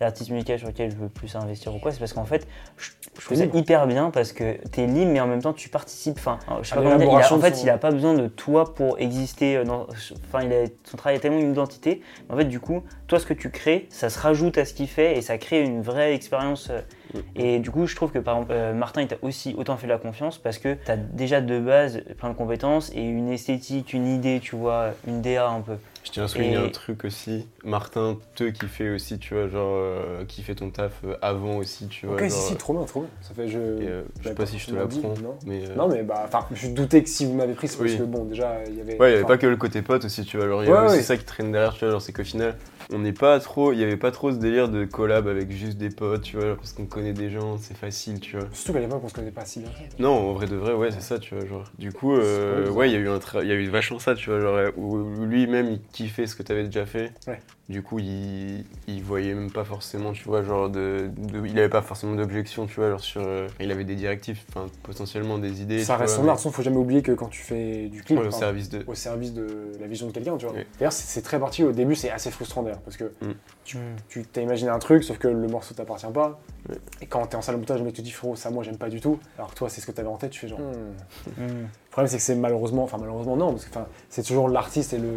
l'artiste 0.00 0.30
musical 0.30 0.58
sur 0.58 0.68
lequel 0.68 0.90
je 0.90 0.96
veux 0.96 1.08
plus 1.08 1.36
investir 1.36 1.74
ou 1.74 1.78
quoi, 1.78 1.92
c'est 1.92 1.98
parce 2.00 2.12
qu'en 2.12 2.24
fait, 2.24 2.46
je, 2.76 2.90
je 3.18 3.24
trouve 3.24 3.36
ça 3.38 3.44
hyper 3.58 3.86
bien 3.86 4.10
parce 4.10 4.32
que 4.32 4.56
t'es 4.68 4.86
libre, 4.86 5.10
mais 5.12 5.20
en 5.20 5.26
même 5.26 5.42
temps, 5.42 5.52
tu 5.52 5.68
participes. 5.68 6.16
Enfin, 6.18 6.38
je 6.62 6.68
sais 6.68 6.74
pas 6.74 6.82
comment 6.82 6.96
dire, 6.96 6.96
il 6.96 7.02
a- 7.02 7.04
l'élaboration 7.06 7.36
en 7.36 7.40
fait, 7.40 7.54
son- 7.54 7.66
il 7.66 7.70
a 7.70 7.76
pas 7.78 7.90
besoin 7.90 8.14
de 8.14 8.28
toi 8.28 8.74
pour 8.74 8.98
exister. 8.98 9.56
euh, 9.56 9.64
Dans, 9.64 9.86
enfin, 10.28 10.44
il 10.44 10.52
a, 10.52 10.64
son 10.84 10.96
travail 10.96 11.16
a 11.18 11.20
tellement 11.20 11.38
une 11.38 11.50
identité. 11.52 12.00
En 12.30 12.36
fait, 12.36 12.44
du 12.46 12.60
coup, 12.60 12.82
toi, 13.08 13.18
ce 13.18 13.26
que 13.26 13.34
tu 13.34 13.50
crées, 13.50 13.86
ça 13.90 14.08
se 14.10 14.18
rajoute 14.18 14.56
à 14.58 14.64
ce 14.64 14.72
qu'il 14.74 14.88
fait 14.88 15.16
et 15.18 15.22
ça 15.22 15.36
crée 15.38 15.60
une 15.62 15.82
vraie 15.82 16.14
expérience. 16.14 16.68
euh, 16.70 16.80
Et 17.34 17.58
du 17.58 17.70
coup, 17.72 17.86
je 17.86 17.96
trouve 17.96 18.12
que 18.12 18.20
par 18.20 18.36
exemple, 18.36 18.52
euh, 18.54 18.72
Martin, 18.72 19.02
il 19.02 19.08
t'a 19.08 19.16
aussi 19.22 19.54
autant 19.58 19.76
fait 19.76 19.86
de 19.88 19.92
la 19.92 19.98
confiance 19.98 20.38
parce 20.38 20.58
que 20.58 20.74
tu 20.74 20.90
as 20.90 20.96
déjà 20.96 21.40
de 21.40 21.58
base 21.58 22.02
plein 22.18 22.28
de 22.30 22.34
compétences 22.34 22.90
et 22.94 23.02
une 23.02 23.28
esthétique, 23.30 23.92
une 23.92 24.06
idée, 24.06 24.38
tu 24.40 24.54
vois, 24.56 24.90
une 25.08 25.20
DA 25.20 25.48
un 25.48 25.60
peu. 25.60 25.74
Je 26.04 26.10
tiens 26.12 26.24
à 26.24 26.28
souligner 26.28 26.54
Et- 26.54 26.56
un 26.56 26.68
truc 26.70 27.04
aussi. 27.04 27.46
Martin, 27.62 28.16
te 28.34 28.44
qui 28.44 28.66
fait 28.66 28.88
aussi, 28.90 29.18
tu 29.18 29.34
vois, 29.34 29.48
genre, 29.48 29.74
euh, 29.76 30.24
qui 30.24 30.42
fait 30.42 30.54
ton 30.54 30.70
taf 30.70 30.92
euh, 31.04 31.14
avant 31.20 31.56
aussi, 31.58 31.88
tu 31.88 32.06
vois. 32.06 32.14
Ok, 32.16 32.22
genre, 32.22 32.30
si, 32.30 32.48
si, 32.52 32.56
trop 32.56 32.72
bien, 32.72 32.84
trop 32.84 33.00
bien. 33.02 33.10
Ça 33.20 33.34
fait, 33.34 33.48
je. 33.48 33.58
euh, 33.58 34.02
je 34.22 34.28
sais 34.28 34.34
pas 34.34 34.46
si 34.46 34.58
je 34.58 34.66
te 34.66 34.74
l'apprends, 34.74 35.14
non. 35.22 35.36
mais. 35.46 35.62
euh, 35.68 35.74
Non, 35.76 35.88
mais 35.88 36.02
bah, 36.02 36.22
enfin, 36.26 36.46
je 36.52 36.68
doutais 36.68 37.02
que 37.02 37.08
si 37.08 37.26
vous 37.26 37.34
m'avez 37.34 37.52
pris, 37.52 37.68
c'est 37.68 37.76
parce 37.78 37.90
Oui. 37.90 37.98
que 37.98 38.02
bon, 38.04 38.24
déjà, 38.24 38.64
il 38.66 38.76
y 38.76 38.80
avait. 38.80 38.98
Ouais, 38.98 39.10
il 39.10 39.12
n'y 39.12 39.18
avait 39.18 39.26
pas 39.26 39.36
que 39.38 39.46
le 39.46 39.56
côté 39.56 39.82
pote 39.82 40.04
aussi, 40.06 40.24
tu 40.24 40.36
vois. 40.38 40.46
Alors, 40.46 40.64
il 40.64 40.68
y 40.68 40.72
Ouais, 40.72 40.78
aussi 40.78 41.02
ça 41.04 41.16
qui 41.18 41.24
traîne 41.24 41.52
derrière, 41.52 41.74
tu 41.74 41.80
vois. 41.84 41.90
Genre, 41.90 42.02
c'est 42.02 42.12
qu'au 42.14 42.24
final, 42.24 42.56
on 42.92 42.98
n'est 42.98 43.12
pas 43.12 43.38
trop. 43.38 43.72
Il 43.72 43.76
n'y 43.76 43.84
avait 43.84 43.98
pas 43.98 44.10
trop 44.10 44.32
ce 44.32 44.36
délire 44.38 44.68
de 44.70 44.86
collab 44.86 45.28
avec 45.28 45.52
juste 45.52 45.76
des 45.76 45.90
potes, 45.90 46.22
tu 46.22 46.38
vois, 46.38 46.56
parce 46.56 46.72
qu'on 46.72 46.86
connaît 46.86 47.12
des 47.12 47.30
gens, 47.30 47.58
c'est 47.58 47.76
facile, 47.76 48.20
tu 48.20 48.36
vois. 48.38 48.48
Surtout 48.52 48.72
qu'à 48.72 48.80
l'époque, 48.80 49.02
on 49.04 49.08
se 49.08 49.14
connaissait 49.14 49.32
pas 49.34 49.44
si 49.44 49.60
bien. 49.60 49.68
Non, 49.98 50.30
en 50.30 50.32
vrai 50.32 50.46
de 50.46 50.56
vrai, 50.56 50.72
ouais, 50.72 50.90
c'est 50.90 51.02
ça, 51.02 51.18
tu 51.18 51.34
vois. 51.34 51.44
Genre, 51.46 51.64
du 51.78 51.92
coup, 51.92 52.16
ouais, 52.16 52.88
il 52.88 52.92
y 52.92 52.96
a 52.96 52.98
eu 52.98 53.08
un 53.10 53.18
tra- 53.18 53.42
il 53.42 53.48
y 53.48 53.52
a 53.52 53.54
eu 53.54 53.68
vachement 53.68 53.98
ça, 53.98 54.14
tu 54.14 54.30
vois. 54.30 54.40
Genre, 54.40 54.70
où 54.78 54.96
lui-même, 55.24 55.70
il 55.72 55.80
kiffait 56.02 56.26
ce 56.26 56.34
que 56.34 56.42
tu 56.42 56.52
avais 56.52 56.64
déjà 56.64 56.86
fait. 56.86 57.12
Ouais. 57.26 57.40
Du 57.68 57.82
coup, 57.82 57.98
il, 58.00 58.64
il 58.88 59.02
voyait 59.02 59.32
même 59.34 59.50
pas 59.52 59.64
forcément, 59.64 60.12
tu 60.12 60.24
vois, 60.24 60.42
genre, 60.42 60.68
de, 60.68 61.08
de- 61.16 61.46
il 61.46 61.56
avait 61.58 61.68
pas 61.68 61.82
forcément 61.82 62.14
d'objection, 62.16 62.66
tu 62.66 62.74
vois, 62.76 62.90
genre 62.90 63.00
sur. 63.00 63.20
euh, 63.24 63.46
il 63.60 63.70
avait 63.70 63.84
des 63.84 63.94
directives, 63.94 64.40
enfin, 64.48 64.66
potentiellement 64.82 65.38
des 65.38 65.62
idées. 65.62 65.84
Ça 65.84 65.94
tu 65.94 66.00
reste 66.00 66.14
vois, 66.14 66.16
son 66.18 66.24
mais- 66.24 66.30
art, 66.30 66.40
faut 66.40 66.62
jamais 66.62 66.76
oublier 66.78 67.02
que 67.02 67.12
quand 67.12 67.28
tu 67.28 67.42
fais 67.42 67.88
du 67.88 68.02
clip, 68.02 68.18
Ouais, 68.18 68.26
au 68.26 68.30
service 68.32 68.68
de. 68.70 68.82
au 68.86 68.94
service 68.94 69.32
de 69.34 69.72
la 69.80 69.86
vision 69.86 70.08
de 70.08 70.12
quelqu'un, 70.12 70.36
tu 70.36 70.46
vois. 70.46 70.54
D'ailleurs, 70.78 70.92
c'est 70.92 71.06
c'est 71.06 71.22
très 71.22 71.38
particulier. 71.38 71.68
Au 71.68 71.72
début, 71.72 71.94
c'est 71.94 72.10
assez 72.10 72.30
frustrant 72.30 72.62
d'ailleurs, 72.62 72.80
parce 72.80 72.96
que 72.96 73.12
Mm. 73.22 73.32
tu 74.08 74.24
t'as 74.24 74.40
imaginé 74.42 74.70
un 74.70 74.78
truc, 74.80 75.04
sauf 75.04 75.18
que 75.18 75.28
le 75.28 75.46
morceau 75.46 75.74
t'appartient 75.74 76.06
pas. 76.12 76.40
Et 77.00 77.06
quand 77.06 77.24
t'es 77.26 77.36
en 77.36 77.42
salle 77.42 77.54
de 77.56 77.60
montage, 77.60 77.78
le 77.78 77.84
mec 77.84 77.94
te 77.94 78.00
dit, 78.02 78.10
frérot, 78.10 78.34
ça, 78.36 78.50
moi, 78.50 78.62
j'aime 78.64 78.76
pas 78.78 78.88
du 78.88 79.00
tout. 79.00 79.18
Alors 79.38 79.50
que 79.50 79.56
toi, 79.56 79.68
c'est 79.68 79.80
ce 79.80 79.86
que 79.86 79.92
t'avais 79.92 80.08
en 80.08 80.16
tête, 80.16 80.30
tu 80.32 80.40
fais 80.40 80.48
genre. 80.48 80.58
Mm. 81.38 81.66
Le 81.90 81.92
problème, 81.92 82.08
c'est 82.08 82.18
que 82.18 82.22
c'est 82.22 82.36
malheureusement, 82.36 82.84
enfin, 82.84 82.98
malheureusement, 83.00 83.34
non, 83.36 83.50
parce 83.50 83.64
que 83.64 83.70
enfin, 83.70 83.86
c'est 84.10 84.22
toujours 84.22 84.48
l'artiste 84.48 84.92
et 84.92 84.98
le, 84.98 85.08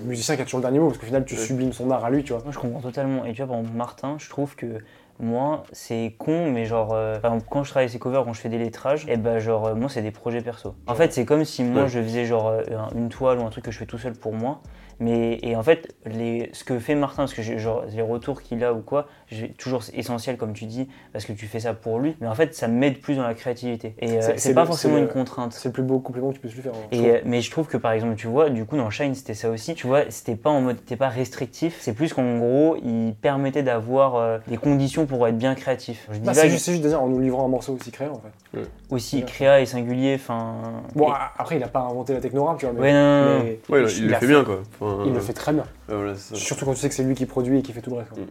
le 0.00 0.06
musicien 0.06 0.36
qui 0.36 0.42
a 0.42 0.44
toujours 0.44 0.58
le 0.60 0.62
dernier 0.62 0.78
mot, 0.78 0.86
parce 0.86 0.98
qu'au 0.98 1.06
final, 1.06 1.24
tu 1.24 1.34
sublimes 1.34 1.72
son 1.72 1.90
art 1.90 2.04
à 2.04 2.10
lui, 2.10 2.22
tu 2.22 2.32
vois. 2.32 2.40
Moi, 2.44 2.52
je 2.52 2.58
comprends 2.60 2.80
totalement. 2.80 3.24
Et 3.24 3.32
tu 3.32 3.38
vois, 3.42 3.48
par 3.48 3.58
exemple, 3.58 3.76
Martin, 3.76 4.14
je 4.20 4.28
trouve 4.30 4.54
que 4.54 4.78
moi, 5.18 5.64
c'est 5.72 6.14
con, 6.16 6.52
mais 6.52 6.64
genre, 6.64 6.92
euh, 6.94 7.18
par 7.18 7.32
exemple, 7.32 7.48
quand 7.50 7.64
je 7.64 7.70
travaille 7.70 7.88
ses 7.88 7.98
covers, 7.98 8.24
quand 8.24 8.34
je 8.34 8.40
fais 8.40 8.48
des 8.48 8.58
lettrages, 8.58 9.04
et 9.08 9.16
ben, 9.16 9.40
genre, 9.40 9.66
euh, 9.66 9.74
moi, 9.74 9.88
c'est 9.88 10.02
des 10.02 10.12
projets 10.12 10.42
perso. 10.42 10.76
En 10.86 10.94
fait, 10.94 11.12
c'est 11.12 11.24
comme 11.24 11.44
si 11.44 11.64
moi, 11.64 11.82
Ouais. 11.82 11.88
je 11.88 12.00
faisais 12.00 12.24
genre 12.24 12.46
euh, 12.48 12.62
un- 12.78 12.96
une 12.96 13.08
toile 13.08 13.40
ou 13.40 13.42
un 13.44 13.50
truc 13.50 13.64
que 13.64 13.72
je 13.72 13.78
fais 13.78 13.86
tout 13.86 13.98
seul 13.98 14.12
pour 14.12 14.32
moi. 14.32 14.60
Mais, 15.00 15.38
et 15.42 15.56
en 15.56 15.62
fait, 15.62 15.94
les, 16.06 16.48
ce 16.52 16.62
que 16.64 16.78
fait 16.78 16.94
Martin, 16.94 17.22
parce 17.24 17.34
que 17.34 17.42
j'ai- 17.42 17.58
genre, 17.58 17.82
les 17.88 18.00
retours 18.00 18.40
qu'il 18.42 18.62
a 18.62 18.72
ou 18.72 18.80
quoi, 18.80 19.08
toujours 19.58 19.82
essentiel, 19.94 20.36
comme 20.36 20.52
tu 20.52 20.66
dis, 20.66 20.88
parce 21.12 21.24
que 21.24 21.32
tu 21.32 21.46
fais 21.46 21.60
ça 21.60 21.74
pour 21.74 21.98
lui. 21.98 22.16
Mais 22.20 22.26
en 22.28 22.34
fait, 22.34 22.54
ça 22.54 22.68
m'aide 22.68 23.00
plus 23.00 23.16
dans 23.16 23.22
la 23.26 23.34
créativité. 23.34 23.94
Et 24.00 24.18
euh, 24.18 24.32
C'est- 24.36 24.54
pas 24.54 24.60
le- 24.62 24.66
forcément 24.66 24.98
une 24.98 25.08
contrainte. 25.08 25.52
C'est 25.52 25.68
le 25.68 25.72
plus 25.72 25.82
beau 25.82 25.98
compliment 25.98 26.28
que 26.28 26.34
tu 26.34 26.40
puisses 26.40 26.54
lui 26.54 26.62
faire. 26.62 26.72
hein, 26.74 26.86
Et, 26.92 27.10
euh, 27.10 27.20
mais 27.24 27.40
je 27.40 27.50
trouve 27.50 27.66
que 27.66 27.76
par 27.76 27.92
exemple, 27.92 28.14
tu 28.16 28.26
vois, 28.28 28.50
du 28.50 28.64
coup 28.64 28.76
dans 28.76 28.90
Shine 28.90 29.14
c'était 29.14 29.34
ça 29.34 29.50
aussi. 29.50 29.74
Tu 29.74 29.86
vois, 29.86 30.02
c'était 30.10 30.36
pas 30.36 30.50
en 30.50 30.60
mode, 30.60 30.84
t'es 30.84 30.96
pas 30.96 31.08
restrictif. 31.08 31.76
C'est 31.80 31.92
plus 31.92 32.12
qu'en 32.12 32.38
gros, 32.38 32.76
il 32.84 33.14
permettait 33.20 33.62
d'avoir 33.62 34.14
euh, 34.16 34.38
des 34.48 34.56
conditions 34.56 35.06
pour 35.06 35.26
être 35.26 35.36
bien 35.38 35.54
créatif. 35.54 36.06
Je 36.12 36.18
dis 36.18 36.26
Bah, 36.26 36.34
c'est 36.34 36.48
juste, 36.48 36.70
juste 36.70 36.82
dire 36.82 37.02
en 37.02 37.08
nous 37.08 37.20
livrant 37.20 37.44
un 37.44 37.48
morceau 37.48 37.72
aussi 37.74 37.90
créé 37.90 38.08
en 38.08 38.20
fait. 38.20 38.60
aussi 38.90 39.16
bien. 39.18 39.26
créa 39.26 39.60
et 39.60 39.66
singulier. 39.66 40.14
Enfin. 40.14 40.54
Bon, 40.94 41.08
et- 41.08 41.12
après, 41.38 41.56
il 41.56 41.62
a 41.62 41.68
pas 41.68 41.80
inventé 41.80 42.14
la 42.14 42.20
techno 42.20 42.44
rap, 42.44 42.58
tu 42.58 42.66
vois. 42.66 42.74
Mais, 42.74 42.80
ouais, 42.80 42.92
non, 42.92 43.24
non, 43.24 43.38
non. 43.38 43.44
mais 43.44 43.58
Ouais, 43.68 43.92
il, 43.92 44.06
le 44.08 44.14
fait 44.14 44.26
bien, 44.26 44.44
quoi. 44.44 44.60
Enfin, 44.80 45.02
Il 45.06 45.12
le 45.12 45.20
fait 45.20 45.32
très 45.32 45.52
bien. 45.52 45.64
ouais, 45.88 45.94
voilà, 45.94 46.14
c'est 46.14 46.34
ça. 46.34 46.40
Surtout 46.40 46.64
quand 46.64 46.72
tu 46.74 46.78
sais 46.80 46.88
que 46.88 46.94
c'est 46.94 47.02
lui 47.02 47.14
qui 47.14 47.26
produit 47.26 47.58
et 47.58 47.62
qui 47.62 47.72
fait 47.72 47.80
tout 47.82 47.90
le 47.90 47.96
reste. 47.96 48.10
quoi. 48.10 48.18
Mm. 48.22 48.26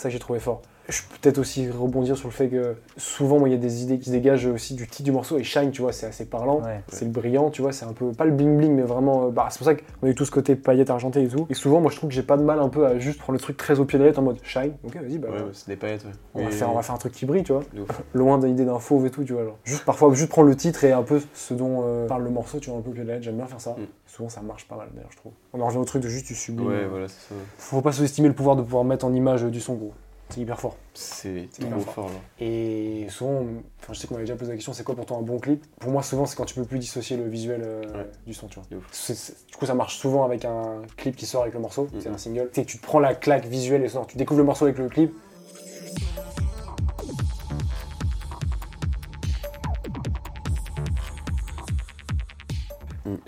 Ça 0.00 0.08
que 0.08 0.14
j'ai 0.14 0.18
trouvé 0.18 0.38
fort. 0.38 0.62
Je 0.88 1.02
peux 1.02 1.18
peut-être 1.20 1.36
aussi 1.36 1.68
rebondir 1.68 2.16
sur 2.16 2.26
le 2.26 2.32
fait 2.32 2.48
que 2.48 2.74
souvent, 2.96 3.38
moi, 3.38 3.50
il 3.50 3.52
y 3.52 3.54
a 3.54 3.58
des 3.58 3.82
idées 3.82 3.98
qui 3.98 4.06
se 4.06 4.10
dégagent 4.10 4.46
aussi 4.46 4.72
du 4.72 4.88
titre 4.88 5.04
du 5.04 5.12
morceau 5.12 5.36
et 5.38 5.44
Shine, 5.44 5.72
tu 5.72 5.82
vois, 5.82 5.92
c'est 5.92 6.06
assez 6.06 6.24
parlant. 6.24 6.62
Ouais. 6.62 6.80
C'est 6.88 7.04
le 7.04 7.10
brillant, 7.10 7.50
tu 7.50 7.60
vois, 7.60 7.72
c'est 7.72 7.84
un 7.84 7.92
peu, 7.92 8.10
pas 8.12 8.24
le 8.24 8.30
bling 8.30 8.56
bling, 8.56 8.72
mais 8.72 8.82
vraiment, 8.82 9.26
euh, 9.26 9.30
bah, 9.30 9.48
c'est 9.50 9.58
pour 9.58 9.66
ça 9.66 9.74
qu'on 9.74 10.06
a 10.06 10.10
eu 10.10 10.14
tout 10.14 10.24
ce 10.24 10.30
côté 10.30 10.56
paillettes 10.56 10.88
argentées 10.88 11.22
et 11.22 11.28
tout. 11.28 11.46
Et 11.50 11.54
souvent, 11.54 11.82
moi, 11.82 11.90
je 11.90 11.96
trouve 11.96 12.08
que 12.08 12.14
j'ai 12.14 12.22
pas 12.22 12.38
de 12.38 12.42
mal 12.42 12.60
un 12.60 12.70
peu 12.70 12.86
à 12.86 12.98
juste 12.98 13.18
prendre 13.18 13.34
le 13.34 13.42
truc 13.42 13.58
très 13.58 13.78
au 13.78 13.84
pied 13.84 13.98
de 13.98 14.04
la 14.04 14.08
lettre 14.08 14.20
en 14.20 14.22
mode 14.22 14.38
Shine, 14.42 14.72
ok, 14.82 14.96
vas-y, 14.96 15.18
bah, 15.18 15.28
Ouais, 15.30 15.36
ouais, 15.36 15.50
c'est 15.52 15.68
des 15.68 15.76
paillettes, 15.76 16.06
ouais. 16.06 16.12
on, 16.34 16.44
va 16.44 16.50
faire, 16.50 16.70
on 16.70 16.74
va 16.74 16.82
faire 16.82 16.94
un 16.94 16.98
truc 16.98 17.12
qui 17.12 17.26
brille, 17.26 17.44
tu 17.44 17.52
vois. 17.52 17.62
Loin 18.14 18.38
de 18.38 18.46
l'idée 18.46 18.64
d'un 18.64 18.78
fauve 18.78 19.04
et 19.04 19.10
tout, 19.10 19.22
tu 19.22 19.34
vois. 19.34 19.44
Genre. 19.44 19.58
Juste 19.64 19.84
parfois, 19.84 20.14
juste 20.14 20.30
prendre 20.30 20.48
le 20.48 20.56
titre 20.56 20.82
et 20.84 20.92
un 20.92 21.02
peu 21.02 21.20
ce 21.34 21.52
dont 21.52 21.82
euh, 21.84 22.06
parle 22.06 22.24
le 22.24 22.30
morceau, 22.30 22.58
tu 22.58 22.70
vois, 22.70 22.78
un 22.78 22.82
peu 22.82 22.88
au 22.88 22.94
pied 22.94 23.02
de 23.02 23.08
la 23.08 23.14
lettre, 23.14 23.26
j'aime 23.26 23.36
bien 23.36 23.46
faire 23.46 23.60
ça. 23.60 23.72
Mm. 23.72 23.84
Souvent, 24.14 24.28
ça 24.28 24.40
marche 24.42 24.66
pas 24.66 24.76
mal 24.76 24.88
d'ailleurs, 24.92 25.12
je 25.12 25.16
trouve. 25.18 25.32
On 25.52 25.60
en 25.60 25.66
revient 25.66 25.78
au 25.78 25.84
truc 25.84 26.02
de 26.02 26.08
juste 26.08 26.26
tu 26.26 26.34
sublimes. 26.34 26.66
Ouais, 26.66 26.74
euh, 26.74 26.88
voilà, 26.88 27.06
c'est 27.08 27.28
ça. 27.28 27.34
Faut 27.58 27.80
pas 27.80 27.92
sous-estimer 27.92 28.26
le 28.28 28.34
pouvoir 28.34 28.56
de 28.56 28.62
pouvoir 28.62 28.82
mettre 28.84 29.04
en 29.06 29.12
image 29.14 29.44
euh, 29.44 29.50
du 29.50 29.60
son, 29.60 29.74
gros. 29.74 29.92
C'est 30.30 30.40
hyper 30.40 30.60
fort. 30.60 30.76
C'est 30.94 31.48
C'est 31.52 31.62
hyper 31.62 31.80
fort. 31.80 31.94
fort, 31.94 32.06
là. 32.08 32.14
Et 32.44 33.06
souvent, 33.08 33.44
enfin, 33.80 33.92
je 33.92 33.98
sais 33.98 34.06
qu'on 34.08 34.14
m'avait 34.14 34.26
déjà 34.26 34.36
posé 34.36 34.50
la 34.50 34.56
question, 34.56 34.72
c'est 34.72 34.82
quoi 34.84 34.94
pour 34.96 35.06
toi 35.06 35.16
un 35.18 35.22
bon 35.22 35.38
clip? 35.38 35.64
Pour 35.80 35.90
moi, 35.92 36.02
souvent, 36.02 36.26
c'est 36.26 36.36
quand 36.36 36.44
tu 36.44 36.54
peux 36.54 36.64
plus 36.64 36.78
dissocier 36.80 37.16
le 37.16 37.28
visuel 37.28 37.62
euh, 37.64 37.82
Ouais. 37.92 38.10
du 38.26 38.34
son, 38.34 38.46
tu 38.48 38.58
vois. 38.60 38.64
C'est- 38.92 39.14
c'est- 39.14 39.34
du 39.48 39.56
coup, 39.56 39.66
ça 39.66 39.74
marche 39.74 39.96
souvent 39.96 40.24
avec 40.24 40.44
un 40.44 40.82
clip 40.96 41.14
qui 41.16 41.26
sort 41.26 41.42
avec 41.42 41.54
le 41.54 41.60
morceau, 41.60 41.88
c'est 42.00 42.08
un 42.08 42.18
single. 42.18 42.48
Tu 42.52 42.60
sais, 42.60 42.66
tu 42.66 42.78
prends 42.78 42.98
la 43.00 43.14
claque 43.14 43.46
visuelle 43.46 43.82
et 43.84 43.88
sonore, 43.88 44.06
tu 44.08 44.16
découvres 44.16 44.38
le 44.40 44.44
morceau 44.46 44.64
avec 44.66 44.78
le 44.78 44.88
clip. 44.88 45.12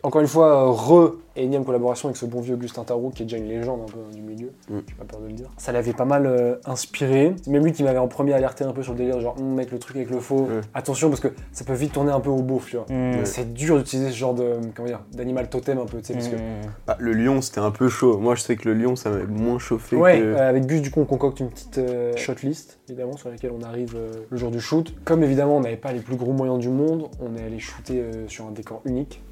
Encore 0.02 0.20
une 0.20 0.26
fois, 0.26 0.70
re 0.70 1.14
énième 1.34 1.64
collaboration 1.64 2.08
avec 2.08 2.16
ce 2.18 2.26
bon 2.26 2.40
vieux 2.42 2.54
Augustin 2.54 2.84
Tarot, 2.84 3.08
qui 3.08 3.22
est 3.22 3.26
déjà 3.26 3.38
une 3.38 3.48
légende 3.48 3.80
un 3.88 3.90
peu 3.90 3.98
hein, 4.00 4.14
du 4.14 4.20
milieu, 4.20 4.50
Mm. 4.68 4.80
j'ai 4.86 4.94
pas 4.96 5.04
peur 5.04 5.20
de 5.20 5.26
le 5.28 5.32
dire. 5.32 5.48
Ça 5.56 5.72
l'avait 5.72 5.94
pas 5.94 6.04
mal 6.04 6.26
euh, 6.26 6.56
inspiré. 6.66 7.34
C'est 7.42 7.50
même 7.50 7.64
lui 7.64 7.72
qui 7.72 7.82
m'avait 7.82 7.98
en 7.98 8.06
premier 8.08 8.34
alerté 8.34 8.64
un 8.64 8.72
peu 8.72 8.82
sur 8.82 8.92
le 8.92 8.98
délire, 8.98 9.18
genre, 9.20 9.34
Hum, 9.38 9.54
mec, 9.54 9.70
le 9.70 9.78
truc 9.78 9.96
avec 9.96 10.10
le 10.10 10.20
faux, 10.20 10.46
attention, 10.74 11.08
parce 11.08 11.20
que 11.20 11.28
ça 11.52 11.64
peut 11.64 11.72
vite 11.72 11.92
tourner 11.92 12.12
un 12.12 12.20
peu 12.20 12.28
au 12.28 12.42
beauf, 12.42 12.66
tu 12.68 12.76
vois. 12.76 12.84
Mm. 12.90 13.24
C'est 13.24 13.54
dur 13.54 13.78
d'utiliser 13.78 14.10
ce 14.10 14.16
genre 14.16 14.34
de, 14.34 14.56
comment 14.74 14.88
dire, 14.88 15.00
d'animal 15.12 15.48
totem 15.48 15.78
un 15.78 15.86
peu, 15.86 15.98
tu 16.00 16.08
sais, 16.08 16.12
parce 16.14 16.28
que... 16.28 16.36
Mm. 16.36 16.70
Ah, 16.88 16.96
le 16.98 17.12
lion, 17.14 17.40
c'était 17.40 17.60
un 17.60 17.70
peu 17.70 17.88
chaud. 17.88 18.18
Moi, 18.18 18.34
je 18.34 18.42
sais 18.42 18.56
que 18.56 18.68
le 18.68 18.74
lion, 18.74 18.94
ça 18.94 19.08
m'avait 19.08 19.24
moins 19.26 19.58
chauffé 19.58 19.96
Ouais, 19.96 20.18
que. 20.18 20.24
euh, 20.24 20.48
avec 20.50 20.66
Gus, 20.66 20.82
du 20.82 20.90
coup, 20.90 21.00
on 21.00 21.06
concocte 21.06 21.40
une 21.40 21.48
petite 21.48 21.78
euh, 21.78 22.14
shotlist, 22.16 22.78
évidemment, 22.90 23.16
sur 23.16 23.30
laquelle 23.30 23.52
on 23.58 23.62
arrive 23.62 23.94
euh, 23.96 24.12
le 24.28 24.36
jour 24.36 24.50
du 24.50 24.60
shoot. 24.60 24.94
Comme 25.06 25.22
évidemment, 25.22 25.56
on 25.56 25.60
n'avait 25.60 25.76
pas 25.76 25.92
les 25.92 26.00
plus 26.00 26.16
gros 26.16 26.32
moyens 26.32 26.58
du 26.58 26.68
monde, 26.68 27.08
on 27.22 27.34
est 27.36 27.42
allé 27.42 27.58
shooter 27.58 28.00
euh, 28.00 28.28
sur 28.28 28.44
un 28.46 28.50
décor 28.50 28.82
unique. 28.84 29.22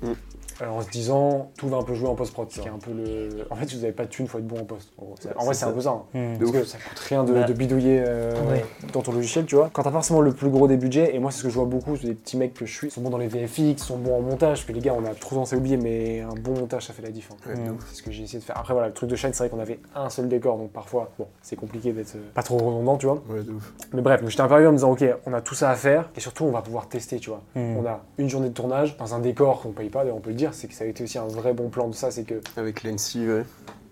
Alors, 0.60 0.76
en 0.76 0.82
se 0.82 0.90
disant, 0.90 1.50
tout 1.56 1.68
va 1.68 1.78
un 1.78 1.82
peu 1.82 1.94
jouer 1.94 2.08
en 2.08 2.14
post-prod. 2.14 2.50
Ce 2.50 2.60
qui 2.60 2.68
est 2.68 2.70
un 2.70 2.78
peu 2.78 2.92
le. 2.92 3.46
En 3.50 3.56
fait, 3.56 3.66
si 3.68 3.76
vous 3.76 3.80
n'avez 3.82 3.92
pas 3.94 4.04
de 4.04 4.10
thune, 4.10 4.26
faut 4.26 4.38
être 4.38 4.46
bon 4.46 4.60
en 4.60 4.64
post. 4.64 4.90
En, 4.98 5.44
vrai, 5.44 5.54
c'est 5.54 5.64
un 5.64 5.72
peu 5.72 5.80
ça. 5.80 5.90
hein. 5.90 6.02
Mm. 6.12 6.38
Parce 6.38 6.50
que 6.52 6.64
ça 6.64 6.78
coûte 6.78 6.98
rien 6.98 7.24
de, 7.24 7.32
Bah, 7.32 7.44
de 7.44 7.52
bidouiller 7.52 8.02
euh, 8.06 8.32
ouais. 8.50 8.64
dans 8.92 9.00
ton 9.00 9.12
logiciel, 9.12 9.46
tu 9.46 9.56
vois. 9.56 9.70
Quand 9.72 9.82
t'as 9.82 9.90
pas 9.90 9.94
forcément 9.96 10.20
le 10.20 10.32
plus 10.32 10.50
gros 10.50 10.68
des 10.68 10.76
budgets, 10.76 11.14
et 11.14 11.18
moi 11.18 11.30
c'est 11.30 11.38
ce 11.38 11.42
que 11.44 11.48
je 11.48 11.54
vois 11.54 11.64
beaucoup, 11.64 11.96
c'est 11.96 12.08
des 12.08 12.14
petits 12.14 12.36
mecs 12.36 12.54
que 12.54 12.66
je 12.66 12.74
suis, 12.74 12.88
ils 12.88 12.90
sont 12.90 13.00
bons 13.00 13.10
dans 13.10 13.18
les 13.18 13.28
VFX, 13.28 13.58
ils 13.58 13.78
sont 13.78 13.96
bons 13.96 14.16
en 14.18 14.20
montage, 14.20 14.58
parce 14.58 14.64
que 14.64 14.72
les 14.72 14.80
gars 14.80 14.94
on 14.96 15.04
a 15.04 15.14
trop 15.14 15.30
tendance 15.36 15.52
à 15.52 15.56
oublier, 15.56 15.76
mais 15.76 16.20
un 16.20 16.34
bon 16.40 16.52
montage 16.58 16.86
ça 16.86 16.92
fait 16.92 17.02
la 17.02 17.10
diff. 17.10 17.30
hein. 17.32 17.36
Ouais, 17.48 17.54
de 17.56 17.70
Mm. 17.70 17.76
C'est 17.88 17.96
ce 17.96 18.02
que 18.02 18.10
j'ai 18.10 18.22
essayé 18.24 18.38
de 18.38 18.44
faire. 18.44 18.58
Après 18.58 18.72
voilà, 18.74 18.88
le 18.88 18.94
truc 18.94 19.08
de 19.08 19.16
Shine, 19.16 19.30
c'est 19.32 19.44
vrai 19.44 19.48
qu'on 19.50 19.60
avait 19.60 19.78
un 19.94 20.10
seul 20.10 20.28
décor, 20.28 20.56
donc 20.58 20.70
parfois, 20.72 21.10
bon, 21.18 21.26
c'est 21.42 21.56
compliqué 21.56 21.92
d'être 21.92 22.16
euh, 22.16 22.30
pas 22.34 22.42
trop 22.42 22.56
redondant, 22.58 22.96
tu 22.98 23.06
vois. 23.06 23.22
Ouais, 23.28 23.42
de 23.42 23.52
ouf. 23.52 23.72
Mais 23.92 24.02
bref, 24.02 24.20
j'étais 24.26 24.42
un 24.42 24.48
peu 24.48 24.66
en 24.66 24.72
me 24.72 24.76
disant, 24.76 24.90
ok, 24.92 25.04
on 25.26 25.32
a 25.32 25.40
tout 25.40 25.54
ça 25.54 25.70
à 25.70 25.74
faire, 25.74 26.10
et 26.16 26.20
surtout 26.20 26.44
on 26.44 26.50
va 26.50 26.62
pouvoir 26.62 26.88
tester, 26.88 27.18
tu 27.18 27.30
vois. 27.30 27.40
Mm. 27.54 27.76
On 27.78 27.86
a 27.86 28.00
une 28.18 28.28
journée 28.28 28.48
de 28.48 28.54
tournage 28.54 28.96
dans 28.98 29.14
un 29.14 29.20
décor 29.20 29.62
qu'on 29.62 29.70
paye 29.70 29.88
pas, 29.88 30.04
on 30.12 30.20
peut 30.20 30.30
le 30.30 30.36
dire, 30.36 30.49
c'est 30.52 30.68
que 30.68 30.74
ça 30.74 30.84
a 30.84 30.86
été 30.86 31.04
aussi 31.04 31.18
un 31.18 31.26
vrai 31.26 31.52
bon 31.52 31.68
plan 31.68 31.88
de 31.88 31.94
ça, 31.94 32.10
c'est 32.10 32.24
que, 32.24 32.40
Avec 32.56 32.82
Lency, 32.84 33.26
ouais. 33.28 33.44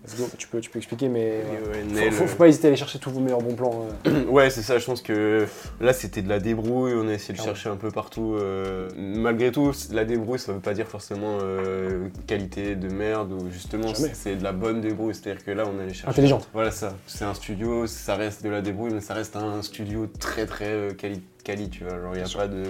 let's 0.05 0.15
go, 0.17 0.27
tu 0.37 0.47
peux, 0.47 0.59
tu 0.61 0.69
peux 0.69 0.77
expliquer, 0.79 1.09
mais 1.09 1.41
euh, 1.43 1.71
ouais, 1.71 1.81
faut, 1.83 1.93
Nel, 1.95 2.11
faut- 2.13 2.27
faut 2.27 2.37
pas 2.37 2.47
hésiter 2.47 2.67
à 2.67 2.69
aller 2.69 2.77
chercher 2.77 2.99
tous 2.99 3.09
vos 3.11 3.19
meilleurs 3.19 3.41
bons 3.41 3.55
plans. 3.55 3.85
euh. 4.05 4.25
Ouais, 4.29 4.49
c'est 4.49 4.61
ça, 4.61 4.77
je 4.79 4.85
pense 4.85 5.01
que 5.01 5.45
là 5.81 5.91
c'était 5.93 6.21
de 6.21 6.29
la 6.29 6.39
débrouille, 6.39 6.93
on 6.95 7.07
a 7.09 7.13
essayé 7.13 7.33
de 7.37 7.43
chercher 7.43 7.69
un 7.69 7.75
peu 7.75 7.89
partout. 7.91 8.35
euh, 8.35 8.89
malgré 8.95 9.51
tout, 9.51 9.71
la 9.91 10.05
débrouille 10.05 10.39
ça 10.39 10.53
veut 10.53 10.59
pas 10.59 10.73
dire 10.73 10.87
forcément 10.87 11.39
euh, 11.41 12.07
qualité 12.27 12.75
de 12.75 12.87
merde 12.89 13.31
ou 13.33 13.49
justement 13.51 13.93
c'est 13.93 14.35
de 14.35 14.43
la 14.43 14.51
bonne 14.53 14.81
débrouille, 14.81 15.13
c'est-à-dire 15.15 15.43
que 15.43 15.51
là 15.51 15.63
on 15.67 15.79
allait 15.79 15.93
chercher. 15.93 16.09
Intelligente. 16.09 16.47
Voilà 16.53 16.71
ça, 16.71 16.95
c'est 17.07 17.25
un 17.25 17.33
studio, 17.33 17.87
ça 17.87 18.15
reste 18.15 18.43
de 18.43 18.49
la 18.49 18.61
débrouille, 18.61 18.93
mais 18.93 19.01
ça 19.01 19.13
reste 19.15 19.35
un 19.35 19.61
studio 19.61 20.07
très 20.19 20.45
très 20.45 20.65
euh, 20.69 20.93
quali, 20.93 21.21
quali, 21.43 21.69
tu 21.69 21.83
vois, 21.83 21.99
genre 21.99 22.15
il 22.15 22.21
y 22.21 22.23
a 22.23 22.37
pas 22.37 22.47
de. 22.47 22.63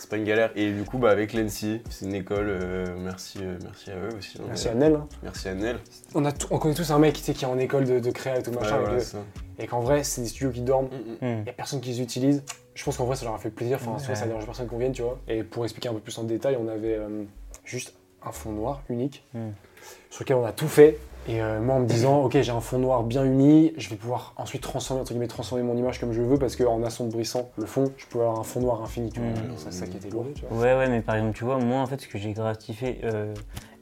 C'est 0.00 0.08
pas 0.08 0.16
une 0.16 0.24
galère. 0.24 0.50
Et 0.56 0.72
du 0.72 0.82
coup, 0.84 0.96
bah, 0.98 1.10
avec 1.10 1.32
l'ENSI, 1.34 1.82
c'est 1.90 2.06
une 2.06 2.14
école, 2.14 2.48
euh, 2.48 2.86
merci, 2.98 3.38
euh, 3.42 3.58
merci 3.62 3.90
à 3.90 3.96
eux 3.96 4.08
aussi. 4.16 4.38
hein. 4.40 4.44
Merci 4.46 4.68
à 4.68 4.74
Nel. 4.74 4.94
hein. 4.94 5.06
Merci 5.22 5.48
à 5.48 5.54
Nel. 5.54 5.78
On, 6.14 6.24
a 6.24 6.32
tout- 6.32 6.46
on 6.50 6.58
connaît 6.58 6.74
tous 6.74 6.90
un 6.90 6.98
mec 6.98 7.14
tu 7.14 7.20
sais, 7.22 7.34
qui 7.34 7.44
est 7.44 7.48
en 7.48 7.58
école 7.58 7.84
de, 7.84 8.00
de 8.00 8.10
créa 8.10 8.38
et 8.38 8.42
tout 8.42 8.50
Ouais, 8.50 8.56
machin, 8.60 8.78
voilà, 8.78 8.94
et, 8.94 8.98
que- 8.98 9.04
ça. 9.04 9.18
et 9.58 9.66
qu'en 9.66 9.80
vrai, 9.80 10.02
c'est 10.02 10.22
des 10.22 10.28
studios 10.28 10.50
qui 10.50 10.62
dorment, 10.62 10.86
Mm, 10.88 11.26
mm. 11.26 11.28
Mm. 11.34 11.40
il 11.42 11.46
y 11.46 11.50
a 11.50 11.52
personne 11.52 11.80
qui 11.80 11.90
les 11.90 12.00
utilise. 12.00 12.42
Je 12.74 12.82
pense 12.84 12.96
qu'en 12.96 13.04
vrai, 13.04 13.16
ça 13.16 13.26
leur 13.26 13.34
a 13.34 13.38
fait 13.38 13.50
plaisir, 13.50 13.76
enfin, 13.80 13.92
Ouais. 13.92 13.98
tu 14.00 14.06
vois, 14.06 14.14
ça 14.14 14.26
dérange 14.26 14.46
personne 14.46 14.66
qu'on 14.68 14.78
vienne, 14.78 14.92
tu 14.92 15.02
vois. 15.02 15.18
Et 15.28 15.42
pour 15.44 15.64
expliquer 15.64 15.90
un 15.90 15.92
peu 15.94 16.00
plus 16.00 16.16
en 16.18 16.24
détail, 16.24 16.56
on 16.58 16.66
avait 16.68 16.94
euh, 16.96 17.24
juste 17.64 17.94
un 18.24 18.32
fond 18.32 18.52
noir 18.52 18.82
unique, 18.88 19.24
Mm. 19.34 19.48
Sur 20.10 20.24
lequel 20.24 20.36
on 20.36 20.44
a 20.44 20.52
tout 20.52 20.68
fait. 20.68 20.98
Et 21.28 21.42
euh, 21.42 21.60
moi, 21.60 21.74
en 21.74 21.80
me 21.80 21.86
disant, 21.86 22.22
ok, 22.22 22.40
j'ai 22.40 22.50
un 22.50 22.60
fond 22.60 22.78
noir 22.78 23.02
bien 23.02 23.24
uni, 23.24 23.72
je 23.76 23.90
vais 23.90 23.96
pouvoir 23.96 24.32
ensuite 24.36 24.62
transformer, 24.62 25.02
entre 25.02 25.12
guillemets, 25.12 25.26
transformer 25.26 25.62
mon 25.62 25.76
image 25.76 26.00
comme 26.00 26.12
je 26.12 26.22
veux, 26.22 26.38
parce 26.38 26.56
qu'en 26.56 26.82
assombrissant 26.82 27.50
le 27.58 27.66
fond, 27.66 27.92
je 27.98 28.06
peux 28.06 28.20
avoir 28.20 28.40
un 28.40 28.42
fond 28.42 28.60
noir 28.60 28.82
infini, 28.82 29.10
tu 29.10 29.20
vois. 29.20 29.28
Ça, 29.56 29.66
c'est 29.70 29.80
ça 29.80 29.86
qui 29.86 29.98
était 29.98 30.08
lourd, 30.08 30.24
tu 30.34 30.44
vois. 30.46 30.58
Ouais, 30.58 30.76
ouais, 30.76 30.88
mais 30.88 31.02
par 31.02 31.16
exemple, 31.16 31.36
tu 31.36 31.44
vois, 31.44 31.58
moi, 31.58 31.80
en 31.82 31.86
fait, 31.86 32.00
ce 32.00 32.08
que 32.08 32.18
j'ai 32.18 32.32
gratifié, 32.32 33.00
euh, 33.04 33.34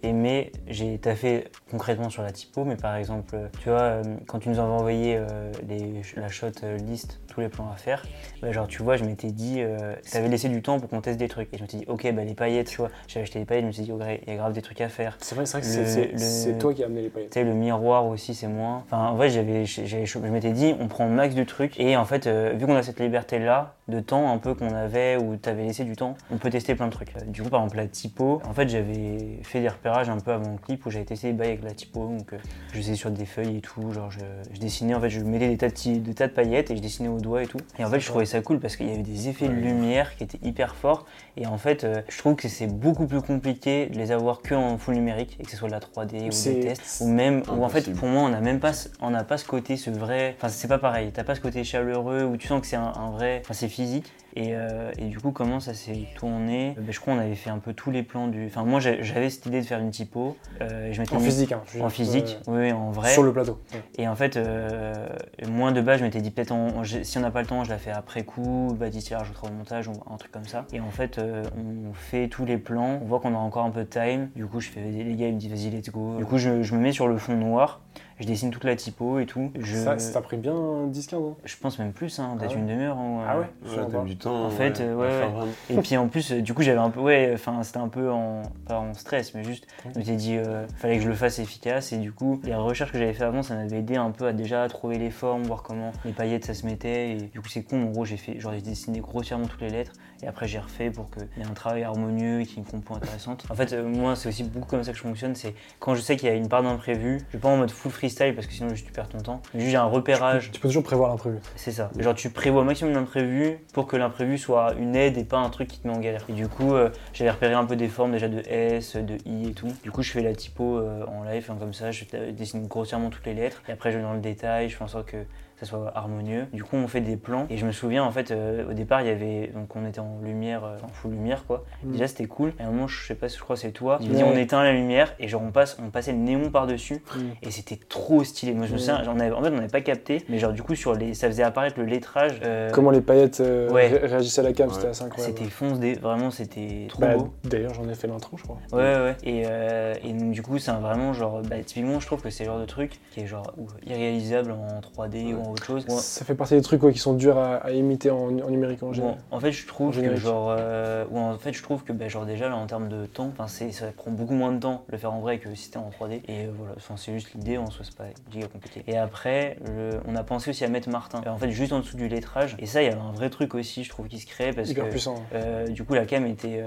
aimé, 0.03 0.53
j'ai 0.69 0.99
taffé 0.99 1.49
concrètement 1.71 2.11
sur 2.11 2.23
la 2.23 2.31
typo, 2.33 2.65
mais 2.65 2.77
par 2.77 2.97
exemple, 2.97 3.37
tu 3.63 3.69
vois, 3.69 3.79
euh, 3.81 4.03
quand 4.27 4.39
tu 4.39 4.49
nous 4.49 4.59
avais 4.59 4.69
envoyé 4.71 5.17
euh, 5.17 5.51
les, 5.69 6.03
la 6.17 6.29
shot 6.29 6.47
euh, 6.63 6.77
list, 6.79 7.21
tous 7.29 7.41
les 7.41 7.49
plans 7.49 7.71
à 7.73 7.77
faire, 7.77 8.05
bah, 8.43 8.53
genre, 8.53 8.67
tu 8.67 8.83
vois, 8.83 8.97
je 8.97 9.05
m'étais 9.05 9.31
dit, 9.33 9.57
euh, 9.59 9.95
t'avais 10.13 10.29
laissé 10.29 10.49
du 10.49 10.63
temps 10.63 10.79
pour 10.79 10.89
qu'on 10.89 11.01
teste 11.01 11.19
des 11.19 11.29
trucs. 11.29 11.53
Et 11.53 11.59
je 11.59 11.63
me 11.63 11.69
suis 11.69 11.79
dit, 11.79 11.85
ok, 11.89 12.13
bah, 12.13 12.25
les 12.25 12.35
paillettes, 12.35 12.69
tu 12.69 12.79
vois, 12.79 12.91
j'avais 13.09 13.23
acheté 13.25 13.39
les 13.41 13.45
paillettes, 13.45 13.65
je 13.65 13.69
me 13.69 13.73
suis 13.73 13.83
dit, 13.83 13.93
ok, 13.93 14.03
il 14.27 14.33
y 14.33 14.35
a 14.35 14.37
grave 14.37 14.53
des 14.53 14.63
trucs 14.63 14.81
à 14.81 14.89
faire. 14.89 15.17
C'est 15.21 15.35
vrai, 15.35 15.47
c'est 15.47 15.59
vrai 15.59 15.61
que 15.63 16.19
c'est- 16.19 16.59
toi 16.59 16.73
qui 16.73 16.83
as 16.83 16.87
amené 16.87 17.03
les 17.03 17.09
paillettes. 17.09 17.31
Tu 17.31 17.41
sais, 17.41 17.45
le 17.45 17.55
miroir 17.55 18.07
aussi, 18.07 18.35
c'est 18.35 18.49
moins. 18.49 18.85
Enfin, 18.87 19.09
en 19.09 19.15
vrai, 19.17 19.31
j'avais, 19.31 19.65
je 19.67 20.19
m'étais 20.19 20.53
dit, 20.53 20.75
on 20.81 20.89
prend 20.89 21.09
max 21.09 21.35
de 21.35 21.45
trucs. 21.45 21.79
Et 21.79 21.97
en 21.97 22.05
fait, 22.05 22.27
euh, 22.27 22.53
vu 22.57 22.67
qu'on 22.67 22.75
a 22.77 22.83
cette 22.83 23.01
liberté-là, 23.01 23.75
de 23.89 24.01
temps 24.01 24.31
un 24.33 24.39
peu 24.39 24.55
qu'on 24.55 24.75
avait, 24.75 25.17
où 25.17 25.37
tu 25.37 25.49
avais 25.49 25.65
laissé 25.65 25.85
du 25.85 25.97
temps, 25.97 26.15
on 26.31 26.37
peut 26.37 26.51
tester 26.51 26.75
plein 26.75 26.87
de 26.87 26.93
trucs. 26.93 27.13
Du 27.27 27.43
coup, 27.43 27.49
par 27.49 27.61
exemple, 27.61 27.77
la 27.79 27.87
typo, 27.87 28.41
en 28.45 28.53
fait, 28.53 28.69
j'avais 28.69 29.39
fait 29.43 29.61
des 29.61 29.69
un 29.92 30.18
peu 30.20 30.33
avant 30.33 30.53
le 30.53 30.59
clip 30.59 30.85
où 30.87 30.90
j'avais 30.90 31.05
testé 31.05 31.29
les 31.29 31.33
bails 31.33 31.48
avec 31.48 31.64
la 31.64 31.70
typo. 31.72 32.07
Donc, 32.07 32.33
euh, 32.33 32.38
je 32.72 32.79
faisais 32.79 32.94
sur 32.94 33.11
des 33.11 33.24
feuilles 33.27 33.57
et 33.59 33.61
tout. 33.61 33.92
Genre, 33.92 34.11
je, 34.11 34.18
je 34.53 34.61
dessinais, 34.61 34.94
en 34.94 35.01
fait, 35.01 35.11
je 35.11 35.20
mettais 35.20 35.48
des 35.48 35.57
tas 35.57 35.68
de, 35.68 35.98
des 35.98 36.14
tas 36.14 36.27
de 36.29 36.33
paillettes 36.33 36.70
et 36.70 36.77
je 36.77 36.83
dessinais 36.83 37.09
au 37.09 37.18
doigt 37.18 37.42
et 37.42 37.46
tout. 37.46 37.59
Et 37.79 37.85
en 37.85 37.90
fait, 37.90 38.01
je 38.01 38.07
trouvais 38.07 38.27
ça 38.27 38.40
cool 38.40 38.61
parce 38.61 38.77
qu'il 38.77 38.88
y 38.88 38.92
avait 38.92 39.03
des 39.03 39.29
effets 39.29 39.48
de 39.48 39.53
lumière 39.55 40.16
qui 40.16 40.24
étaient 40.24 40.38
hyper 40.46 40.74
forts. 40.77 41.07
Et 41.37 41.46
en 41.46 41.59
fait, 41.59 41.85
euh, 41.85 42.03
je 42.09 42.18
trouve 42.18 42.37
que 42.37 42.48
c'est 42.48 42.66
beaucoup 42.66 43.07
plus 43.07 43.22
compliqué 43.22 43.87
de 43.87 43.96
les 43.98 44.12
avoir 44.12 44.42
que 44.42 44.55
en 44.55 44.77
full 44.79 44.94
numérique 44.94 45.37
et 45.40 45.44
que 45.44 45.51
ce 45.51 45.57
soit 45.57 45.68
de 45.68 45.72
la 45.72 45.81
3D 45.81 46.27
ou 46.29 46.31
des 46.55 46.61
tests. 46.61 47.01
Ou 47.05 47.09
même, 47.09 47.42
ou 47.57 47.64
en 47.64 47.68
fait, 47.68 47.92
pour 47.94 48.09
moi, 48.09 48.22
on 48.22 48.29
n'a 48.29 48.40
même 48.40 48.61
pas, 48.61 48.72
ce- 48.72 48.88
on 49.01 49.11
n'a 49.11 49.24
pas 49.24 49.38
ce 49.38 49.44
côté, 49.46 49.77
ce 49.77 49.90
vrai. 49.90 50.35
Enfin, 50.37 50.48
c'est 50.48 50.68
pas 50.68 50.79
pareil. 50.79 51.11
T'as 51.12 51.24
pas 51.24 51.35
ce 51.35 51.40
côté 51.40 51.64
chaleureux 51.64 52.24
où 52.24 52.37
tu 52.37 52.48
sens 52.48 52.61
que 52.61 52.66
c'est 52.66 52.77
un, 52.77 52.92
un 52.96 53.11
vrai. 53.11 53.40
Enfin, 53.44 53.55
c'est 53.55 53.68
physique. 53.68 54.12
Et, 54.38 54.55
euh, 54.55 54.92
et 54.98 55.07
du 55.07 55.18
coup, 55.18 55.33
comment 55.33 55.59
ça 55.59 55.74
s'est 55.74 56.07
tourné 56.14 56.74
Ben, 56.77 56.87
Je 56.92 57.01
crois 57.01 57.12
qu'on 57.14 57.20
avait 57.20 57.35
fait 57.35 57.51
un 57.51 57.59
peu 57.59 57.74
tous 57.74 57.90
les 57.90 58.05
plans 58.05 58.29
du. 58.29 58.46
Enfin, 58.46 58.62
moi, 58.62 58.79
j'avais 58.79 59.31
cette 59.31 59.46
idée 59.46 59.61
de 59.61 59.66
faire 59.66 59.81
une 59.81 59.90
typo. 59.90 60.37
euh, 60.61 60.87
et 60.87 60.92
je 60.92 61.03
En 61.03 61.18
physique, 61.18 61.51
hein. 61.51 61.61
je 61.74 61.81
En 61.83 61.88
physique, 61.88 62.38
euh, 62.46 62.53
oui, 62.66 62.72
en 62.72 62.92
vrai. 62.92 63.11
Sur 63.11 63.24
le 63.24 63.33
plateau. 63.33 63.59
Ouais. 63.74 63.83
Et 63.96 64.07
en 64.07 64.14
fait, 64.14 64.37
euh, 64.37 65.09
moi 65.48 65.72
de 65.72 65.81
base, 65.81 65.98
je 65.98 66.05
m'étais 66.05 66.20
dit 66.20 66.31
peut-être 66.31 66.55
si 67.03 67.18
on 67.18 67.20
n'a 67.20 67.33
pas 67.33 67.40
le 67.40 67.48
temps, 67.48 67.64
je 67.64 67.70
la 67.70 67.79
fais 67.79 67.90
après 67.90 68.22
coup, 68.22 68.68
Baptiste 68.79 69.11
la 69.11 69.18
rajoutera 69.18 69.48
au 69.48 69.53
montage 69.53 69.88
ou 69.88 69.92
un 70.09 70.16
truc 70.16 70.31
comme 70.31 70.44
ça. 70.46 70.66
Et 70.72 70.79
en 70.79 70.90
fait, 70.90 71.18
on 71.18 71.92
fait 71.92 72.29
tous 72.29 72.44
les 72.44 72.59
plans, 72.59 73.01
on 73.03 73.07
voit 73.07 73.18
qu'on 73.18 73.35
a 73.35 73.38
encore 73.38 73.64
un 73.64 73.70
peu 73.70 73.81
de 73.81 73.88
time. 73.88 74.31
Du 74.37 74.46
coup, 74.46 74.61
je 74.61 74.68
fais 74.68 74.83
les 74.83 75.16
gars, 75.16 75.27
ils 75.27 75.35
me 75.35 75.40
disent 75.40 75.51
vas-y, 75.51 75.70
let's 75.70 75.90
go. 75.90 76.14
Du 76.16 76.24
coup, 76.24 76.38
je, 76.38 76.62
je 76.62 76.74
me 76.77 76.81
mets 76.81 76.92
sur 76.92 77.09
le 77.09 77.18
fond 77.18 77.35
noir, 77.35 77.81
je 78.21 78.27
dessine 78.27 78.51
toute 78.51 78.65
la 78.65 78.77
typo 78.77 79.19
et 79.19 79.27
tout. 79.27 79.51
Je, 79.59 79.77
Ça, 79.77 79.99
ça 79.99 80.13
t'a 80.15 80.21
pris 80.21 80.37
bien 80.37 80.53
10-15 80.53 81.17
ans? 81.17 81.37
je 81.45 81.57
pense 81.57 81.79
même 81.79 81.93
plus, 81.93 82.19
hein, 82.19 82.37
peut-être 82.39 82.53
Ah 82.53 82.55
ouais 82.55 82.61
une 82.61 82.67
demi-heure. 82.67 82.97
hein, 82.99 83.25
Ah 83.29 83.39
ouais 83.39 83.47
Ouais, 83.65 83.87
t'as 83.91 84.03
du 84.05 84.17
temps. 84.17 84.45
En 84.47 84.51
fait, 84.51 84.81
euh, 84.81 84.95
ouais, 84.95 85.09
vraiment. 85.09 85.47
Et 85.71 85.77
puis 85.79 85.97
en 85.97 86.09
plus, 86.09 86.33
euh, 86.33 86.41
du 86.43 86.55
coup, 86.55 86.63
j'avais 86.63 86.79
un 86.79 86.91
peu, 86.91 87.01
ouais, 87.01 87.31
enfin, 87.35 87.63
c'était 87.63 87.79
un 87.79 87.89
peu 87.89 88.11
en, 88.11 88.43
pas 88.67 88.79
en 88.79 88.95
stress, 88.95 89.35
mais 89.35 89.45
juste, 89.45 89.67
je 89.95 89.99
m'étais 89.99 90.17
dit, 90.17 90.37
euh, 90.37 90.67
fallait 90.77 90.97
que 90.97 91.03
je 91.05 91.09
le 91.09 91.15
fasse 91.15 91.39
efficace. 91.39 91.93
Et 91.93 91.99
du 91.99 92.13
coup, 92.13 92.41
les 92.45 92.55
recherches 92.55 92.93
que 92.93 92.99
j'avais 92.99 93.13
fait 93.15 93.25
avant, 93.25 93.43
ça 93.43 93.55
m'avait 93.55 93.79
aidé 93.79 93.97
un 93.97 94.11
peu 94.11 94.27
à 94.27 94.33
déjà 94.33 94.67
trouver 94.69 94.99
les 94.99 95.11
formes, 95.11 95.43
voir 95.45 95.63
comment 95.63 95.93
les 96.05 96.13
paillettes 96.13 96.45
ça 96.45 96.55
se 96.55 96.67
mettait. 96.67 97.11
Et 97.13 97.17
du 97.17 97.41
coup, 97.41 97.49
c'est 97.49 97.63
con, 97.63 97.83
en 97.83 97.91
gros, 97.91 98.05
j'ai 98.05 98.17
fait, 98.17 98.39
genre, 98.41 98.53
j'ai 98.53 98.61
dessiné 98.63 99.01
grossièrement 99.01 99.47
toutes 99.47 99.61
les 99.63 99.71
lettres. 99.71 99.93
Et 100.23 100.27
après, 100.27 100.49
j'ai 100.49 100.59
refait 100.59 100.91
pour 100.91 101.11
qu'il 101.11 101.29
y 101.37 101.47
ait 101.47 101.49
un 101.49 101.55
travail 101.55 101.85
harmonieux 101.85 102.41
et 102.41 102.47
qu'il 102.47 102.57
y 102.57 102.61
ait 102.61 102.65
une 102.65 102.71
compo 102.71 102.95
intéressante. 102.95 103.45
En 103.51 103.55
fait, 103.55 103.73
euh, 103.73 103.85
moi, 103.85 104.17
c'est 104.17 104.29
aussi 104.29 104.45
beaucoup 104.45 104.67
comme 104.67 104.83
ça 104.83 104.91
que 104.93 104.99
je 104.99 105.03
fonctionne. 105.03 105.35
C'est 105.35 105.55
quand 105.79 105.95
je 105.95 106.01
sais 106.01 106.17
qu'il 106.17 106.29
y 106.29 106.33
a 106.33 106.35
une 106.35 106.49
part 106.49 106.63
d'imprévu, 106.63 107.21
je 107.29 107.37
vais 107.37 107.41
pas 107.41 107.49
en 107.49 107.57
mode 107.57 107.71
full 107.71 107.93
freestyle 107.93 108.35
parce 108.35 108.47
que 108.47 108.53
sinon, 108.53 108.71
juste 108.71 108.87
tu 108.87 108.93
perds 108.93 109.09
ton 109.09 109.19
temps. 109.19 109.43
Juste, 109.55 109.71
j'ai 109.71 109.77
un 109.77 109.85
repérage. 109.85 110.51
Tu 110.51 110.61
peux 110.61 110.69
toujours 110.69 110.83
prévoir 110.83 111.11
l'imprévu. 111.11 111.39
C'est 111.57 111.73
ça. 111.73 111.91
Genre 111.99 112.15
tu 112.15 112.31
prévois 112.31 112.63
au 112.63 112.65
maximum 112.65 112.95
d'imprévus 112.95 113.59
pour 113.73 113.87
que 113.87 113.97
l'imprévu 113.97 114.39
soit 114.39 114.75
une 114.75 114.97
aide 114.97 115.19
et 115.19 115.25
pas 115.25 115.39
un 115.39 115.51
truc 115.51 115.69
qui 115.69 115.79
te 115.79 115.87
met 115.87 115.95
en 115.95 116.01
galère. 116.01 116.25
Et 116.29 116.33
du 116.33 116.49
coup, 116.49 116.75
euh, 116.75 116.91
j'avais 117.13 117.31
repéré 117.31 117.55
un 117.55 117.65
peu 117.65 117.77
des 117.77 117.89
formes 117.89 118.13
déjà 118.13 118.29
de 118.29 118.43
S, 118.49 118.97
de 118.97 119.19
I 119.27 119.51
et 119.51 119.53
tout. 119.53 119.73
Du 119.83 119.91
coup, 119.91 120.03
je 120.03 120.11
fais 120.11 120.23
la 120.23 120.35
typo 120.35 120.79
euh, 120.79 121.05
en 121.07 121.25
live, 121.25 121.49
hein, 121.51 121.57
comme 121.59 121.75
ça, 121.75 121.91
je 121.91 122.05
euh, 122.15 122.33
dessine 122.33 122.67
grossièrement 122.67 123.11
toutes 123.11 123.27
les 123.27 123.35
lettres. 123.35 123.63
Et 123.69 123.73
après, 123.73 123.93
je 123.93 123.99
vais 123.99 124.03
dans 124.03 124.15
le 124.15 124.21
détail, 124.21 124.69
je 124.69 124.77
fais 124.77 124.85
en 124.85 124.89
sorte 124.89 125.07
que 125.07 125.25
ça 125.61 125.66
soit 125.66 125.90
harmonieux. 125.97 126.47
Du 126.53 126.62
coup, 126.64 126.77
on 126.77 126.87
fait 126.88 127.01
des 127.01 127.16
plans. 127.16 127.47
Et 127.51 127.57
je 127.57 127.66
me 127.66 127.73
souviens, 127.73 128.05
en 128.05 128.11
fait, 128.11 128.31
euh, 128.31 128.71
au 128.71 128.75
départ, 128.75 129.01
il 129.03 129.09
y 129.09 129.11
avait. 129.11 129.49
Donc, 129.55 129.75
on 129.77 129.85
était 129.87 129.99
en 130.01 130.18
lumière, 130.23 130.64
euh, 130.64 130.77
en 130.85 130.88
full 130.88 131.12
lumière, 131.12 131.44
quoi. 131.47 131.64
Mm. 131.83 131.92
Déjà, 131.92 132.07
c'était 132.09 132.27
cool. 132.27 132.53
Et 132.59 132.62
à 132.62 132.66
un 132.66 132.71
moment, 132.71 132.87
je 132.87 133.07
sais 133.07 133.14
pas, 133.14 133.29
je 133.29 133.38
crois 133.40 133.57
que 133.57 133.62
c'est 133.62 133.73
toi. 133.73 133.99
Tu 134.01 134.09
me 134.09 134.12
Ouais. 134.12 134.18
dis, 134.18 134.25
on 134.25 134.37
éteint 134.37 134.62
la 134.62 134.73
lumière 134.73 135.14
et 135.18 135.27
genre, 135.29 135.42
on, 135.42 135.51
passe, 135.51 135.77
on 135.85 135.90
passait 135.90 136.12
le 136.12 136.18
néon 136.18 136.51
par-dessus. 136.51 137.03
Mm. 137.16 137.21
Et 137.42 137.51
c'était 137.51 137.79
trop 137.88 138.23
stylé. 138.25 138.55
Moi, 138.55 138.66
je 138.66 138.73
me 138.75 138.79
souviens, 138.79 139.03
j'en 139.03 139.18
avais, 139.18 139.33
en 139.33 139.42
fait, 139.42 139.49
on 139.49 139.53
n'avait 139.57 139.66
pas 139.68 139.81
capté. 139.81 140.25
Mais 140.29 140.38
genre, 140.38 140.53
du 140.53 140.62
coup, 140.62 140.75
sur 140.75 140.94
les, 140.94 141.14
ça 141.14 141.27
faisait 141.29 141.42
apparaître 141.42 141.79
le 141.79 141.87
lettrage. 141.87 142.40
euh, 142.44 142.71
Comment 142.73 142.90
les 142.90 143.01
paillettes 143.01 143.40
euh, 143.40 143.71
Ouais. 143.71 143.88
ré- 143.88 144.07
réagissaient 144.07 144.40
à 144.40 144.44
la 144.44 144.53
cam, 144.53 144.68
Ouais. 144.68 144.75
c'était 144.75 144.88
assez 144.88 145.03
incroyable. 145.05 145.37
C'était 145.37 145.51
fonce 145.51 145.79
des. 145.81 145.94
Vraiment, 145.94 146.31
c'était 146.31 146.87
trop 146.88 147.01
Bah, 147.03 147.16
beau. 147.16 147.35
D'ailleurs, 147.44 147.75
j'en 147.75 147.88
ai 147.88 147.94
fait 147.94 148.07
l'intro, 148.07 148.37
je 148.37 148.42
crois. 148.44 148.59
Ouais, 148.73 148.79
ouais, 148.94 149.01
ouais. 149.03 149.16
Et, 149.25 149.42
euh, 149.47 149.94
et 150.05 150.12
donc, 150.12 150.31
du 150.31 150.42
coup, 150.42 150.59
c'est 150.59 150.71
vraiment 150.73 151.12
genre. 151.12 151.42
Bah, 151.42 151.57
typiquement, 151.64 151.99
je 152.01 152.07
trouve 152.07 152.23
que 152.23 152.31
c'est 152.31 152.44
le 152.44 152.51
genre 152.51 152.61
de 152.61 152.64
truc 152.66 153.01
qui 153.11 153.21
est 153.21 153.27
genre 153.27 153.53
irréalisable 153.87 154.53
en 154.53 154.81
3D 154.81 155.35
ou 155.35 155.40
en 155.42 155.48
autre 155.53 155.65
chose. 155.65 155.87
Ça 155.87 156.25
fait 156.25 156.35
partie 156.35 156.55
des 156.55 156.63
trucs 156.63 156.83
ouais, 156.83 156.93
qui 156.93 156.99
sont 156.99 157.15
durs 157.15 157.39
à, 157.39 157.57
à 157.57 157.71
imiter 157.73 158.11
en, 158.11 158.17
en 158.39 158.51
numérique 158.51 158.83
en 158.83 158.87
Bon, 158.89 158.93
général. 158.93 159.17
en 159.31 159.41
fait, 159.41 159.53
je 159.53 159.65
En 159.65 159.69
trouve 159.69 160.01
que 160.01 160.17
genre, 160.17 160.55
euh, 160.59 161.05
ou 161.11 161.19
en 161.19 161.37
fait, 161.39 161.53
je 161.53 161.63
trouve 161.63 161.85
que 161.85 161.93
bah, 161.93 162.09
genre 162.09 162.27
déjà 162.27 162.49
là 162.49 162.57
en 162.57 162.67
termes 162.67 162.89
de 162.89 163.07
temps, 163.07 163.33
ça 163.47 163.87
prend 163.97 164.11
beaucoup 164.11 164.35
moins 164.35 164.53
de 164.53 164.59
temps 164.61 164.85
le 164.89 164.99
faire 164.99 165.13
en 165.13 165.21
vrai 165.21 165.39
que 165.39 165.55
si 165.55 165.65
c'était 165.65 165.79
en 165.79 165.91
3D. 165.91 166.23
Et 166.29 166.47
euh, 166.47 166.51
voilà, 166.57 166.75
c'est 166.97 167.13
juste 167.13 167.33
l'idée 167.35 167.59
en 167.59 167.71
soi, 167.71 167.85
c'est 167.85 167.95
pas 167.97 168.05
giga 168.31 168.47
compliqué. 168.49 168.83
Et 168.87 168.97
après, 168.97 169.57
le- 169.67 170.01
on 170.07 170.17
a 170.17 170.23
pensé 170.23 170.51
aussi 170.51 170.65
à 170.65 170.69
mettre 170.69 170.89
Martin, 170.89 171.21
euh, 171.27 171.31
en 171.31 171.37
fait, 171.39 171.51
juste 171.51 171.73
en 171.73 171.81
dessous 171.81 171.97
du 171.97 172.09
lettrage. 172.09 172.57
Et 172.59 172.67
ça, 172.67 172.83
il 172.83 172.87
y 172.87 172.89
avait 172.89 173.01
un 173.01 173.13
vrai 173.13 173.31
truc 173.31 173.55
aussi, 173.55 173.85
je 173.85 173.89
trouve, 173.91 174.09
qui 174.09 174.19
se 174.19 174.27
crée 174.27 174.53
parce 174.53 174.71
Hyper 174.71 174.85
que 174.87 174.91
puissant. 174.91 175.17
euh, 175.35 175.67
du 175.69 175.85
coup, 175.85 175.95
la 175.95 176.07
cam 176.07 176.27
était 176.27 176.63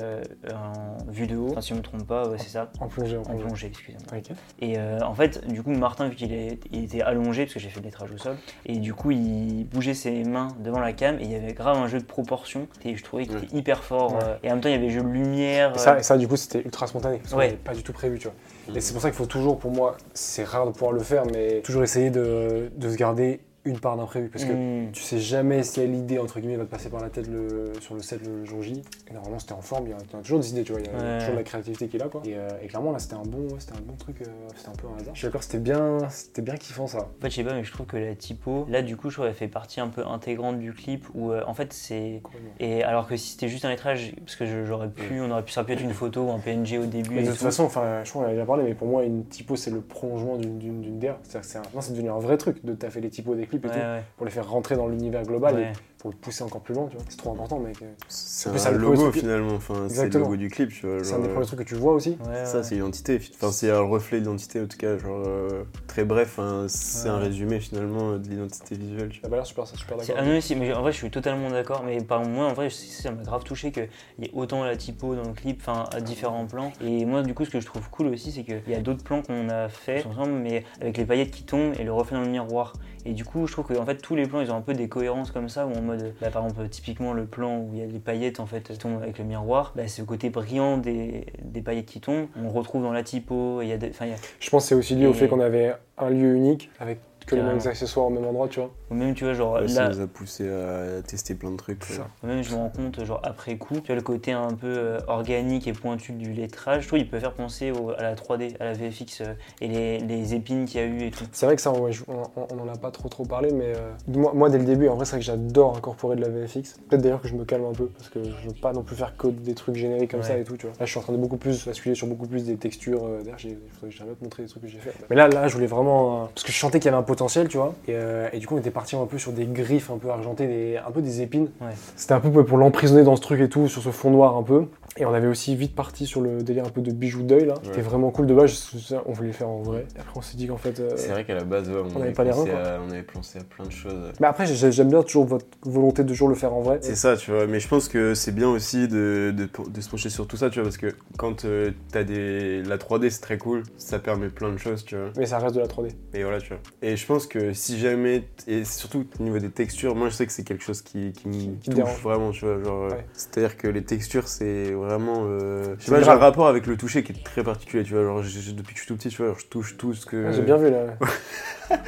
en 0.54 0.98
vue 1.12 1.28
de 1.28 1.36
haut, 1.38 1.52
enfin, 1.52 1.62
si 1.62 1.70
je 1.70 1.76
me 1.76 1.82
trompe 1.82 2.06
pas, 2.06 2.28
ouais, 2.28 2.38
c'est 2.38 2.50
ça. 2.50 2.70
En 2.80 2.88
plongée, 2.88 3.17
en 3.17 3.22
En 3.22 3.24
plongée. 3.26 3.44
plongée, 3.46 3.67
excusez-moi. 3.67 4.22
Et 4.60 4.78
en 5.04 5.13
fait, 5.13 5.48
du 5.48 5.62
coup, 5.63 5.72
Martin, 5.72 6.08
vu 6.10 6.15
qu'il 6.15 6.32
était 6.34 7.02
allongé, 7.02 7.44
parce 7.46 7.54
que 7.56 7.60
j'ai 7.60 7.70
fait 7.70 7.80
le 7.80 7.86
lettrage 7.86 8.12
au 8.12 8.17
sol, 8.17 8.38
et 8.65 8.70
du 8.77 8.93
coup, 8.93 9.12
il 9.12 9.65
bougeait 9.65 9.93
ses 9.93 10.23
mains 10.23 10.49
devant 10.60 10.79
la 10.79 10.93
cam, 10.93 11.17
et 11.19 11.23
il 11.23 11.31
y 11.31 11.36
avait 11.36 11.53
grave 11.53 11.77
un 11.77 11.88
jeu 11.88 11.99
de 11.99 12.05
proportion, 12.05 12.67
et 12.86 12.95
je 12.95 13.03
trouvais 13.03 13.25
qu'il 13.25 13.38
était 13.38 13.55
hyper 13.55 13.84
fort. 13.84 14.13
Ouais. 14.13 14.19
euh, 14.23 14.36
et 14.43 14.49
en 14.49 14.53
même 14.53 14.62
temps, 14.62 14.69
il 14.69 14.73
y 14.73 14.75
avait 14.75 14.89
jeu 14.89 15.01
de 15.01 15.07
lumière. 15.07 15.73
Et 15.75 15.79
ça, 15.79 15.93
euh, 15.95 15.99
et 15.99 16.03
ça, 16.03 16.17
du 16.17 16.27
coup, 16.27 16.38
c'était 16.38 16.62
ultra 16.62 16.88
spontané. 16.88 17.17
Parce 17.17 17.31
qu'on 17.31 17.39
Ouais. 17.39 17.47
n'avait 17.47 17.57
pas 17.57 17.73
du 17.73 17.84
tout 17.84 17.93
prévu, 17.93 18.19
tu 18.19 18.27
vois. 18.27 18.75
Et 18.75 18.79
c'est 18.81 18.93
pour 18.93 19.01
ça 19.01 19.10
qu'il 19.10 19.17
faut 19.17 19.25
toujours, 19.25 19.57
pour 19.60 19.71
moi, 19.71 19.97
c'est 20.13 20.43
rare 20.43 20.65
de 20.65 20.71
pouvoir 20.71 20.91
le 20.91 21.01
faire, 21.01 21.23
mais 21.34 21.62
toujours 21.62 21.84
essayer 21.84 22.10
de, 22.10 22.71
de 22.75 22.89
se 22.89 22.95
garder 22.95 23.41
une 23.65 23.80
part 23.80 23.97
d'imprévu. 23.97 24.30
Parce 24.30 24.45
que 24.45 24.54
hmm, 24.54 24.91
tu 24.91 25.02
sais 25.04 25.19
jamais 25.19 25.63
si 25.63 25.86
l'idée, 25.86 26.17
entre 26.19 26.39
guillemets, 26.39 26.56
va 26.58 26.65
te 26.65 26.69
passer 26.71 26.89
par 26.89 27.02
la 27.02 27.10
tête 27.10 27.28
le, 27.28 27.74
sur 27.80 27.95
le 27.95 28.02
set 28.02 28.21
le 28.26 28.43
jour 28.45 28.62
J. 28.62 28.82
Et 29.10 29.13
normalement, 29.13 29.39
c'était 29.39 29.54
en 29.54 29.62
forme, 29.62 29.88
il 29.88 29.91
y 29.91 29.93
a, 29.93 30.21
toujours 30.21 30.39
des 30.39 30.50
idées, 30.52 30.63
tu 30.63 30.71
vois. 30.71 30.82
Il 30.82 30.88
y 30.88 30.89
a 30.89 30.91
Ouais. 30.93 31.17
toujours 31.19 31.34
de 31.34 31.38
la 31.39 31.43
créativité 31.43 31.88
qui 31.88 31.95
est 31.97 32.00
là, 32.00 32.08
quoi. 32.10 32.21
Et, 32.26 32.36
euh, 32.36 32.47
et 32.63 32.67
clairement, 32.67 32.91
là, 32.91 33.00
c'était 33.00 33.15
un, 33.15 33.24
bon, 33.24 33.43
ouais, 33.50 33.60
c'était 33.60 33.74
un 33.78 33.82
bon 33.82 33.95
truc, 33.95 34.21
euh, 34.21 34.26
c'était 34.56 34.69
un 34.69 34.74
peu 34.74 34.88
un 34.88 35.00
hasard. 35.00 35.13
Je 35.13 35.19
suis 35.19 35.28
d'accord, 35.28 35.43
c'était 35.43 35.60
bien, 35.60 35.97
c'était 36.10 36.41
bien 36.41 36.56
kiffant, 36.56 36.88
ça. 36.88 37.00
En 37.00 37.21
fait, 37.21 37.30
je 37.30 37.36
sais 37.36 37.43
pas, 37.43 37.54
mais 37.54 37.63
je 37.63 37.71
trouve 37.71 37.86
que 37.86 37.97
la 37.97 38.15
typo, 38.15 38.65
là, 38.69 38.82
du 38.82 38.97
coup, 38.97 39.10
je 39.10 39.15
trouve 39.15 39.26
qu'elle 39.28 39.36
fait 39.36 39.47
partie 39.47 39.80
un 39.80 39.89
peu 39.89 40.06
intégrante 40.06 40.60
du 40.60 40.74
clip, 40.74 41.06
où 41.13 41.32
euh, 41.32 41.43
en 41.47 41.54
fait, 41.54 41.74
c'est. 41.74 42.21
Et 42.60 42.84
alors 42.84 43.08
que 43.08 43.15
si 43.17 43.34
c'était 43.34 43.47
juste 43.47 43.65
un 43.65 43.69
lettrage, 43.69 44.13
parce 44.26 44.36
que 44.36 44.65
j'aurais 44.65 44.89
pu, 44.89 45.19
on 45.21 45.30
aurait 45.32 45.43
pu, 45.43 45.52
ça 45.52 45.62
aurait 45.62 45.67
pu 45.67 45.74
être 45.74 45.84
une 45.84 45.93
photo 45.93 46.24
ou 46.24 46.32
un 46.32 46.39
PNG 46.39 46.78
au 46.80 46.86
début. 46.86 47.15
Mais 47.15 47.21
de 47.24 47.28
toute 47.30 47.38
tout. 47.38 47.43
façon, 47.45 47.63
enfin, 47.65 48.02
je 48.04 48.10
crois 48.10 48.24
qu'on 48.24 48.28
a 48.30 48.32
déjà 48.34 48.45
parlé, 48.45 48.63
mais 48.63 48.74
pour 48.74 48.88
moi, 48.88 49.04
une 49.04 49.26
typo, 49.26 49.56
c'est 49.56 49.71
le 49.71 49.82
prolongement 49.82 50.38
d'une- 50.38 50.58
d'une 50.58 50.82
d'une 50.82 51.00
DA. 51.00 51.19
C'est-à-dire 51.24 51.41
que 51.41 51.47
c'est 51.47 51.58
un- 51.60 51.76
non, 51.76 51.82
c'est 51.82 51.91
devenu 51.93 52.10
un 52.10 52.19
vrai 52.19 52.38
truc 52.38 52.63
de 52.65 52.74
taffer 52.74 53.02
les 53.02 53.10
typos 53.10 53.36
des 53.36 53.45
clips 53.52 53.66
et 53.66 53.68
Ouais, 53.68 53.74
tout, 53.74 53.80
ouais, 53.80 54.04
pour 54.18 54.26
les 54.26 54.32
faire 54.32 54.50
rentrer 54.50 54.76
dans 54.76 54.88
l'univers 54.88 55.24
global 55.24 55.60
et 55.60 55.74
pour 56.02 56.10
le 56.10 56.18
pousser 56.18 56.44
encore 56.44 56.62
plus 56.62 56.74
loin, 56.74 56.88
tu 56.90 56.96
vois. 56.98 57.06
C'est 57.10 57.18
trop 57.18 57.32
important, 57.32 57.60
mec. 57.60 57.78
C'est 58.08 58.50
un 58.50 58.58
ça, 58.58 58.72
le 58.72 58.80
premier 58.80 58.96
logo 58.96 59.10
truc- 59.12 59.22
finalement, 59.22 59.54
enfin, 59.54 59.86
c'est 59.88 60.12
le 60.12 60.20
logo 60.20 60.36
du 60.36 60.50
clip, 60.50 60.70
tu 60.72 60.88
vois. 60.88 61.04
C'est 61.04 61.14
un 61.14 61.20
des 61.20 61.28
euh, 61.28 61.34
premiers 61.34 61.46
trucs 61.46 61.60
que 61.60 61.64
tu 61.64 61.76
vois 61.76 61.94
aussi. 61.94 62.18
Ouais, 62.28 62.44
Ça, 62.44 62.58
ouais. 62.58 62.64
c'est 62.64 62.74
l'identité. 62.74 63.22
Enfin, 63.36 63.52
c'est 63.52 63.70
un 63.70 63.82
reflet 63.82 64.18
d'identité, 64.20 64.60
en 64.62 64.66
tout 64.66 64.78
cas. 64.80 64.98
Genre, 64.98 65.24
euh, 65.28 65.64
très 65.86 66.04
bref, 66.04 66.40
hein, 66.40 66.66
c'est 66.68 67.08
Ouais. 67.08 67.14
un 67.16 67.18
résumé 67.20 67.60
finalement 67.60 68.14
de 68.18 68.28
l'identité 68.28 68.74
visuelle. 68.76 69.10
tu 69.10 69.22
Ça 69.22 69.30
m'a 69.30 69.36
l'air 69.36 69.46
super, 69.46 69.68
super 69.68 69.98
C'est- 70.02 70.08
d'accord. 70.08 70.16
Ah 70.18 70.26
non, 70.26 70.32
mais 70.34 70.42
si, 70.42 70.56
mais 70.56 70.74
en 70.74 70.82
vrai, 70.82 70.92
je 70.92 70.98
suis 70.98 71.12
totalement 71.12 71.52
d'accord. 71.52 71.84
Mais 71.86 72.02
par 72.02 72.26
moi, 72.26 72.48
en 72.48 72.54
vrai, 72.54 72.72
ça 72.72 73.12
m'a 73.12 73.22
grave 73.22 73.44
touché 73.44 73.72
qu'il 73.72 73.88
y 74.18 74.26
ait 74.26 74.32
autant 74.34 74.64
la 74.64 74.76
typo 74.76 75.14
dans 75.14 75.22
le 75.28 75.34
clip, 75.34 75.60
enfin, 75.62 75.86
à 75.94 76.02
différents 76.02 76.48
plans. 76.48 76.74
Et 76.84 77.06
moi, 77.06 77.22
du 77.22 77.36
coup, 77.36 77.46
ce 77.46 77.52
que 77.52 77.60
je 77.60 77.66
trouve 77.68 77.88
cool 77.92 78.08
aussi, 78.08 78.32
c'est 78.32 78.44
qu'il 78.44 78.64
y 78.68 78.74
a 78.74 78.80
d'autres 78.82 79.04
plans 79.04 79.22
qu'on 79.22 79.50
a 79.50 79.70
fait 79.70 80.04
ensemble, 80.08 80.32
mais 80.34 80.64
avec 80.82 80.98
les 80.98 81.06
paillettes 81.06 81.30
qui 81.30 81.44
tombent 81.44 81.74
et 81.80 81.84
le 81.84 81.94
reflet 81.94 82.18
dans 82.18 82.24
le 82.24 82.30
miroir. 82.32 82.74
Et 83.06 83.14
du 83.14 83.24
coup, 83.26 83.46
je 83.46 83.52
trouve 83.52 83.66
que 83.66 83.74
en 83.78 83.86
fait, 83.86 83.98
tous 83.98 84.16
les 84.16 84.26
plans, 84.28 84.42
ils 84.42 84.52
ont 84.52 84.56
un 84.56 84.62
peu 84.62 84.74
des 84.74 84.88
cohérences 84.90 85.30
comme 85.32 85.48
ça, 85.50 85.66
où 85.68 85.72
en 85.74 85.82
mode, 85.95 86.13
bah, 86.21 86.30
par 86.32 86.43
exemple, 86.45 86.67
typiquement 86.69 87.13
le 87.13 87.25
plan 87.25 87.58
où 87.60 87.69
il 87.73 87.80
y 87.80 87.84
a 87.84 87.86
les 87.86 87.99
paillettes 87.99 88.39
en 88.39 88.45
fait 88.45 88.63
qui 88.71 88.77
tombent 88.77 89.01
avec 89.01 89.17
le 89.19 89.23
miroir, 89.25 89.73
bah, 89.75 89.84
c'est 89.88 90.01
le 90.01 90.06
côté 90.06 90.30
brillant 90.30 90.77
des, 90.77 91.25
des 91.43 91.62
paillettes 91.62 91.86
qui 91.88 91.99
tombent. 92.01 92.27
On 92.38 92.43
le 92.43 92.49
retrouve 92.49 92.84
dans 92.84 92.91
la 92.93 93.04
typo. 93.04 93.62
et 93.62 93.67
y 93.67 93.71
a 93.73 93.77
des, 93.77 93.88
y 93.88 94.04
a- 94.04 94.15
Je 94.39 94.49
pense 94.49 94.63
que 94.63 94.69
c'est 94.69 94.75
aussi 94.75 94.95
lié 94.95 95.06
au 95.08 95.12
Et- 95.12 95.13
fait 95.13 95.27
qu'on 95.27 95.39
avait 95.39 95.73
un 95.97 96.10
lieu 96.10 96.36
unique 96.36 96.69
avec 96.80 96.99
que 97.25 97.36
les 97.36 97.41
mêmes 97.43 97.60
accessoires 97.65 98.07
au 98.07 98.10
même 98.10 98.25
endroit, 98.25 98.47
tu 98.47 98.60
vois. 98.60 98.71
ou 98.89 98.95
même 98.95 99.13
tu 99.13 99.23
vois, 99.23 99.34
genre. 99.34 99.53
Ouais, 99.53 99.67
ça 99.67 99.84
là, 99.84 99.89
nous 99.95 100.01
a 100.01 100.07
poussé 100.07 100.49
à 100.49 101.01
tester 101.01 101.36
plein 101.36 101.51
de 101.51 101.57
trucs. 101.57 101.84
Ça. 101.84 102.07
Même 102.23 102.43
je 102.43 102.51
me 102.51 102.55
rends 102.55 102.69
compte, 102.69 103.03
genre 103.05 103.19
après 103.23 103.57
coup, 103.57 103.75
tu 103.75 103.88
vois 103.88 103.95
le 103.95 104.01
côté 104.01 104.31
un 104.31 104.53
peu 104.53 104.67
euh, 104.67 104.99
organique 105.07 105.67
et 105.67 105.73
pointu 105.73 106.13
du 106.13 106.34
lettrage, 106.34 106.84
je 106.84 106.88
trouve 106.88 106.99
il 106.99 107.10
peut 107.10 107.19
faire 107.19 107.34
penser 107.34 107.71
au- 107.71 107.91
à 107.91 108.01
la 108.01 108.15
3D, 108.15 108.55
à 108.60 108.65
la 108.65 108.73
VFX 108.73 109.21
euh, 109.21 109.34
et 109.62 109.67
les, 109.67 109.99
les 109.99 110.34
épines 110.34 110.65
qu'il 110.65 110.79
y 110.81 110.84
a 110.84 110.88
eu 110.88 111.01
et 111.03 111.12
tout. 111.12 111.25
C'est 111.31 111.45
vrai 111.45 111.55
que 111.55 111.62
ça, 111.62 111.71
ouais, 111.71 111.91
je- 111.91 112.03
on, 112.07 112.21
on- 112.41 112.47
on 112.53 112.60
en 112.69 112.73
a 112.73 112.77
pas 112.77 112.91
trop 112.91 113.10
trop 113.10 113.25
parlé, 113.25 113.51
mais 113.51 113.73
euh, 113.75 113.91
moi, 114.07 114.31
moi, 114.34 114.49
dès 114.49 114.57
le 114.57 114.65
début, 114.65 114.88
en 114.88 114.95
vrai, 114.95 115.05
c'est 115.05 115.12
vrai 115.12 115.19
que 115.19 115.25
j'adore 115.25 115.77
incorporer 115.77 116.15
de 116.15 116.21
la 116.21 116.29
VFX. 116.29 116.77
Peut-être 116.89 117.01
d'ailleurs 117.01 117.21
que 117.21 117.27
je 117.27 117.36
me 117.36 117.45
calme 117.45 117.65
un 117.65 117.73
peu 117.73 117.88
parce 117.88 118.10
que 118.10 118.23
je 118.23 118.47
veux 118.47 118.53
pas 118.62 118.73
non 118.73 118.84
plus 118.84 118.95
faire 118.95 119.15
que 119.17 119.27
des 119.27 119.53
trucs 119.55 119.75
génériques 119.75 120.12
comme 120.12 120.23
ça 120.23 120.38
et 120.38 120.43
tout, 120.43 120.57
tu 120.57 120.65
vois. 120.67 120.75
Là, 120.79 120.86
je 120.86 120.91
suis 120.91 120.99
en 120.99 121.03
train 121.03 121.13
de 121.13 121.17
beaucoup 121.17 121.38
plus 121.38 121.65
basculer 121.65 121.95
sur 121.95 122.07
beaucoup 122.07 122.27
plus 122.27 122.45
des 122.45 122.57
textures. 122.57 123.05
euh, 123.05 123.21
D'ailleurs, 123.23 123.38
j'ai- 123.39 123.49
il 123.51 123.69
faudrait 123.71 123.89
que 123.89 123.95
j'arrête 123.95 124.19
de 124.19 124.23
montrer 124.23 124.43
les 124.43 124.49
trucs 124.49 124.63
que 124.63 124.67
j'ai 124.69 124.79
fait. 124.79 124.93
Mais 125.10 125.15
là, 125.15 125.27
là, 125.27 125.47
je 125.47 125.53
voulais 125.53 125.67
vraiment. 125.67 126.23
euh, 126.23 126.25
parce 126.34 126.43
que 126.43 126.51
je 126.51 126.57
sentais 126.57 126.79
qu'il 126.79 126.86
y 126.86 126.93
avait 126.93 126.97
un 127.01 127.03
potentiel, 127.12 127.50
tu 127.50 127.58
vois. 127.58 127.74
Et, 127.88 127.91
euh, 127.93 128.30
et 128.32 128.39
du 128.39 128.47
coup, 128.47 128.56
on 128.56 128.60
était 128.60 128.71
parti 128.71 128.95
un 128.95 129.06
peu 129.06 129.17
sur 129.17 129.34
des 129.34 129.45
griffes 129.45 129.89
un 129.91 129.97
peu 129.97 130.10
argentées, 130.10 130.47
des, 130.47 130.78
un 130.78 130.91
peu 130.91 131.02
des 131.02 131.21
épines. 131.21 131.50
Ouais. 131.60 131.71
C'était 131.97 132.13
un 132.13 132.21
peu 132.21 132.32
pour- 132.32 132.45
pour 132.45 132.58
l'emprisonner 132.58 133.04
dans 133.04 133.17
ce 133.17 133.21
truc 133.21 133.41
et 133.41 133.50
tout, 133.50 133.67
sur 133.67 133.82
ce 133.82 133.89
fond 133.89 134.12
noir 134.12 134.38
un 134.38 134.43
peu. 134.43 134.63
Et 134.97 135.06
on 135.06 135.13
avait 135.13 135.27
aussi 135.27 135.56
vite 135.56 135.73
parti 135.73 136.06
sur 136.06 136.19
le 136.19 136.43
délire 136.43 136.65
un 136.65 136.69
peu 136.69 136.82
de 136.82 136.91
bijoux 136.91 137.23
d'œil 137.23 137.45
là. 137.45 137.54
C'était 137.63 137.82
vraiment 137.82 138.12
cool 138.12 138.27
de 138.27 138.34
base. 138.34 138.71
On 139.06 139.13
voulait 139.13 139.30
le 139.30 139.34
faire 139.34 139.47
en 139.47 139.62
vrai. 139.62 139.86
Et 139.95 139.99
après, 139.99 140.13
on 140.17 140.21
s'est 140.21 140.36
dit 140.36 140.47
qu'en 140.47 140.58
fait. 140.58 140.80
euh, 140.82 140.91
C'est 140.97 141.10
vrai 141.12 141.23
qu'à 141.23 141.34
la 141.36 141.45
base, 141.45 141.69
ouais, 141.69 141.82
on, 141.95 141.97
on 141.97 142.01
avait 142.01 142.12
pas 142.12 142.25
les 142.25 142.32
reins, 142.32 142.45
à, 142.54 142.80
on 142.86 142.91
avait 142.91 143.01
pensé 143.04 143.39
à 143.39 143.43
plein 143.43 143.65
de 143.65 143.71
choses. 143.71 144.12
Mais 144.19 144.27
après, 144.27 144.45
j'ai- 144.45 144.71
j'aime 144.71 144.89
bien 144.89 145.01
toujours 145.01 145.25
votre 145.25 145.45
volonté 145.63 146.04
de 146.04 146.10
toujours 146.10 146.27
le 146.27 146.36
faire 146.36 146.54
en 146.54 146.62
vrai. 146.62 146.80
C'est 146.82 146.95
ça, 146.95 147.15
tu 147.15 147.32
vois. 147.32 147.47
Mais 147.47 147.62
je 147.62 147.67
pense 147.69 147.88
que 147.88 148.13
c'est 148.13 148.34
bien 148.34 148.49
aussi 148.49 148.89
de, 148.89 149.34
de, 149.36 149.47
de 149.69 149.82
se 149.82 149.89
pencher 149.89 150.10
sur 150.10 150.27
tout 150.27 150.36
ça, 150.36 150.49
tu 150.49 150.56
vois, 150.60 150.63
parce 150.65 150.77
que 150.77 150.93
quand 151.17 151.45
euh, 151.45 151.71
t'as 151.91 152.04
des. 152.04 152.62
La 152.63 152.77
3D, 152.77 153.10
c'est 153.10 153.21
très 153.21 153.38
cool, 153.38 153.63
ça 153.77 153.97
permet 153.97 154.27
plein 154.27 154.51
de 154.51 154.58
choses, 154.58 154.84
tu 154.84 154.95
vois. 154.97 155.12
Mais 155.17 155.25
ça 155.25 155.39
reste 155.39 155.56
de 155.56 155.62
la 155.62 155.67
3D. 155.67 155.91
Et 156.13 156.23
voilà, 156.23 156.41
tu 156.41 156.49
vois. 156.49 156.60
Et 156.82 156.97
je 156.97 157.06
pense 157.06 157.27
que 157.27 157.54
si 157.54 157.80
jamais. 157.80 158.23
Et 158.47 158.65
surtout 158.65 159.06
au 159.19 159.23
niveau 159.23 159.39
des 159.39 159.49
textures, 159.51 159.95
moi 159.95 160.10
je 160.10 160.15
sais 160.15 160.25
que 160.25 160.34
c'est 160.34 160.43
quelque 160.43 160.63
chose 160.63 160.82
qui, 160.82 161.13
qui 161.13 161.27
me 161.30 161.34
Qui 161.56 161.69
touche 161.69 161.75
dérange. 161.75 162.01
vraiment, 162.01 162.32
tu 162.32 162.43
vois. 162.45 162.62
Genre, 162.62 162.84
euh, 162.86 162.89
Ouais. 162.91 163.06
C'est-à-dire 163.13 163.56
que 163.56 163.67
les 163.69 163.84
textures, 163.84 164.27
c'est 164.27 164.73
vraiment. 164.82 165.24
euh, 165.26 165.63
Je 165.78 165.84
sais 165.84 165.86
C'est 165.86 165.91
pas, 165.91 166.02
j'ai 166.02 166.10
un 166.10 166.15
rapport 166.15 166.48
avec 166.48 166.67
le 166.67 166.78
toucher 166.78 167.04
qui 167.04 167.12
est 167.13 167.24
très 167.24 167.44
particulier, 167.44 167.84
tu 167.84 167.94
vois. 167.94 168.04
Genre, 168.04 168.22
depuis 168.22 168.74
que 168.74 168.80
je 168.80 168.86
suis 168.86 168.88
tout 168.88 168.96
petit, 168.96 169.10
tu 169.10 169.17
vois, 169.17 169.28
genre, 169.28 169.39
je 169.39 169.46
touche 169.48 169.78
tout 169.78 169.94
ce 169.94 170.06
que. 170.06 170.26
Ah, 170.28 170.32
J'ai 170.32 170.41
bien 170.41 170.58
vu 170.58 170.70
là. 170.70 170.98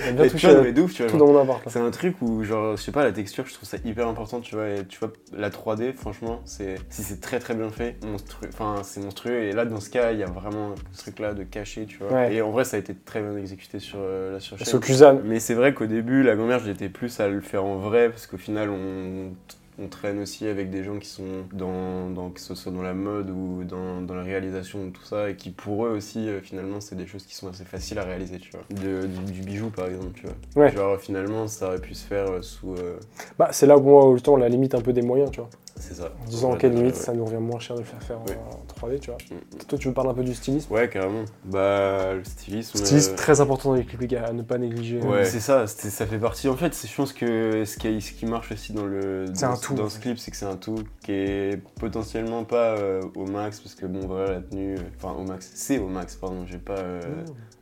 J'ai 0.06 0.14
bien 0.14 0.24
Et 0.24 0.28
tu 0.28 0.34
touché 0.36 0.54
vois, 0.54 0.62
mais 0.64 0.72
de 0.72 0.82
ouf, 0.82 0.94
tu 0.94 1.04
vois. 1.04 1.12
tout 1.12 1.18
genre. 1.18 1.28
dans 1.28 1.34
mon 1.34 1.40
appart. 1.42 1.66
là. 1.66 1.72
C'est 1.72 1.80
un 1.80 1.92
truc 1.92 2.16
où, 2.22 2.44
genre, 2.44 2.78
je 2.78 2.82
sais 2.82 2.92
pas, 2.94 3.04
la 3.04 3.12
texture, 3.12 3.46
je 3.46 3.54
trouve 3.54 3.68
ça 3.68 3.78
hyper 3.84 4.08
important, 4.08 4.40
tu 4.40 4.56
vois. 4.56 4.70
Et 4.70 4.86
tu 4.86 4.98
vois, 5.00 5.12
la 5.36 5.50
3D, 5.50 5.94
franchement, 5.94 6.42
c'est 6.46 6.76
si 6.90 7.04
c'est 7.04 7.20
très 7.20 7.40
très 7.40 7.54
bien 7.54 7.70
fait, 7.70 7.98
monstrueux. 8.06 8.48
Enfin, 8.54 8.76
c'est 8.84 9.02
monstrueux. 9.02 9.44
Et 9.44 9.52
là, 9.52 9.66
dans 9.66 9.82
ce 9.82 9.90
cas, 9.90 10.12
il 10.14 10.20
y 10.20 10.24
a 10.24 10.28
vraiment 10.28 10.74
ce 10.94 11.02
truc-là 11.02 11.34
de 11.34 11.44
caché, 11.44 11.86
tu 11.86 11.98
vois. 11.98 12.14
Ouais. 12.14 12.36
Et 12.36 12.42
en 12.42 12.52
vrai, 12.52 12.64
ça 12.64 12.78
a 12.78 12.80
été 12.80 12.96
très 12.96 13.22
bien 13.22 13.36
exécuté 13.38 13.80
sur 13.80 14.00
euh, 14.00 14.34
la 14.34 14.40
surchaîne. 14.40 14.66
Sur. 14.68 14.80
Mais 15.26 15.40
c'est 15.40 15.54
vrai 15.54 15.74
qu'au 15.74 15.86
début, 15.88 16.24
la 16.24 16.36
grand-mère, 16.36 16.60
j'étais 16.60 16.90
plus 16.90 17.20
à 17.20 17.28
le 17.28 17.42
faire 17.42 17.66
en 17.66 17.78
vrai, 17.78 18.10
parce 18.10 18.26
qu'au 18.28 18.38
final, 18.38 18.70
on, 18.70 19.34
on 19.80 19.88
traîne 19.88 20.20
aussi 20.20 20.48
avec 20.48 20.70
des 20.70 20.84
gens 20.84 21.00
qui 21.00 21.08
sont 21.10 21.46
dans, 21.52 22.10
dans 22.10 22.30
que 22.30 22.40
ce 22.40 22.56
soit 22.56 22.72
dans 22.72 22.82
la 22.82 22.94
mode 22.94 23.30
ou 23.30 23.64
dans, 23.64 24.02
dans 24.02 24.14
la 24.16 24.24
réalisation 24.24 24.86
de 24.86 24.90
tout 24.92 25.04
ça, 25.04 25.30
et 25.30 25.36
qui 25.36 25.50
pour 25.50 25.86
eux 25.86 25.90
aussi, 25.90 26.30
euh, 26.30 26.42
finalement, 26.42 26.80
c'est 26.82 26.96
des 26.96 27.08
choses 27.08 27.26
qui 27.26 27.36
sont 27.36 27.48
assez 27.50 27.66
faciles 27.66 28.00
à 28.00 28.04
réaliser, 28.04 28.38
tu 28.40 28.52
vois. 28.52 28.62
De- 28.70 29.08
du, 29.08 29.32
du 29.32 29.42
bijou, 29.42 29.70
par 29.70 29.88
exemple, 29.88 30.12
tu 30.14 30.28
vois. 30.28 30.64
Ouais. 30.64 30.72
Genre, 30.72 31.00
finalement, 31.00 31.48
ça 31.48 31.68
aurait 31.68 31.82
pu 31.82 31.94
se 31.96 32.06
faire 32.06 32.30
euh, 32.32 32.42
sous... 32.42 32.74
euh, 32.76 32.98
Bah, 33.40 33.50
c'est 33.52 33.66
là 33.66 33.78
où 33.78 33.82
moi, 33.82 34.08
où, 34.10 34.14
justement, 34.14 34.38
la 34.38 34.50
limite 34.50 34.76
un 34.76 34.82
peu 34.82 34.94
des 34.94 35.02
moyens, 35.02 35.32
tu 35.32 35.40
vois. 35.40 35.50
C'est 35.80 35.96
ça. 35.96 36.10
En 36.22 36.26
disant 36.30 36.52
en 36.52 36.56
quelle 36.58 36.74
limite 36.74 36.96
ouais. 36.96 37.00
ça 37.02 37.14
nous 37.14 37.26
revient 37.26 37.38
moins 37.38 37.60
cher 37.60 37.76
de 37.76 37.82
le 37.82 37.86
faire 37.86 38.02
faire 38.04 38.20
en- 38.20 38.26
Ouais. 38.26 38.38
en 38.38 38.66
3D, 38.88 39.00
tu 39.00 39.10
vois. 39.12 39.18
Mm. 39.32 39.58
Toi, 39.68 39.78
tu 39.78 39.88
veux 39.88 39.94
parler 39.94 40.12
un 40.12 40.14
peu 40.14 40.24
du 40.24 40.34
stylisme 40.34 40.74
Ouais, 40.74 40.88
carrément. 40.90 41.24
Bah, 41.46 42.14
le 42.14 42.24
stylisme... 42.24 42.78
Stylisme 42.78 43.14
euh, 43.14 43.16
très 43.16 43.42
important 43.42 43.70
dans 43.70 43.76
les 43.76 43.84
clips, 43.86 44.02
les 44.02 44.08
gars, 44.08 44.26
à 44.26 44.34
ne 44.34 44.42
pas 44.44 44.58
négliger. 44.58 45.00
Ouais, 45.02 45.26
c'est 45.26 45.40
ça, 45.40 45.68
ça 45.68 46.06
fait 46.06 46.20
partie. 46.20 46.48
En 46.48 46.56
fait, 46.56 46.76
je 46.88 46.96
pense 46.96 47.12
que 47.14 47.66
ce 47.66 47.78
qui, 47.78 48.02
ce 48.02 48.12
qui 48.14 48.26
marche 48.26 48.52
aussi 48.52 48.74
dans 48.74 48.86
le 48.86 49.26
dans, 49.28 49.46
un 49.46 49.58
tout, 49.58 49.74
dans 49.74 49.90
ce 49.90 50.00
clip, 50.00 50.18
c'est 50.20 50.32
que 50.32 50.38
c'est 50.38 50.46
un 50.46 50.56
tout 50.58 50.76
qui 51.04 51.12
est 51.12 51.62
potentiellement 51.80 52.44
pas 52.44 52.78
euh, 52.78 53.02
au 53.16 53.26
max 53.26 53.60
parce 53.60 53.76
que 53.76 53.86
bon 53.86 54.06
voilà 54.08 54.32
la 54.34 54.42
tenue, 54.42 54.76
euh, 54.76 54.82
enfin 54.98 55.14
au 55.20 55.24
max, 55.24 55.52
c'est 55.54 55.80
au 55.80 55.88
max 55.88 56.16
pardon, 56.16 56.46
j'ai 56.46 56.58
pas. 56.60 56.78
euh, 56.78 57.02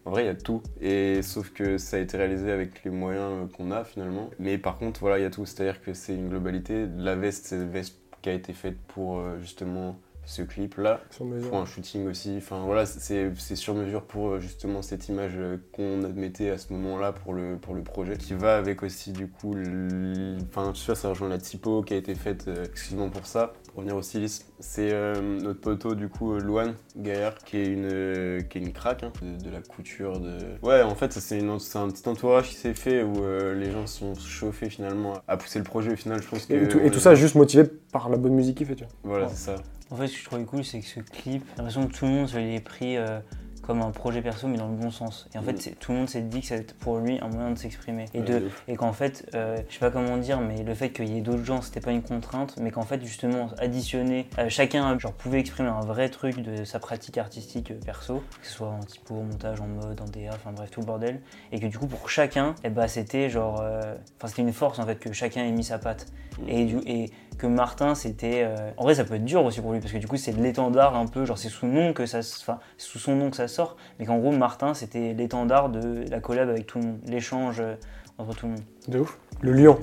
En 0.06 0.12
vrai, 0.12 0.24
il 0.24 0.26
y 0.28 0.30
a 0.30 0.36
tout 0.36 0.64
et 0.82 1.22
sauf 1.22 1.52
que 1.52 1.78
ça 1.78 1.98
a 1.98 2.00
été 2.00 2.18
réalisé 2.18 2.52
avec 2.52 2.84
les 2.84 2.92
moyens 2.92 3.52
qu'on 3.56 3.72
a 3.72 3.84
finalement. 3.84 4.30
Mais 4.40 4.58
par 4.58 4.78
contre, 4.78 5.00
voilà, 5.00 5.20
il 5.20 5.22
y 5.22 5.26
a 5.26 5.30
tout, 5.30 5.46
c'est-à-dire 5.46 5.82
que 5.82 5.94
c'est 5.94 6.16
une 6.16 6.30
globalité. 6.30 6.88
La 6.98 7.16
veste, 7.16 7.46
c'est 7.48 7.56
une 7.58 7.70
veste 7.70 8.00
qui 8.22 8.30
a 8.30 8.34
été 8.34 8.54
faite 8.54 8.78
pour 8.88 9.20
euh, 9.20 9.40
justement 9.40 10.00
ce 10.24 10.44
clip 10.44 10.78
là 10.78 11.02
pour 11.50 11.58
un 11.58 11.66
shooting 11.66 12.08
aussi. 12.08 12.36
Enfin 12.38 12.64
voilà, 12.66 12.86
c'est 12.86 13.32
c'est 13.38 13.56
sur 13.56 13.74
mesure 13.76 14.04
pour 14.04 14.30
euh, 14.30 14.40
justement 14.40 14.82
cette 14.82 15.08
image 15.10 15.34
euh, 15.36 15.58
qu'on 15.74 16.04
admettait 16.04 16.50
à 16.52 16.58
ce 16.58 16.72
moment-là 16.74 17.12
pour 17.12 17.34
le, 17.34 17.58
pour 17.58 17.74
le 17.76 17.84
projet. 17.84 18.18
Qui 18.18 18.34
va 18.34 18.58
avec 18.58 18.84
aussi 18.84 19.12
du 19.14 19.28
coup, 19.28 19.54
le- 19.56 20.38
enfin 20.48 20.72
tu 20.74 20.86
vois, 20.86 20.96
ça 20.96 21.10
rejoint 21.10 21.30
la 21.30 21.38
typo 21.40 21.82
qui 21.84 21.94
a 21.94 21.98
été 21.98 22.16
faite 22.16 22.48
exclusivement 22.64 23.10
pour 23.10 23.26
ça. 23.26 23.54
Pour 23.72 23.78
revenir 23.80 23.96
au 23.96 24.02
stylisme, 24.02 24.44
c'est 24.60 24.92
euh, 24.92 25.22
notre 25.22 25.62
poteau 25.62 25.96
du 25.96 26.10
coup, 26.10 26.34
euh, 26.34 26.40
Louane 26.42 26.74
Gaillard, 26.98 27.38
qui 27.38 27.56
est 27.58 27.68
une, 27.68 27.86
euh, 27.86 28.42
qui 28.42 28.58
est 28.58 28.62
une 28.62 28.74
craque 28.74 29.04
hein, 29.04 29.14
de, 29.22 29.42
de 29.42 29.50
la 29.50 29.62
couture. 29.62 30.20
De... 30.20 30.38
Ouais, 30.62 30.82
en 30.82 30.94
fait, 30.94 31.14
c'est 31.14 31.40
une- 31.40 31.58
c'est 31.58 31.78
un 31.78 31.88
petit 31.90 32.08
entourage 32.10 32.50
qui 32.50 32.56
s'est 32.56 32.74
fait 32.74 33.02
où 33.02 33.24
euh, 33.24 33.56
les 33.56 33.72
gens 33.72 33.88
se 33.88 34.00
sont 34.00 34.16
chauffés 34.16 34.70
finalement 34.70 35.14
à 35.28 35.38
pousser 35.38 35.58
le 35.60 35.64
projet. 35.64 35.94
Au 35.94 35.96
final, 35.96 36.22
je 36.22 36.28
pense 36.28 36.46
que. 36.48 36.54
Et, 36.54 36.68
tout, 36.68 36.80
et 36.80 36.88
on 36.88 36.90
tout 36.90 36.98
est- 36.98 37.00
ça 37.00 37.16
juste 37.16 37.36
motivé 37.36 37.64
par 37.94 38.10
la 38.10 38.18
bonne 38.18 38.34
musique 38.34 38.58
qu'il 38.58 38.68
fait, 38.68 38.76
tu 38.76 38.84
vois. 38.84 38.94
Voilà, 39.04 39.30
c'est 39.30 39.52
ça. 39.52 39.56
En 39.90 39.96
fait, 39.96 40.08
ce 40.08 40.14
que 40.14 40.20
je 40.20 40.26
trouvais 40.26 40.44
cool, 40.44 40.66
c'est 40.66 40.80
que 40.82 40.86
ce 40.86 41.00
clip, 41.00 41.44
j'ai 41.46 41.58
l'impression 41.58 41.88
que 41.88 41.94
tout 41.94 42.06
le 42.06 42.12
monde 42.12 42.28
se 42.28 42.38
l'est 42.38 42.60
pris 42.60 42.98
euh, 42.98 43.20
comme 43.62 43.82
un 43.82 43.92
projet 43.92 44.22
perso, 44.22 44.48
mais 44.48 44.58
dans 44.58 44.68
le 44.68 44.76
bon 44.76 44.92
sens. 44.92 45.28
Et 45.34 45.38
en 45.38 45.44
fait, 45.44 45.52
Mm. 45.72 45.76
tout 45.80 45.92
le 45.92 45.98
monde 46.00 46.10
s'est 46.10 46.22
dit 46.22 46.42
que 46.42 46.48
c'était 46.48 46.74
pour 46.80 46.98
lui 46.98 47.20
un 47.22 47.28
moyen 47.30 47.52
de 47.52 47.58
s'exprimer. 47.58 48.06
Et, 48.14 48.22
de, 48.22 48.50
et 48.68 48.76
qu'en 48.76 48.94
fait, 48.94 49.30
euh, 49.36 49.58
je 49.70 49.74
sais 49.74 49.80
pas 49.80 49.92
comment 49.92 50.18
dire, 50.18 50.40
mais 50.42 50.64
le 50.64 50.74
fait 50.74 50.90
qu'il 50.92 51.10
y 51.10 51.18
ait 51.18 51.22
d'autres 51.22 51.44
gens, 51.44 51.62
c'était 51.62 51.80
pas 51.82 51.92
une 51.92 52.02
contrainte, 52.02 52.56
mais 52.60 52.72
qu'en 52.72 52.84
fait, 52.84 53.02
justement, 53.04 53.50
additionner, 53.60 54.28
euh, 54.40 54.50
chacun 54.50 54.98
genre, 55.00 55.14
pouvait 55.14 55.40
exprimer 55.40 55.70
un 55.70 55.82
vrai 55.82 56.10
truc 56.10 56.38
de 56.42 56.64
sa 56.64 56.80
pratique 56.80 57.18
artistique 57.18 57.72
euh, 57.72 57.80
perso, 57.86 58.24
que 58.42 58.48
ce 58.48 58.54
soit 58.54 58.68
en 58.70 58.80
typo, 58.80 59.16
en 59.16 59.24
montage, 59.24 59.62
en 59.62 59.68
mode, 59.68 60.02
en 60.02 60.06
DA, 60.06 60.32
enfin 60.34 60.52
bref, 60.52 60.72
tout 60.72 60.80
le 60.82 60.86
bordel. 60.86 61.22
Et 61.52 61.60
que 61.60 61.68
du 61.68 61.78
coup, 61.78 61.88
pour 61.88 62.10
chacun, 62.10 62.56
eh 62.64 62.70
ben, 62.70 62.88
c'était 62.88 63.30
genre. 63.30 63.60
euh, 63.62 63.96
Enfin, 64.18 64.28
c'était 64.28 64.42
une 64.44 64.54
force 64.54 64.80
en 64.80 64.86
fait, 64.86 64.98
que 65.00 65.12
chacun 65.14 65.44
ait 65.44 65.52
mis 65.52 65.64
sa 65.64 65.80
patte. 65.80 66.06
Et, 66.48 66.66
du, 66.66 66.78
et 66.86 67.12
que 67.42 67.48
Martin, 67.48 67.96
c'était. 67.96 68.44
euh, 68.46 68.72
En 68.78 68.84
vrai, 68.84 68.96
ça 68.96 69.04
peut 69.04 69.16
être 69.16 69.26
dur 69.26 69.44
aussi 69.44 69.62
pour 69.62 69.74
lui, 69.74 69.80
parce 69.80 69.92
que 69.92 69.98
du 69.98 70.08
coup, 70.08 70.18
c'est 70.18 70.32
l'étendard 70.32 70.96
un 70.96 71.08
peu, 71.08 71.26
genre, 71.26 71.38
c'est 71.40 71.50
sous 71.50 71.66
nom 71.66 71.92
que 71.92 72.06
ça. 72.06 72.22
sous 72.22 73.00
son 73.00 73.16
nom 73.16 73.32
que 73.32 73.36
ça 73.36 73.48
sort, 73.48 73.78
mais 74.00 74.06
qu'en 74.06 74.20
gros, 74.20 74.32
Martin, 74.32 74.74
c'était 74.76 75.14
l'étendard 75.14 75.70
de 75.70 76.06
la 76.10 76.20
collab 76.20 76.50
avec 76.50 76.68
tout 76.68 76.80
le 76.80 76.86
monde, 76.86 77.00
l'échange 77.08 77.60
euh, 77.60 77.76
entre 78.20 78.36
tout 78.36 78.46
le 78.46 78.52
monde. 78.54 78.62
De 78.88 79.00
ouf. 79.00 79.18
Le 79.42 79.54
lion. 79.54 79.80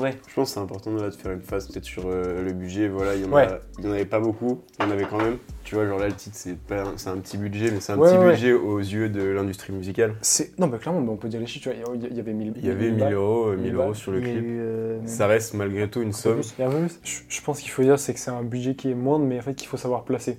Ouais, 0.00 0.16
Je 0.28 0.34
pense 0.34 0.48
que 0.50 0.54
c'est 0.54 0.60
important 0.60 0.90
là, 0.92 1.10
de 1.10 1.14
faire 1.14 1.32
une 1.32 1.40
phase 1.40 1.66
peut-être 1.68 1.84
sur 1.84 2.04
euh, 2.06 2.44
le 2.44 2.52
budget. 2.52 2.88
Voilà, 2.88 3.14
il 3.16 3.22
y, 3.22 3.24
en 3.24 3.32
Ouais. 3.32 3.48
avait 3.84 4.04
pas 4.04 4.20
beaucoup, 4.20 4.62
il 4.78 4.84
y 4.84 4.88
en 4.88 4.90
avait 4.90 5.04
quand 5.04 5.18
même. 5.18 5.38
Tu 5.64 5.74
vois, 5.74 5.86
genre 5.86 5.98
là, 5.98 6.06
le 6.08 6.14
titre, 6.14 6.36
c'est 6.36 6.56
pas 6.58 6.82
un- 6.82 6.92
c'est 6.96 7.10
un 7.10 7.16
petit 7.18 7.36
budget, 7.36 7.70
mais 7.70 7.80
c'est 7.80 7.92
un 7.92 7.98
Ouais, 7.98 8.10
petit 8.10 8.18
budget 8.24 8.52
aux 8.52 8.78
yeux 8.78 9.08
de 9.08 9.22
l'industrie 9.22 9.72
musicale. 9.72 10.14
C'est... 10.22 10.58
Non, 10.58 10.66
bah 10.68 10.78
clairement, 10.78 11.00
on 11.12 11.16
peut 11.16 11.28
dire 11.28 11.40
les 11.40 11.46
chiffres. 11.46 11.70
Tu 11.70 11.76
vois, 11.82 11.94
il 11.94 12.16
y- 12.16 12.20
avait 12.20 12.32
1000 12.32 12.52
Il 12.56 12.66
y 12.66 12.70
avait 12.70 12.90
1000 12.90 13.12
euros, 13.12 13.48
euh, 13.48 13.56
1000 13.56 13.72
balles. 13.74 13.86
euros 13.86 13.94
sur 13.94 14.12
le 14.12 14.20
clip. 14.20 14.34
eu, 14.36 14.58
euh, 14.60 14.98
Ça 15.06 15.26
reste 15.26 15.54
malgré 15.54 15.88
tout 15.90 16.00
une 16.00 16.12
somme. 16.12 16.40
Il 16.58 16.62
y 16.62 16.64
a 16.64 16.68
un 16.68 16.70
peu 16.70 16.78
plus. 16.78 17.00
Je, 17.02 17.20
je 17.28 17.42
pense 17.42 17.60
qu'il 17.60 17.70
faut 17.70 17.82
dire, 17.82 17.98
c'est 17.98 18.14
que 18.14 18.20
c'est 18.20 18.30
un 18.30 18.42
budget 18.42 18.74
qui 18.74 18.90
est 18.90 18.94
moindre, 18.94 19.24
mais 19.26 19.38
en 19.38 19.42
fait 19.42 19.54
qu'il 19.54 19.68
faut 19.68 19.76
savoir 19.76 20.04
placer. 20.04 20.38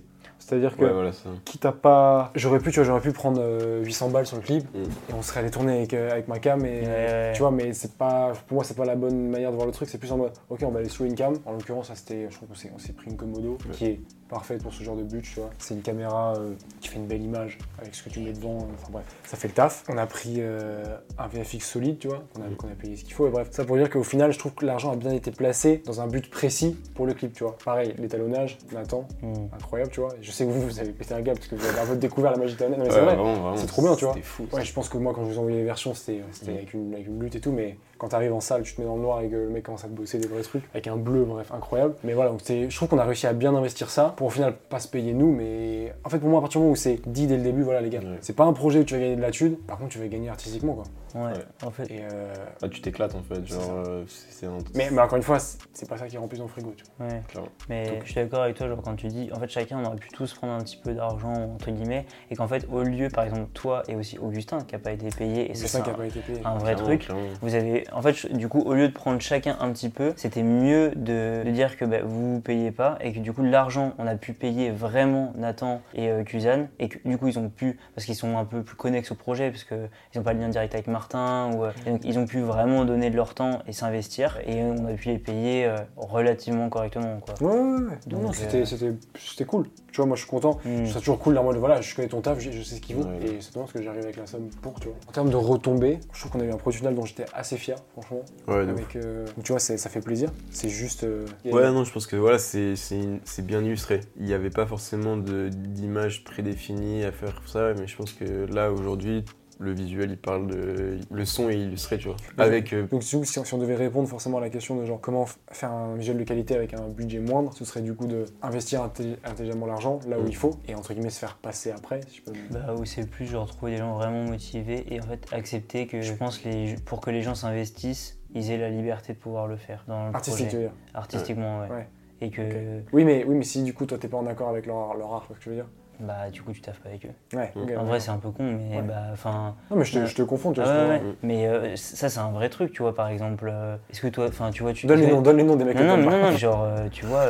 C'est-à-dire 0.49 0.75
que 0.75 0.83
Ouais, 0.83 0.91
voilà, 0.91 1.11
ça. 1.11 1.29
quitte 1.45 1.63
à 1.65 1.71
pas. 1.71 2.31
J'aurais 2.35 2.59
pu, 2.59 2.71
tu 2.71 2.79
vois, 2.79 2.83
j'aurais 2.85 3.01
pu 3.01 3.11
prendre 3.11 3.39
euh, 3.39 3.83
800 3.83 4.09
balles 4.09 4.25
sur 4.25 4.37
le 4.37 4.41
clip 4.41 4.63
Mm. 4.73 4.81
et 4.81 5.13
on 5.17 5.21
serait 5.21 5.41
allé 5.41 5.51
tourner 5.51 5.77
avec, 5.77 5.93
euh, 5.93 6.11
avec 6.11 6.27
ma 6.27 6.39
cam 6.39 6.65
et. 6.65 6.81
Ouais, 6.81 6.87
ouais. 6.87 7.31
Tu 7.35 7.39
vois, 7.41 7.51
mais 7.51 7.73
c'est 7.73 7.93
pas. 7.97 8.33
Pour 8.47 8.55
moi, 8.55 8.63
c'est 8.63 8.75
pas 8.75 8.85
la 8.85 8.95
bonne 8.95 9.29
manière 9.29 9.51
de 9.51 9.55
voir 9.55 9.67
le 9.67 9.71
truc. 9.73 9.87
C'est 9.89 9.97
plus 9.99 10.11
en 10.11 10.17
mode, 10.17 10.31
ok, 10.49 10.59
on 10.63 10.71
va 10.71 10.79
aller 10.79 10.89
sous 10.89 11.05
une 11.05 11.15
cam. 11.15 11.33
En 11.45 11.51
l'occurrence, 11.53 11.87
ça 11.89 11.95
c'était. 11.95 12.27
Je 12.29 12.35
crois 12.35 12.47
qu'on 12.47 12.55
s'est, 12.55 12.71
on 12.73 12.79
s'est 12.79 12.93
pris 12.93 13.11
une 13.11 13.15
Komodo 13.17 13.51
Ouais. 13.51 13.71
qui 13.73 13.85
est 13.85 13.99
parfaite 14.29 14.61
pour 14.63 14.73
ce 14.73 14.83
genre 14.83 14.95
de 14.95 15.03
but, 15.03 15.21
tu 15.23 15.39
vois. 15.39 15.49
C'est 15.57 15.73
une 15.73 15.81
caméra 15.81 16.33
euh, 16.37 16.53
qui 16.79 16.87
fait 16.89 16.97
une 16.97 17.07
belle 17.07 17.21
image 17.23 17.57
avec 17.79 17.93
ce 17.95 18.03
que 18.03 18.09
tu 18.09 18.19
mets 18.21 18.31
devant. 18.31 18.57
euh, 18.59 18.73
Enfin 18.75 18.87
bref, 18.91 19.05
ça 19.25 19.35
fait 19.37 19.47
le 19.49 19.53
taf. 19.53 19.83
On 19.89 19.97
a 19.97 20.05
pris 20.05 20.35
euh, 20.39 20.97
un 21.17 21.27
VFX 21.27 21.59
solide, 21.65 21.99
tu 21.99 22.07
vois, 22.07 22.23
qu'on 22.33 22.41
a, 22.43 22.45
Mm. 22.45 22.71
a 22.71 22.75
payé 22.81 22.95
ce 22.95 23.03
qu'il 23.03 23.13
faut. 23.13 23.27
Et 23.27 23.31
bref, 23.31 23.47
ça 23.51 23.65
pour 23.65 23.75
dire 23.77 23.89
qu'au 23.89 24.03
final, 24.03 24.31
je 24.31 24.39
trouve 24.39 24.53
que 24.53 24.65
l'argent 24.65 24.91
a 24.91 24.95
bien 24.95 25.11
été 25.11 25.31
placé 25.31 25.81
dans 25.85 25.99
un 26.01 26.07
but 26.07 26.29
précis 26.29 26.77
pour 26.95 27.05
le 27.05 27.13
clip, 27.13 27.33
tu 27.33 27.43
vois. 27.43 27.57
Pareil, 27.65 27.93
l'étalonnage, 27.97 28.57
Nathan, 28.71 29.07
Hmm. 29.21 29.33
incroyable, 29.53 29.91
tu 29.91 29.99
vois. 30.01 30.13
Je 30.21 30.31
sais 30.31 30.45
que 30.45 30.51
vous, 30.51 30.61
vous 30.61 30.79
avez 30.79 30.91
pété 30.91 31.13
un 31.13 31.21
gap 31.21 31.35
parce 31.35 31.47
que 31.47 31.55
vous 31.55 31.65
avez 31.65 31.79
un 31.79 31.85
peu 31.85 31.95
découvert 31.97 32.31
la 32.31 32.37
magie 32.37 32.55
de 32.55 32.59
c'est 32.59 33.59
C'est 33.61 33.65
trop 33.67 33.81
bien, 33.81 33.95
tu 33.95 34.05
vois. 34.05 34.15
Fou. 34.21 34.47
Ouais, 34.53 34.63
je 34.63 34.73
pense 34.73 34.89
que 34.89 34.97
moi, 34.97 35.13
quand 35.13 35.23
je 35.25 35.31
vous 35.31 35.39
envoyais 35.39 35.57
les 35.57 35.63
versions, 35.65 35.93
c'était 35.93 36.19
Mm. 36.19 36.49
avec, 36.55 36.73
une, 36.73 36.93
avec 36.93 37.07
une 37.07 37.19
lutte 37.21 37.35
et 37.35 37.39
tout, 37.41 37.51
mais 37.51 37.77
quand 37.99 38.07
t'arrives 38.07 38.33
en 38.33 38.39
salle, 38.39 38.63
tu 38.63 38.73
te 38.73 38.81
mets 38.81 38.87
dans 38.87 38.95
le 38.95 39.01
noir 39.03 39.21
et 39.21 39.29
que 39.29 39.35
le 39.35 39.49
mec 39.49 39.63
commence 39.63 39.83
à 39.83 39.87
te 39.87 39.93
bosser 39.93 40.17
des 40.17 40.27
vrais 40.27 40.41
trucs, 40.41 40.63
avec 40.73 40.87
un 40.87 40.95
bleu, 40.97 41.23
bref, 41.25 41.51
incroyable. 41.53 41.93
Mais 42.03 42.13
voilà, 42.13 42.31
donc 42.31 42.39
c'est- 42.43 42.67
je 42.69 42.75
trouve 42.75 42.87
qu'on 42.89 42.97
a 42.97 43.03
réussi 43.03 43.27
à 43.27 43.33
bien 43.33 43.53
investir 43.53 43.89
ça, 43.91 44.13
pour 44.17 44.27
au 44.27 44.29
final 44.31 44.55
pas 44.69 44.79
se 44.79 44.87
payer 44.87 45.13
nous, 45.13 45.31
mais 45.31 45.93
en 46.03 46.09
fait, 46.09 46.17
pour 46.17 46.29
moi, 46.29 46.39
à 46.39 46.41
partir 46.41 46.59
du 46.59 46.63
moment 46.63 46.73
où 46.73 46.77
c'est 46.77 46.99
dit 47.07 47.27
dès 47.27 47.37
le 47.37 47.43
début, 47.43 47.61
voilà 47.61 47.81
les 47.81 47.89
gars, 47.89 47.99
Ouais. 47.99 48.17
c'est 48.21 48.35
pas 48.35 48.45
un 48.45 48.53
projet 48.53 48.79
où 48.79 48.83
tu 48.85 48.95
vas 48.95 48.99
gagner 49.01 49.15
de 49.17 49.21
la 49.21 49.31
thune, 49.31 49.57
par 49.67 49.77
contre, 49.77 49.91
tu 49.91 49.99
vas 49.99 50.07
gagner 50.07 50.29
artistiquement, 50.29 50.73
quoi. 50.73 50.83
Ouais, 51.15 51.21
Ouais. 51.21 51.33
en 51.65 51.71
fait. 51.71 51.89
Et 51.91 52.01
euh, 52.03 52.33
Ah, 52.61 52.69
tu 52.69 52.81
t'éclates 52.81 53.15
en 53.15 53.23
fait, 53.23 53.45
genre, 53.45 53.61
euh, 53.87 54.03
c'est 54.07 54.31
c'est 54.31 54.45
un. 54.45 54.57
mais, 54.75 54.89
mais 54.91 55.01
encore 55.01 55.17
une 55.17 55.23
fois, 55.23 55.39
c'est 55.39 55.57
c'est 55.73 55.89
pas 55.89 55.97
ça 55.97 56.07
qui 56.07 56.17
remplit 56.17 56.37
ton 56.39 56.47
frigo, 56.47 56.73
tu 56.75 56.83
vois. 56.97 57.07
Ouais. 57.07 57.21
Clairement. 57.27 57.49
Mais 57.69 57.85
Donc- 57.89 57.99
je 58.03 58.11
suis 58.11 58.15
d'accord 58.15 58.43
avec 58.43 58.55
toi, 58.55 58.67
genre 58.67 58.81
quand 58.81 58.95
tu 58.95 59.07
dis, 59.07 59.29
en 59.33 59.39
fait 59.39 59.49
chacun 59.49 59.79
on 59.79 59.85
aurait 59.85 59.95
pu 59.97 60.09
tous 60.09 60.33
prendre 60.33 60.53
un 60.53 60.59
petit 60.61 60.77
peu 60.77 60.93
d'argent 60.93 61.33
entre 61.33 61.71
guillemets, 61.71 62.05
et 62.29 62.35
qu'en 62.35 62.47
fait 62.47 62.65
au 62.71 62.83
lieu, 62.83 63.09
par 63.09 63.23
exemple 63.23 63.47
toi 63.53 63.83
et 63.87 63.95
aussi 63.95 64.17
Augustin 64.19 64.59
qui 64.61 64.75
a 64.75 64.79
pas 64.79 64.91
été 64.91 65.09
payé, 65.09 65.49
et 65.51 65.55
C'est 65.55 65.67
ça 65.67 65.79
ça 65.79 65.83
qui 65.83 65.89
a 65.89 65.93
pas 65.93 66.05
été 66.05 66.19
payé. 66.19 66.39
un 66.45 66.55
vrai 66.55 66.73
Clairement, 66.75 66.83
truc. 66.85 67.01
clairement. 67.05 67.23
Vous 67.41 67.55
avez, 67.55 67.85
en 67.91 68.01
fait, 68.01 68.13
je- 68.13 68.27
du 68.27 68.47
coup, 68.47 68.61
au 68.61 68.73
lieu 68.73 68.87
de 68.87 68.93
prendre 68.93 69.19
chacun 69.21 69.57
un 69.59 69.71
petit 69.71 69.89
peu, 69.89 70.13
c'était 70.15 70.43
mieux 70.43 70.91
de, 70.95 71.43
de 71.45 71.51
dire 71.51 71.77
que 71.77 71.85
bah, 71.85 72.01
vous 72.03 72.35
vous 72.35 72.41
payez 72.41 72.71
pas 72.71 72.97
et 73.01 73.13
que 73.13 73.19
du 73.19 73.33
coup 73.33 73.43
l'argent, 73.43 73.93
on 73.97 74.07
a 74.07 74.15
pu 74.15 74.33
payer 74.33 74.71
vraiment 74.71 75.33
Nathan 75.37 75.81
et 75.93 76.09
euh, 76.09 76.23
Kuzan 76.23 76.67
et 76.79 76.89
que 76.89 76.97
du 77.07 77.17
coup 77.17 77.27
ils 77.27 77.39
ont 77.39 77.49
pu, 77.49 77.79
parce 77.95 78.05
qu'ils 78.05 78.15
sont 78.15 78.37
un 78.37 78.45
peu 78.45 78.61
plus 78.63 78.75
connexes 78.75 79.11
au 79.11 79.15
projet, 79.15 79.49
parce 79.51 79.63
qu'ils 79.63 79.89
n'ont 80.15 80.23
pas 80.23 80.33
le 80.33 80.39
lien 80.39 80.49
direct 80.49 80.73
avec 80.73 80.87
Martin, 80.99 81.51
ou, 81.55 81.63
euh, 81.63 81.71
donc 81.85 82.01
ils 82.03 82.19
ont 82.19 82.25
pu 82.25 82.41
vraiment 82.41 82.83
donner 82.83 83.09
de 83.09 83.15
leur 83.15 83.33
temps 83.33 83.59
et 83.67 83.71
s'investir 83.71 84.37
et 84.45 84.61
on 84.63 84.85
a 84.85 84.91
pu 84.93 85.07
les 85.07 85.17
payer 85.17 85.65
euh, 85.65 85.77
relativement 85.95 86.67
correctement. 86.69 87.21
Quoi. 87.21 87.35
Ouais, 87.41 87.57
ouais, 87.57 87.83
ouais. 87.89 87.97
Non, 88.11 88.33
c'était 88.33 88.61
euh, 88.61 88.65
c'était- 88.65 88.93
c'était 89.17 89.45
cool. 89.45 89.67
Tu 89.91 89.97
vois, 89.97 90.05
moi 90.05 90.15
je 90.17 90.21
suis 90.21 90.29
content. 90.29 90.59
Hmm. 90.65 90.83
Je 90.83 90.89
serais 90.89 90.99
toujours 90.99 91.19
cool 91.19 91.37
en 91.37 91.43
mode 91.43 91.55
voilà, 91.57 91.79
je 91.81 91.95
connais 91.95 92.09
ton 92.09 92.19
taf, 92.21 92.39
je, 92.39 92.51
je 92.51 92.61
sais 92.61 92.75
ce 92.75 92.81
qu'il 92.81 92.97
vaut 92.97 93.03
Ouais. 93.09 93.25
et 93.25 93.37
c'est 93.41 93.53
dommage 93.53 93.71
que 93.71 93.81
j'arrive 93.81 94.03
avec 94.03 94.17
la 94.17 94.27
somme 94.27 94.49
pour, 94.61 94.77
tu 94.79 94.87
vois. 94.89 94.97
En 95.07 95.11
termes 95.13 95.29
de 95.29 95.35
retombées, 95.37 95.99
je 96.11 96.19
trouve 96.19 96.33
qu'on 96.33 96.41
a 96.41 96.43
eu 96.43 96.51
un 96.51 96.57
produit 96.57 96.79
final 96.79 96.93
dont 96.95 97.05
j'étais 97.05 97.25
assez 97.33 97.55
fier, 97.57 97.77
franchement. 97.93 98.21
Ouais. 98.49 98.67
Avec, 98.69 98.95
euh, 98.97 99.25
donc, 99.25 99.43
tu 99.45 99.51
vois, 99.53 99.59
c'est- 99.59 99.77
ça 99.77 99.89
fait 99.89 100.01
plaisir. 100.01 100.29
C'est 100.51 100.69
juste. 100.69 101.05
euh, 101.05 101.25
Ouais, 101.45 101.71
non, 101.71 101.85
je 101.85 101.93
pense 101.93 102.07
que 102.07 102.17
voilà, 102.17 102.37
c'est 102.39 102.75
c'est 102.75 102.99
c'est 103.23 103.45
bien 103.45 103.63
illustré. 103.63 104.01
Il 104.17 104.25
n'y 104.25 104.33
avait 104.33 104.49
pas 104.49 104.65
forcément 104.65 105.15
de- 105.17 105.49
d'image 105.49 106.23
prédéfinie 106.25 107.03
à 107.05 107.11
faire 107.13 107.41
ça, 107.47 107.73
mais 107.79 107.87
je 107.87 107.95
pense 107.95 108.11
que 108.13 108.45
là, 108.53 108.71
aujourd'hui, 108.71 109.23
le 109.61 109.73
visuel, 109.73 110.11
il 110.11 110.17
parle 110.17 110.47
de. 110.47 110.97
Le 111.11 111.25
son 111.25 111.49
est 111.49 111.57
illustré, 111.59 111.97
tu 111.97 112.07
vois. 112.07 112.15
Ouais. 112.37 112.45
Avec. 112.45 112.71
euh, 112.73 112.87
Donc, 112.87 113.01
du 113.03 113.17
coup, 113.17 113.25
si, 113.25 113.43
si 113.43 113.53
on 113.53 113.57
devait 113.57 113.75
répondre 113.75 114.07
forcément 114.07 114.37
à 114.37 114.41
la 114.41 114.49
question 114.49 114.77
de 114.77 114.85
genre 114.85 115.01
comment 115.01 115.25
faire 115.51 115.71
un 115.71 115.95
visuel 115.95 116.17
de 116.17 116.23
qualité 116.23 116.55
avec 116.55 116.73
un 116.73 116.87
budget 116.87 117.19
moindre, 117.19 117.51
ce 117.53 117.65
serait 117.65 117.81
du 117.81 117.93
coup 117.93 118.07
de 118.07 118.25
investir 118.41 118.81
intelli- 118.85 119.17
intelligemment 119.25 119.65
l'argent 119.65 119.99
là 120.07 120.17
où 120.17 120.23
Mm. 120.23 120.27
il 120.27 120.35
faut 120.35 120.51
et 120.67 120.75
entre 120.75 120.93
guillemets 120.93 121.09
se 121.09 121.19
faire 121.19 121.35
passer 121.35 121.71
après, 121.71 121.99
si 122.07 122.17
je 122.25 122.31
peux. 122.31 122.37
Bah, 122.51 122.73
où 122.77 122.85
c'est 122.85 123.05
plus 123.09 123.25
genre 123.25 123.47
trouver 123.47 123.73
des 123.73 123.77
gens 123.79 123.93
vraiment 123.95 124.23
motivés 124.23 124.85
et 124.93 124.99
en 125.01 125.03
fait 125.03 125.27
accepter 125.33 125.87
que 125.87 126.01
je 126.01 126.13
pense 126.13 126.43
les, 126.45 126.75
pour 126.85 127.01
que 127.01 127.09
les 127.11 127.21
gens 127.21 127.35
s'investissent, 127.35 128.17
ils 128.33 128.51
aient 128.51 128.57
la 128.57 128.69
liberté 128.69 129.13
de 129.13 129.17
pouvoir 129.17 129.47
le 129.47 129.57
faire 129.57 129.83
dans 129.87 130.07
le 130.09 130.15
Artistique, 130.15 130.47
tu 130.49 130.55
projet. 130.55 130.57
veux 130.57 130.63
dire. 130.69 130.77
Artistiquement, 130.93 131.59
ouais. 131.61 131.67
Ouais. 131.69 131.87
Et 132.21 132.29
que 132.31 132.81
Oui, 132.93 133.03
mais, 133.05 133.23
oui, 133.25 133.35
mais 133.35 133.43
si 133.43 133.63
du 133.63 133.73
coup 133.73 133.85
toi 133.85 133.97
t'es 133.97 134.07
pas 134.07 134.17
en 134.17 134.25
accord 134.27 134.49
avec 134.49 134.65
leur, 134.65 134.93
leur 134.95 135.13
art, 135.13 135.21
tu 135.23 135.27
vois 135.29 135.35
ce 135.35 135.39
que 135.39 135.45
je 135.45 135.49
veux 135.49 135.55
dire 135.55 135.69
bah 135.99 136.29
du 136.31 136.41
coup 136.41 136.51
tu 136.53 136.61
taffes 136.61 136.79
pas 136.79 136.89
avec 136.89 137.05
eux. 137.05 137.37
Ouais, 137.37 137.51
Mm. 137.55 137.61
ok, 137.61 137.69
En 137.77 137.81
ouais. 137.81 137.87
vrai 137.89 137.99
c'est 137.99 138.11
un 138.11 138.17
peu 138.17 138.29
con 138.31 138.43
mais 138.43 138.77
Ouais. 138.77 138.81
bah 138.81 139.03
enfin. 139.11 139.55
Non, 139.69 139.77
mais 139.77 139.85
je 139.85 139.93
te, 139.93 139.99
Ouais. 139.99 140.05
je 140.07 140.15
te 140.15 140.21
confonds, 140.21 140.51
tu 140.53 140.61
vois. 140.61 140.69
ouais, 140.69 140.75
ce 140.77 140.99
que- 141.01 141.05
ouais. 141.07 141.15
Mais 141.23 141.47
euh, 141.47 141.75
ça 141.75 142.09
c'est 142.09 142.19
un 142.19 142.31
vrai 142.31 142.49
truc, 142.49 142.71
tu 142.71 142.81
vois 142.81 142.95
par 142.95 143.09
exemple. 143.09 143.49
euh, 143.51 143.75
Est-ce 143.91 144.01
que 144.01 144.07
toi, 144.07 144.27
enfin 144.29 144.51
tu 144.51 144.63
vois 144.63 144.73
tu. 144.73 144.87
Donne 144.87 145.01
les 145.01 145.07
noms, 145.07 145.21
donne 145.21 145.37
les 145.37 145.43
noms 145.43 145.55
des 145.55 145.65
mecs 145.65 145.75
Non 145.77 145.97
non, 145.97 146.09
non 146.09 146.31
non 146.31 146.37
genre 146.37 146.63
euh, 146.63 146.87
tu 146.91 147.05
vois. 147.05 147.25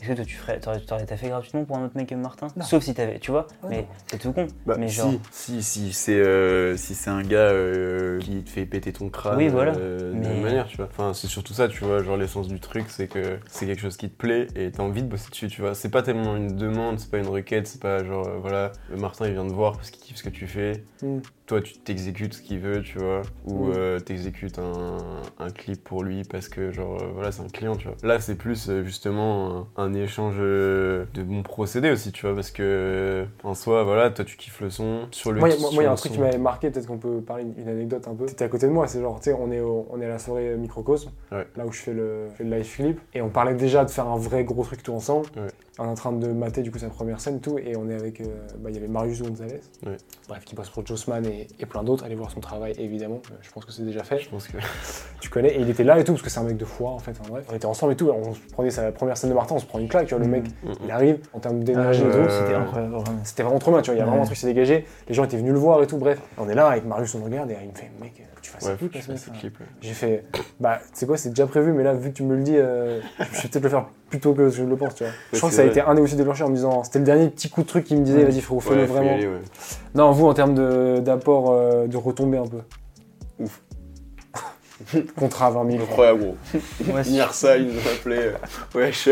Est-ce 0.00 0.10
que 0.10 0.14
toi 0.14 0.24
tu 0.24 0.36
ferais, 0.36 0.60
t'aurais, 0.60 0.80
t'aurais 0.80 1.06
taffé 1.06 1.28
gratuitement 1.28 1.64
pour 1.64 1.78
un 1.78 1.84
autre 1.86 1.96
mec 1.96 2.08
comme 2.08 2.20
Martin 2.20 2.48
Non. 2.56 2.64
Sauf 2.64 2.82
si 2.84 2.92
t'avais, 2.94 3.18
tu 3.18 3.30
vois. 3.30 3.46
Ouais, 3.62 3.68
mais 3.70 3.76
non. 3.82 3.88
c'est 4.06 4.18
tout 4.18 4.32
con. 4.32 4.46
Bah, 4.66 4.76
mais 4.78 4.88
si, 4.88 4.94
genre. 4.96 5.12
si, 5.30 5.62
si, 5.62 5.92
c'est 5.92 6.14
euh, 6.20 6.76
si 6.76 6.94
c'est 6.94 7.08
un 7.10 7.22
gars 7.22 7.38
euh, 7.38 8.18
qui 8.20 8.42
te 8.44 8.50
fait 8.50 8.66
péter 8.66 8.92
ton 8.92 9.08
crâne 9.08 9.38
Oui, 9.38 9.48
voilà. 9.48 9.74
euh, 9.76 10.12
de 10.12 10.16
Mais- 10.18 10.22
la 10.24 10.28
même 10.34 10.42
manière, 10.42 10.66
tu 10.66 10.76
vois. 10.76 10.86
Enfin, 10.90 11.14
c'est 11.14 11.26
surtout 11.28 11.54
ça, 11.54 11.68
tu 11.68 11.82
vois. 11.84 12.02
Genre, 12.02 12.16
l'essence 12.16 12.48
du 12.48 12.60
truc, 12.60 12.84
c'est 12.88 13.08
que 13.08 13.38
c'est 13.48 13.66
quelque 13.66 13.80
chose 13.80 13.96
qui 13.96 14.10
te 14.10 14.16
plaît 14.16 14.48
et 14.54 14.70
t'as 14.70 14.82
envie 14.82 15.02
de 15.02 15.08
bosser 15.08 15.30
dessus, 15.30 15.48
tu 15.48 15.62
vois. 15.62 15.74
C'est 15.74 15.90
pas 15.90 16.02
tellement 16.02 16.36
une 16.36 16.54
demande, 16.56 16.98
c'est 17.00 17.10
pas 17.10 17.18
une 17.18 17.28
requête, 17.28 17.66
c'est 17.66 17.80
pas 17.80 18.04
genre, 18.04 18.26
euh, 18.28 18.36
voilà, 18.38 18.72
Martin 18.96 19.26
il 19.26 19.32
vient 19.32 19.46
te 19.46 19.52
voir 19.52 19.72
parce 19.72 19.90
qu'il 19.90 20.02
kiffe 20.02 20.18
ce 20.18 20.22
que 20.24 20.28
tu 20.28 20.46
fais. 20.46 20.84
Mm. 21.02 21.18
Toi, 21.46 21.60
tu 21.60 21.78
t'exécutes 21.78 22.34
ce 22.34 22.42
qu'il 22.42 22.58
veut, 22.58 22.82
tu 22.82 22.98
vois. 22.98 23.22
Ou 23.46 23.66
Mm. 23.66 23.72
euh, 23.76 24.00
t'exécutes 24.00 24.58
un, 24.58 24.96
un 25.38 25.50
clip 25.50 25.84
pour 25.84 26.02
lui 26.02 26.24
parce 26.24 26.48
que, 26.48 26.72
genre, 26.72 27.00
euh, 27.00 27.06
voilà, 27.14 27.30
c'est 27.30 27.42
un 27.42 27.48
client, 27.48 27.76
tu 27.76 27.86
vois. 27.86 27.96
Là, 28.02 28.18
c'est 28.18 28.34
plus 28.34 28.68
euh, 28.68 28.82
justement 28.82 29.68
un, 29.76 29.84
un 29.84 29.94
échange 29.94 30.38
de 30.38 31.06
bons 31.22 31.44
procédés 31.44 31.92
aussi, 31.92 32.10
tu 32.10 32.26
vois. 32.26 32.34
Parce 32.34 32.50
que, 32.50 33.24
en 33.44 33.54
soi, 33.54 33.84
voilà, 33.84 34.10
toi, 34.10 34.24
tu 34.24 34.36
kiffes 34.36 34.60
le 34.60 34.70
son. 34.70 35.06
Sur 35.12 35.30
le 35.30 35.38
Moi, 35.38 35.50
il 35.50 35.76
y 35.76 35.84
a- 35.86 35.92
un 35.92 35.94
truc 35.94 36.10
son. 36.10 36.16
qui 36.16 36.20
m'avait 36.20 36.36
marqué, 36.38 36.68
peut-être 36.70 36.88
qu'on 36.88 36.98
peut 36.98 37.20
parler 37.20 37.44
une 37.56 37.68
anecdote 37.68 38.08
un 38.08 38.14
peu. 38.16 38.26
C'était 38.26 38.44
à 38.44 38.48
côté 38.48 38.66
de 38.66 38.72
moi, 38.72 38.88
c'est 38.88 39.00
genre, 39.00 39.20
tu 39.20 39.30
sais, 39.30 39.36
on, 39.38 39.52
est 39.52 39.60
au- 39.60 39.86
on 39.90 40.00
est 40.00 40.06
à 40.06 40.08
la 40.08 40.18
soirée 40.18 40.56
Microcosme, 40.56 41.10
Ouais. 41.30 41.46
là 41.56 41.64
où 41.64 41.70
je 41.70 41.78
fais 41.80 41.92
le, 41.92 42.28
je 42.30 42.34
fais 42.34 42.44
le 42.44 42.56
live 42.56 42.74
clip, 42.74 43.00
et 43.14 43.22
on 43.22 43.28
parlait 43.28 43.54
déjà 43.54 43.84
de 43.84 43.90
faire 43.90 44.08
un 44.08 44.18
vrai 44.18 44.42
gros 44.42 44.64
truc 44.64 44.82
tout 44.82 44.92
ensemble. 44.92 45.26
Ouais. 45.36 45.46
On 45.78 45.84
est 45.84 45.88
en 45.88 45.94
train 45.94 46.12
de 46.12 46.28
mater 46.28 46.62
du 46.62 46.70
coup 46.70 46.78
sa 46.78 46.88
première 46.88 47.20
scène, 47.20 47.38
tout, 47.40 47.58
et 47.58 47.76
on 47.76 47.88
est 47.90 47.94
avec, 47.94 48.22
euh, 48.22 48.24
bah, 48.60 48.70
il 48.70 48.74
y 48.76 48.78
avait 48.78 48.88
Marius 48.88 49.20
Gonzalez, 49.22 49.60
bref, 50.26 50.42
qui 50.46 50.54
bosse 50.54 50.70
pour 50.70 50.86
Jossman 50.86 51.24
et, 51.26 51.48
et 51.60 51.66
plein 51.66 51.84
d'autres. 51.84 52.04
Allez 52.04 52.14
voir 52.14 52.30
son 52.30 52.40
travail, 52.40 52.72
évidemment, 52.78 53.20
Euh, 53.30 53.34
je 53.42 53.50
pense 53.50 53.66
que 53.66 53.72
c'est 53.72 53.82
déjà 53.84 54.02
fait. 54.02 54.18
Je 54.18 54.30
pense 54.30 54.48
que. 54.48 54.56
Tu 55.20 55.28
connais, 55.30 55.54
et 55.54 55.60
il 55.60 55.68
était 55.68 55.82
là 55.84 55.98
et 55.98 56.04
tout, 56.04 56.12
parce 56.12 56.22
que 56.22 56.30
c'est 56.30 56.38
un 56.40 56.44
mec 56.44 56.56
de 56.56 56.64
foi 56.64 56.90
en 56.90 56.98
fait, 56.98 57.12
en 57.24 57.28
bref. 57.28 57.44
On 57.50 57.54
était 57.54 57.66
ensemble 57.66 57.92
et 57.94 57.96
tout, 57.96 58.08
on 58.10 58.32
se 58.32 58.40
prenait 58.52 58.70
sa 58.70 58.92
première 58.92 59.16
scène 59.16 59.30
de 59.30 59.34
Martin, 59.34 59.56
on 59.56 59.58
se 59.58 59.66
prend 59.66 59.78
une 59.78 59.88
claque, 59.88 60.06
tu 60.06 60.14
vois, 60.14 60.22
le 60.24 60.30
mec, 60.30 60.44
Mm, 60.62 60.72
il 60.84 60.90
arrive, 60.90 61.18
en 61.34 61.40
termes 61.40 61.62
d'énergie 61.64 62.02
Ah, 62.04 62.08
et 62.08 62.10
tout. 62.12 62.18
ouais, 62.18 62.24
Euh, 62.24 62.38
C'était 62.40 62.54
incroyable. 62.54 62.96
C'était 63.24 63.42
vraiment 63.42 63.58
trop 63.58 63.70
bien, 63.72 63.82
tu 63.82 63.90
vois, 63.90 63.96
il 63.96 63.98
y 63.98 64.00
a 64.00 64.04
Ouais. 64.04 64.08
vraiment 64.10 64.22
un 64.22 64.26
truc 64.26 64.36
qui 64.36 64.40
s'est 64.42 64.46
dégagé, 64.46 64.86
les 65.08 65.14
gens 65.14 65.24
étaient 65.24 65.36
venus 65.36 65.52
le 65.52 65.58
voir 65.58 65.82
et 65.82 65.86
tout, 65.86 65.96
bref. 65.98 66.20
On 66.38 66.48
est 66.48 66.54
là 66.54 66.68
avec 66.68 66.84
Marius, 66.86 67.14
on 67.16 67.24
regarde 67.24 67.50
et 67.50 67.56
il 67.62 67.68
me 67.70 67.74
fait, 67.74 67.90
mec, 68.00 68.14
que 68.14 68.40
tu 68.40 68.50
fasses 68.50 68.64
Ouais. 68.66 68.76
J'ai 69.80 69.92
fait, 69.94 70.24
bah, 70.60 70.78
tu 70.80 70.88
sais 70.94 71.06
quoi, 71.06 71.16
c'est 71.18 71.30
déjà 71.30 71.46
prévu, 71.46 71.72
mais 71.72 71.82
là, 71.82 71.92
vu 71.94 72.10
que 72.10 72.16
tu 72.16 72.22
me 72.22 72.34
le 72.36 72.42
dis, 72.42 72.56
euh, 72.56 73.00
je 73.18 73.42
vais 73.42 73.48
peut-être 73.48 73.62
le 73.64 73.68
faire 73.70 73.86
plus 74.08 74.20
tôt 74.20 74.34
que 74.34 74.48
je 74.50 74.62
le 74.62 74.76
pense, 74.76 74.94
tu 74.94 75.04
vois. 75.04 75.12
Je 75.32 75.38
crois 75.38 75.50
que 75.50 75.54
ça 75.56 75.62
a 75.62 75.64
été 75.66 75.80
un 75.80 75.94
des 75.94 76.00
aussi 76.02 76.14
déclencheurs 76.16 76.46
en 76.46 76.50
me 76.50 76.56
disant, 76.56 76.84
c'était 76.84 77.00
le 77.00 77.04
dernier 77.04 77.28
petit 77.28 77.48
coup 77.50 77.62
de 77.62 77.66
truc 77.66 77.84
qui 77.84 77.96
me 77.96 78.04
disait, 78.04 78.18
Ouais. 78.18 78.24
vas-y, 78.30 78.40
frérot, 78.40 78.60
fais-le 78.60 78.80
Ouais, 78.82 78.86
vraiment. 78.86 79.14
aller, 79.14 79.26
ouais. 79.26 79.40
Non, 79.94 80.12
vous, 80.12 80.26
en 80.26 80.34
termes 80.34 80.54
de- 80.54 81.00
d'apport, 81.04 81.50
euh, 81.52 81.86
de 81.86 81.96
retombées 81.96 82.38
un 82.38 82.46
peu. 82.46 82.58
Ouf. 83.40 83.60
Contrat 85.16 85.46
à 85.46 85.50
20 85.50 85.70
000. 85.72 85.82
Incroyable, 85.84 86.20
gros. 86.20 86.36
Ça, 87.32 87.56
il 87.58 87.66
nous 87.66 87.72
a 87.88 87.92
appelé. 87.98 88.16
euh, 88.18 88.32
Wesh. 88.74 89.08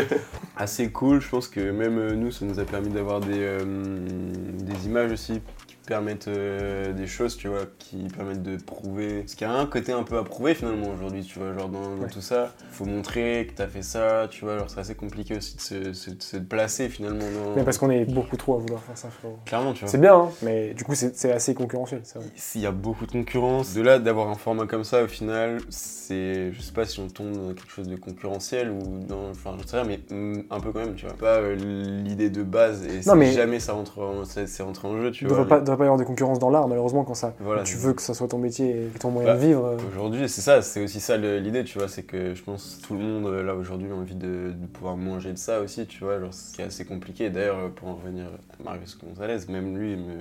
Assez 0.57 0.91
cool, 0.91 1.21
je 1.21 1.29
pense 1.29 1.49
que 1.49 1.61
même 1.71 1.99
euh, 1.99 2.15
nous, 2.15 2.31
ça 2.31 2.45
nous 2.45 2.61
a 2.61 2.65
permis 2.65 2.91
d'avoir 2.91 3.21
des, 3.21 3.33
euh, 3.39 3.65
des 3.65 4.87
images 4.87 5.11
aussi 5.11 5.41
permettent 5.87 6.29
euh, 6.29 6.93
des 6.93 7.07
choses, 7.07 7.37
tu 7.37 7.49
vois, 7.49 7.63
qui 7.79 8.09
permettent 8.17 8.43
de 8.43 8.57
prouver. 8.57 9.21
Parce 9.21 9.35
qu'il 9.35 9.47
y 9.47 9.51
a 9.51 9.55
un 9.55 9.67
côté 9.67 9.93
un 9.93 10.03
peu 10.03 10.17
à 10.19 10.25
prouver 10.25 10.55
finalement 10.55 10.89
aujourd'hui, 10.91 11.23
tu 11.25 11.39
vois, 11.39 11.53
genre 11.57 11.69
dans, 11.69 11.97
dans 11.97 12.03
Ouais. 12.05 12.09
tout 12.11 12.21
ça. 12.21 12.53
faut 12.71 12.85
montrer 12.87 13.47
que 13.51 13.55
t'as 13.55 13.67
fait 13.67 13.83
ça, 13.83 14.27
tu 14.31 14.45
vois, 14.45 14.55
alors 14.55 14.71
c'est 14.71 14.81
assez 14.81 14.95
compliqué 14.95 15.37
aussi 15.37 15.57
de 15.57 15.61
se, 15.61 15.93
se- 15.93 16.11
de 16.11 16.23
se 16.23 16.37
placer 16.39 16.89
finalement 16.89 17.19
dans. 17.31 17.55
Mais 17.57 17.63
parce 17.65 17.79
qu'on 17.79 17.91
est 17.91 18.05
beaucoup 18.05 18.37
trop 18.37 18.55
à 18.57 18.59
vouloir 18.59 18.83
faire 18.83 18.97
ça, 18.99 19.09
frérot. 19.11 19.39
Clairement, 19.45 19.73
tu 19.73 19.81
vois. 19.81 19.89
C'est 19.89 19.99
bien, 19.99 20.15
hein, 20.17 20.29
mais 20.43 20.75
du 20.75 20.85
coup, 20.85 20.95
c'est 20.95 21.33
assez 21.33 21.55
concurrentiel, 21.55 22.01
vrai. 22.15 22.25
S'il 22.35 22.61
y 22.63 22.67
a 22.67 22.73
beaucoup 22.73 23.07
de 23.07 23.13
concurrence, 23.13 23.75
de 23.75 23.83
là 23.83 23.99
d'avoir 23.99 24.29
un 24.29 24.35
format 24.35 24.67
comme 24.67 24.85
ça, 24.85 25.03
au 25.05 25.09
final, 25.09 25.59
c'est. 25.69 26.53
Je 26.53 26.61
sais 26.61 26.73
pas 26.73 26.85
si 26.87 27.01
on 27.01 27.09
tombe 27.09 27.33
dans 27.33 27.49
quelque 27.55 27.71
chose 27.71 27.89
de 27.89 27.97
concurrentiel 27.97 28.71
ou 28.71 29.01
dans. 29.07 29.31
Enfin, 29.31 29.57
je 29.63 29.67
sais 29.67 29.81
rien, 29.81 29.87
mais 29.87 30.01
mm, 30.15 30.45
un 30.51 30.61
peu 30.61 30.73
quand 30.73 30.81
même, 30.81 30.95
tu 30.95 31.07
vois. 31.07 31.15
Pas 31.15 31.37
euh, 31.39 31.55
l'idée 31.55 32.31
de 32.31 32.43
base 32.43 32.85
et 32.87 33.07
Non, 33.09 33.15
mais- 33.17 33.33
jamais 33.33 33.61
ça 33.61 33.73
rentre 33.75 34.01
en, 34.01 34.25
c'est 34.25 34.63
rentré 34.63 34.89
en 34.89 35.01
jeu, 35.01 35.11
tu 35.11 35.27
vois. 35.27 35.45
Pas 35.77 35.85
y 35.85 35.87
avoir 35.87 35.99
de 35.99 36.05
concurrence 36.05 36.39
dans 36.39 36.51
l'art, 36.51 36.69
malheureusement, 36.69 37.05
quand, 37.05 37.15
ça, 37.15 37.35
Voilà, 37.41 37.63
tu 37.63 37.77
veux 37.77 37.93
que 37.93 38.03
ça 38.03 38.15
soit 38.15 38.29
ton 38.29 38.39
métier 38.39 38.87
et 38.95 38.99
ton 38.99 39.11
moyen 39.11 39.31
Bah, 39.31 39.37
de 39.37 39.47
vivre. 39.47 39.65
euh, 39.67 39.77
Aujourd'hui, 39.93 40.29
c'est 40.29 40.41
ça, 40.41 40.63
c'est 40.63 40.83
aussi 40.83 41.01
ça 41.01 41.17
l'idée, 41.17 41.65
tu 41.65 41.79
vois, 41.79 41.89
c'est 41.89 42.03
que 42.03 42.35
je 42.35 42.43
pense 42.43 42.81
tout 42.87 42.95
le 42.95 43.01
monde 43.01 43.27
euh, 43.27 43.43
là 43.43 43.55
aujourd'hui 43.55 43.91
a 43.91 43.95
envie 43.95 44.15
de, 44.15 44.53
de 44.53 44.67
pouvoir 44.73 44.97
manger 44.97 45.33
de 45.33 45.39
ça 45.39 45.61
aussi, 45.61 45.87
tu 45.87 46.05
vois, 46.05 46.19
genre 46.21 46.33
ce 46.35 46.55
qui 46.55 46.63
est 46.63 46.67
assez 46.67 46.85
compliqué. 46.85 47.31
D'ailleurs, 47.31 47.59
euh, 47.59 47.69
pour 47.69 47.89
en 47.89 47.95
revenir 47.95 48.25
à 48.27 48.63
Marius 48.63 48.99
Gonzalez, 48.99 49.39
même 49.49 49.77
lui 49.77 49.97
me, 49.97 50.15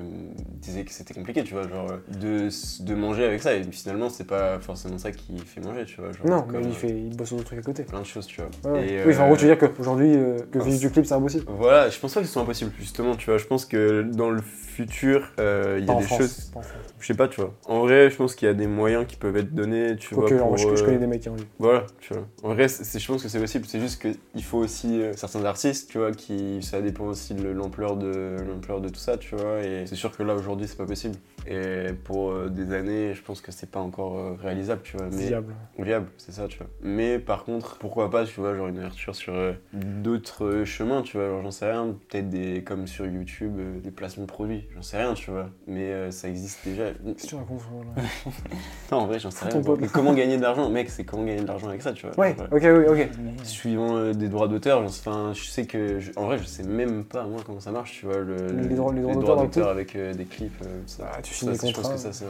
disait 0.61 0.83
que 0.83 0.91
c'était 0.91 1.13
compliqué, 1.13 1.43
tu 1.43 1.53
vois, 1.53 1.67
genre 1.67 1.87
de, 2.19 2.49
de 2.83 2.95
manger 2.95 3.25
avec 3.25 3.41
ça. 3.41 3.53
Et 3.53 3.63
finalement, 3.63 4.09
c'est 4.09 4.27
pas 4.27 4.59
forcément 4.59 4.97
ça 4.97 5.11
qui 5.11 5.37
fait 5.39 5.61
manger, 5.61 5.85
tu 5.85 5.99
vois. 6.01 6.11
Genre, 6.11 6.25
Non, 6.27 6.41
comme, 6.43 6.61
mais 6.61 6.67
il, 6.67 6.73
fait, 6.73 6.89
il 6.89 7.15
bosse 7.15 7.27
sur 7.27 7.37
d'autres 7.37 7.47
trucs 7.49 7.59
à 7.59 7.63
côté. 7.63 7.83
plein 7.83 7.99
de 8.01 8.05
choses, 8.05 8.25
tu 8.25 8.41
vois. 8.41 8.71
Ouais. 8.73 8.87
Et, 8.87 9.03
Oui, 9.05 9.13
enfin, 9.13 9.23
en 9.23 9.27
gros, 9.27 9.37
tu 9.37 9.45
veux 9.45 9.55
dire 9.55 9.69
qu'aujourd'hui, 9.75 10.13
euh, 10.15 10.37
que 10.51 10.59
vivre 10.59 10.79
du 10.79 10.89
clip, 10.89 11.05
c'est 11.05 11.13
impossible. 11.13 11.45
Voilà, 11.47 11.89
je 11.89 11.99
pense 11.99 12.13
pas 12.13 12.21
que 12.21 12.27
ce 12.27 12.33
soit 12.33 12.41
impossible, 12.41 12.71
justement, 12.79 13.15
tu 13.15 13.29
vois. 13.29 13.37
Je 13.37 13.45
pense 13.45 13.65
que 13.65 14.01
dans 14.03 14.29
le 14.29 14.41
futur, 14.41 15.31
euh, 15.43 15.77
il 15.79 15.85
y 15.85 15.91
a 15.91 15.95
des 15.95 16.03
France, 16.03 16.19
choses. 16.19 16.51
Je 16.99 17.07
sais 17.07 17.13
pas, 17.15 17.27
tu 17.27 17.41
vois. 17.41 17.53
En 17.67 17.81
vrai, 17.81 18.09
je 18.09 18.15
pense 18.15 18.35
qu'il 18.35 18.47
y 18.47 18.51
a 18.51 18.53
des 18.53 18.67
moyens 18.67 19.05
qui 19.05 19.15
peuvent 19.17 19.35
être 19.35 19.53
donnés, 19.53 19.95
tu 19.97 20.15
vois. 20.15 20.29
Pour, 20.29 20.57
je, 20.57 20.63
je 20.63 20.81
euh, 20.81 20.85
connais 20.85 20.97
des 20.99 21.07
mecs 21.07 21.21
qui 21.21 21.29
ont 21.29 21.33
envie. 21.33 21.43
Voilà, 21.59 21.85
tu 21.99 22.13
vois. 22.13 22.23
En 22.43 22.53
vrai, 22.53 22.67
c'est- 22.67 22.99
je 22.99 23.07
pense 23.07 23.21
que 23.21 23.27
c'est 23.29 23.39
possible. 23.39 23.65
C'est 23.67 23.79
juste 23.79 24.01
qu'il 24.01 24.43
faut 24.43 24.59
aussi 24.59 25.01
euh, 25.01 25.13
certains 25.15 25.43
artistes, 25.45 25.89
tu 25.91 25.97
vois, 25.97 26.11
qui 26.11 26.61
ça 26.61 26.81
dépend 26.81 27.05
aussi 27.05 27.33
de 27.33 27.47
l'ampleur 27.49 27.97
de 27.97 28.37
l'ampleur 28.47 28.79
de 28.81 28.89
tout 28.89 28.99
ça, 28.99 29.17
tu 29.17 29.35
vois. 29.35 29.61
Et 29.63 29.85
c'est 29.85 29.95
sûr 29.95 30.15
que 30.15 30.23
là 30.23 30.35
aujourd'hui, 30.35 30.67
c'est 30.67 30.77
pas 30.77 30.85
possible. 30.85 31.15
Et 31.47 31.93
pour 32.03 32.31
euh, 32.31 32.49
des 32.49 32.73
années, 32.73 33.13
je 33.13 33.21
pense 33.21 33.41
que 33.41 33.51
c'est 33.51 33.69
pas 33.69 33.79
encore 33.79 34.17
euh, 34.17 34.33
réalisable, 34.41 34.81
tu 34.83 34.97
vois. 34.97 35.07
Mais 35.11 35.27
Viable. 35.27 35.53
viable, 35.77 36.07
c'est 36.17 36.31
ça, 36.31 36.47
tu 36.47 36.57
vois. 36.57 36.67
Mais 36.81 37.19
par 37.19 37.43
contre, 37.43 37.77
pourquoi 37.77 38.09
pas, 38.09 38.25
tu 38.25 38.39
vois, 38.39 38.55
genre 38.55 38.67
une 38.67 38.77
ouverture 38.77 39.15
sur 39.15 39.33
euh, 39.33 39.53
d'autres 39.73 40.63
chemins, 40.65 41.01
tu 41.01 41.17
vois. 41.17 41.27
Genre, 41.27 41.41
j'en 41.43 41.51
sais 41.51 41.69
rien. 41.71 41.95
Peut-être 42.09 42.29
des 42.29 42.63
comme 42.63 42.87
sur 42.87 43.05
YouTube, 43.05 43.53
des 43.81 43.91
placements 43.91 44.23
de 44.23 44.29
produits. 44.31 44.67
J'en 44.73 44.81
sais 44.81 44.97
rien, 44.97 45.13
tu 45.13 45.31
vois. 45.31 45.49
Mais 45.67 45.91
euh, 45.91 46.11
ça 46.11 46.29
existe 46.29 46.59
déjà. 46.65 46.91
Que 46.93 47.27
tu 47.27 47.35
racontes, 47.35 47.61
là? 47.95 48.03
Non, 48.91 48.99
en 48.99 49.05
vrai, 49.07 49.19
j'en 49.19 49.31
sais 49.31 49.45
rien. 49.45 49.61
Mais 49.79 49.87
comment 49.87 50.13
gagner 50.13 50.37
de 50.37 50.41
l'argent, 50.41 50.69
mec 50.69 50.89
C'est 50.89 51.03
comment 51.03 51.23
gagner 51.23 51.41
de 51.41 51.47
l'argent 51.47 51.67
avec 51.67 51.81
ça, 51.81 51.93
tu 51.93 52.05
vois. 52.05 52.17
Ouais, 52.19 52.35
ok, 52.51 52.61
oui, 52.63 52.85
ok. 52.87 53.09
Suivant 53.43 53.97
euh, 53.97 54.13
des 54.13 54.29
droits 54.29 54.47
d'auteur, 54.47 54.81
j'en 54.81 54.89
sais- 54.89 55.09
je 55.33 55.49
sais 55.49 55.65
que, 55.65 55.99
je- 55.99 56.11
en 56.15 56.25
vrai, 56.25 56.37
je 56.37 56.43
sais 56.45 56.63
même 56.63 57.03
pas 57.03 57.25
moi 57.25 57.41
comment 57.45 57.59
ça 57.59 57.71
marche, 57.71 57.99
tu 57.99 58.05
vois, 58.05 58.19
le, 58.19 58.51
Les 58.69 58.75
droits- 58.75 58.93
les 58.93 59.01
droits 59.01 59.35
d'auteur 59.37 59.69
avec 59.69 59.95
euh, 59.95 60.13
des 60.13 60.25
clips, 60.25 60.61
ça. 60.85 61.09
Ah, 61.17 61.21
tu 61.21 61.32
signes 61.33 61.51
des 61.51 61.57
contrats. 61.57 61.93
que 61.93 61.97
ça 62.11 62.25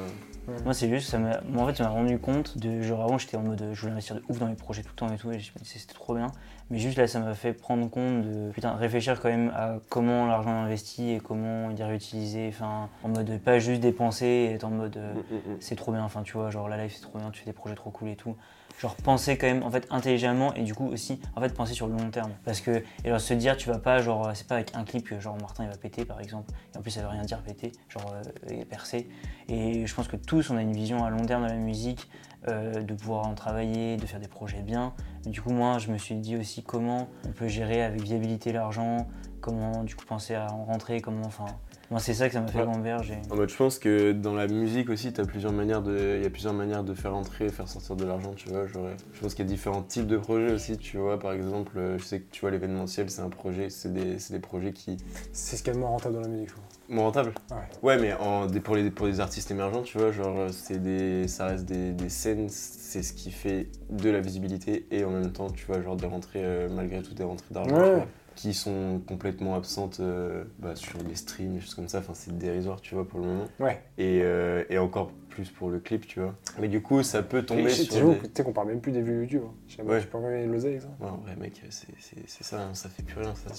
Moi, 0.65 0.73
c'est 0.73 0.89
juste, 0.89 1.09
ça 1.09 1.19
m'a. 1.19 1.41
Moi, 1.41 1.63
en 1.63 1.67
fait, 1.67 1.75
ça 1.75 1.83
m'a 1.83 1.89
rendu 1.89 2.19
compte 2.19 2.57
de. 2.57 2.81
Genre, 2.81 3.01
avant, 3.01 3.17
j'étais 3.17 3.37
en 3.37 3.41
mode. 3.43 3.61
euh, 3.61 3.73
Je 3.73 3.79
voulais 3.81 3.93
investir 3.93 4.15
de 4.15 4.23
ouf 4.29 4.39
dans 4.39 4.47
mes 4.47 4.55
projets 4.55 4.81
tout 4.81 4.89
le 4.91 4.95
temps 4.95 5.13
et 5.13 5.17
tout, 5.17 5.31
et 5.31 5.39
je 5.39 5.51
me 5.53 5.59
disais, 5.63 5.79
c'était 5.79 5.93
trop 5.93 6.15
bien. 6.15 6.27
Mais 6.69 6.79
juste 6.79 6.97
là, 6.97 7.07
ça 7.07 7.19
m'a 7.19 7.33
fait 7.33 7.53
prendre 7.53 7.89
compte 7.89 8.23
de. 8.23 8.51
Putain, 8.51 8.73
réfléchir 8.73 9.21
quand 9.21 9.29
même 9.29 9.51
à 9.55 9.75
comment 9.89 10.25
l'argent 10.25 10.49
est 10.51 10.65
investi 10.65 11.11
et 11.11 11.19
comment 11.19 11.69
il 11.69 11.79
est 11.79 11.85
réutilisé. 11.85 12.47
Enfin, 12.49 12.89
en 13.03 13.09
mode 13.09 13.37
pas 13.39 13.59
juste 13.59 13.81
dépenser 13.81 14.25
et 14.25 14.53
être 14.53 14.63
en 14.65 14.69
mode. 14.71 14.97
euh, 14.97 15.13
Mm, 15.13 15.17
mm, 15.17 15.53
mm. 15.53 15.57
c'est 15.59 15.75
trop 15.75 15.91
bien, 15.91 16.03
enfin 16.03 16.23
tu 16.23 16.33
vois, 16.33 16.49
genre 16.49 16.67
la 16.69 16.83
life 16.83 16.93
c'est 16.95 17.01
trop 17.01 17.19
bien, 17.19 17.29
tu 17.31 17.39
fais 17.41 17.45
des 17.45 17.53
projets 17.53 17.75
trop 17.75 17.89
cool 17.91 18.09
et 18.09 18.15
tout. 18.15 18.35
Genre 18.83 18.97
penser 18.97 19.37
quand 19.37 19.47
même 19.47 19.63
en 19.63 19.71
fait 19.71 19.87
intelligemment 19.91 20.53
et 20.55 20.63
du 20.63 20.75
coup 20.75 20.87
aussi 20.87 21.17
en 21.37 21.39
fait 21.39 21.53
penser 21.53 21.73
sur 21.73 21.87
le 21.87 21.93
long 21.93 22.09
terme. 22.09 22.31
Parce 22.43 22.59
que, 22.59 22.83
et 23.05 23.17
se 23.17 23.33
dire 23.33 23.55
tu 23.55 23.69
vas 23.69 23.79
pas 23.79 24.01
genre, 24.01 24.31
c'est 24.33 24.45
pas 24.45 24.55
avec 24.55 24.75
un 24.75 24.83
clip 24.83 25.07
que 25.07 25.21
genre 25.21 25.37
Martin 25.39 25.63
il 25.63 25.69
va 25.69 25.77
péter 25.77 26.03
par 26.03 26.19
exemple, 26.19 26.51
et 26.75 26.77
en 26.77 26.81
plus 26.81 26.91
ça 26.91 27.01
veut 27.01 27.07
rien 27.07 27.21
dire 27.21 27.41
péter, 27.43 27.71
genre 27.87 28.13
euh, 28.13 28.65
percer. 28.65 29.07
Et 29.47 29.87
je 29.87 29.95
pense 29.95 30.09
que 30.09 30.17
tous 30.17 30.49
on 30.49 30.57
a 30.57 30.61
une 30.61 30.73
vision 30.73 31.05
à 31.05 31.09
long 31.09 31.25
terme 31.25 31.43
de 31.43 31.51
la 31.51 31.55
musique, 31.55 32.09
euh, 32.49 32.81
de 32.81 32.93
pouvoir 32.93 33.25
en 33.25 33.35
travailler, 33.35 33.95
de 33.95 34.05
faire 34.05 34.19
des 34.19 34.27
projets 34.27 34.61
bien. 34.61 34.93
Mais 35.23 35.31
du 35.31 35.41
coup 35.41 35.53
moi 35.53 35.77
je 35.77 35.89
me 35.89 35.97
suis 35.97 36.15
dit 36.15 36.35
aussi 36.35 36.61
comment 36.61 37.07
on 37.25 37.31
peut 37.31 37.47
gérer 37.47 37.83
avec 37.83 38.01
viabilité 38.01 38.51
l'argent, 38.51 39.07
comment 39.39 39.85
du 39.85 39.95
coup 39.95 40.03
penser 40.03 40.35
à 40.35 40.51
en 40.51 40.65
rentrer, 40.65 40.99
comment 40.99 41.25
enfin. 41.25 41.45
Moi 41.93 41.99
c'est 41.99 42.15
ça 42.15 42.27
que 42.27 42.33
ça 42.33 42.41
m'a 42.41 42.47
fait 42.47 42.57
Ouais. 42.57 43.21
En 43.29 43.35
mode, 43.35 43.49
je 43.49 43.55
pense 43.55 43.77
que 43.77 44.13
dans 44.13 44.33
la 44.33 44.47
musique 44.47 44.89
aussi, 44.89 45.13
t'as 45.13 45.25
plusieurs 45.25 45.51
manières 45.51 45.83
de, 45.83 46.15
il 46.17 46.23
y 46.23 46.25
a 46.25 46.29
plusieurs 46.31 46.55
manières 46.55 46.83
de 46.83 46.95
faire 46.95 47.13
entrer 47.13 47.45
et 47.45 47.49
faire 47.49 47.67
sortir 47.67 47.95
de 47.95 48.03
l'argent, 48.03 48.33
tu 48.35 48.49
vois. 48.49 48.65
Genre, 48.65 48.87
je 49.13 49.19
pense 49.21 49.35
qu'il 49.35 49.45
y 49.45 49.47
a 49.47 49.51
différents 49.51 49.83
types 49.83 50.07
de 50.07 50.17
projets 50.17 50.51
aussi, 50.51 50.79
tu 50.79 50.97
vois. 50.97 51.19
Par 51.19 51.33
exemple, 51.33 51.77
euh, 51.77 51.99
je 51.99 52.03
sais 52.03 52.21
que 52.21 52.31
tu 52.31 52.41
vois 52.41 52.49
l'événementiel, 52.49 53.11
c'est 53.11 53.21
un 53.21 53.29
projet, 53.29 53.69
c'est 53.69 53.93
des, 53.93 54.17
c'est 54.17 54.33
des 54.33 54.39
projets 54.39 54.73
qui 54.73 54.97
C'est 55.33 55.55
ce 55.55 55.61
qu'il 55.61 55.67
y 55.67 55.71
a 55.71 55.75
de 55.75 55.81
moins 55.81 55.89
rentable 55.91 56.15
dans 56.15 56.21
la 56.21 56.29
musique, 56.29 56.49
je. 56.49 56.93
Moins 56.95 57.03
rentable 57.05 57.31
Ouais. 57.51 57.57
Ouais, 57.83 58.01
mais 58.01 58.13
en, 58.13 58.47
pour, 58.47 58.75
les, 58.75 58.89
pour 58.89 59.05
des 59.05 59.19
artistes 59.19 59.51
émergents, 59.51 59.83
tu 59.83 59.99
vois, 59.99 60.11
genre, 60.11 60.47
c'est 60.49 60.81
des, 60.81 61.27
ça 61.27 61.45
reste 61.45 61.65
des, 61.65 61.91
des 61.91 62.09
scènes, 62.09 62.49
c'est 62.49 63.03
ce 63.03 63.13
qui 63.13 63.29
fait 63.29 63.67
de 63.91 64.09
la 64.09 64.19
visibilité 64.19 64.87
et 64.89 65.05
en 65.05 65.11
même 65.11 65.31
temps, 65.31 65.51
tu 65.51 65.63
vois, 65.67 65.79
genre 65.83 65.95
des 65.95 66.07
rentrées, 66.07 66.43
euh, 66.43 66.69
malgré 66.71 67.03
tout, 67.03 67.13
des 67.13 67.23
rentrées 67.23 67.53
d'argent, 67.53 67.75
Ouais. 67.75 68.07
Qui 68.35 68.53
sont 68.53 69.01
complètement 69.07 69.55
absentes 69.55 69.99
euh, 69.99 70.43
bah, 70.59 70.75
sur 70.75 70.97
des 71.03 71.15
streams, 71.15 71.53
des 71.53 71.59
choses 71.61 71.75
comme 71.75 71.87
ça. 71.87 71.99
Enfin, 71.99 72.13
c'est 72.15 72.37
dérisoire, 72.37 72.81
tu 72.81 72.95
vois, 72.95 73.07
pour 73.07 73.19
le 73.19 73.25
moment. 73.27 73.45
Ouais. 73.59 73.81
Et, 73.97 74.21
euh, 74.23 74.63
et 74.69 74.77
encore 74.77 75.11
plus 75.29 75.49
pour 75.49 75.69
le 75.69 75.79
clip, 75.79 76.07
tu 76.07 76.19
vois. 76.19 76.35
Mais 76.59 76.67
du 76.67 76.81
coup, 76.81 77.01
ça 77.03 77.23
peut 77.23 77.43
tomber 77.43 77.69
sur 77.69 78.09
des... 78.11 78.17
Tu 78.19 78.29
sais 78.35 78.43
qu'on 78.43 78.53
parle 78.53 78.67
même 78.67 78.81
plus 78.81 78.91
des 78.91 79.01
vues 79.01 79.21
YouTube. 79.21 79.43
hein. 79.45 79.53
Je 79.67 79.75
sais 79.77 79.83
pas, 79.83 79.91
Ouais. 79.93 80.01
tu 80.01 80.07
peux 80.07 80.17
encore 80.17 80.29
gagner 80.31 80.47
de 80.47 80.51
l'oseille 80.51 80.71
avec 80.73 80.81
ça. 80.83 80.89
Ouais, 80.99 81.09
en 81.09 81.17
vrai, 81.17 81.35
mec, 81.35 81.61
c'est 81.69 82.43
ça, 82.43 82.61
hein, 82.61 82.73
ça 82.73 82.89
fait 82.89 83.03
plus 83.03 83.19
rien, 83.19 83.33
ça. 83.35 83.51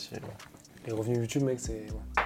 Les 0.86 0.92
revenus 0.92 1.18
YouTube, 1.18 1.42
mec, 1.42 1.58
c'est. 1.60 1.72
ouais. 1.90 2.22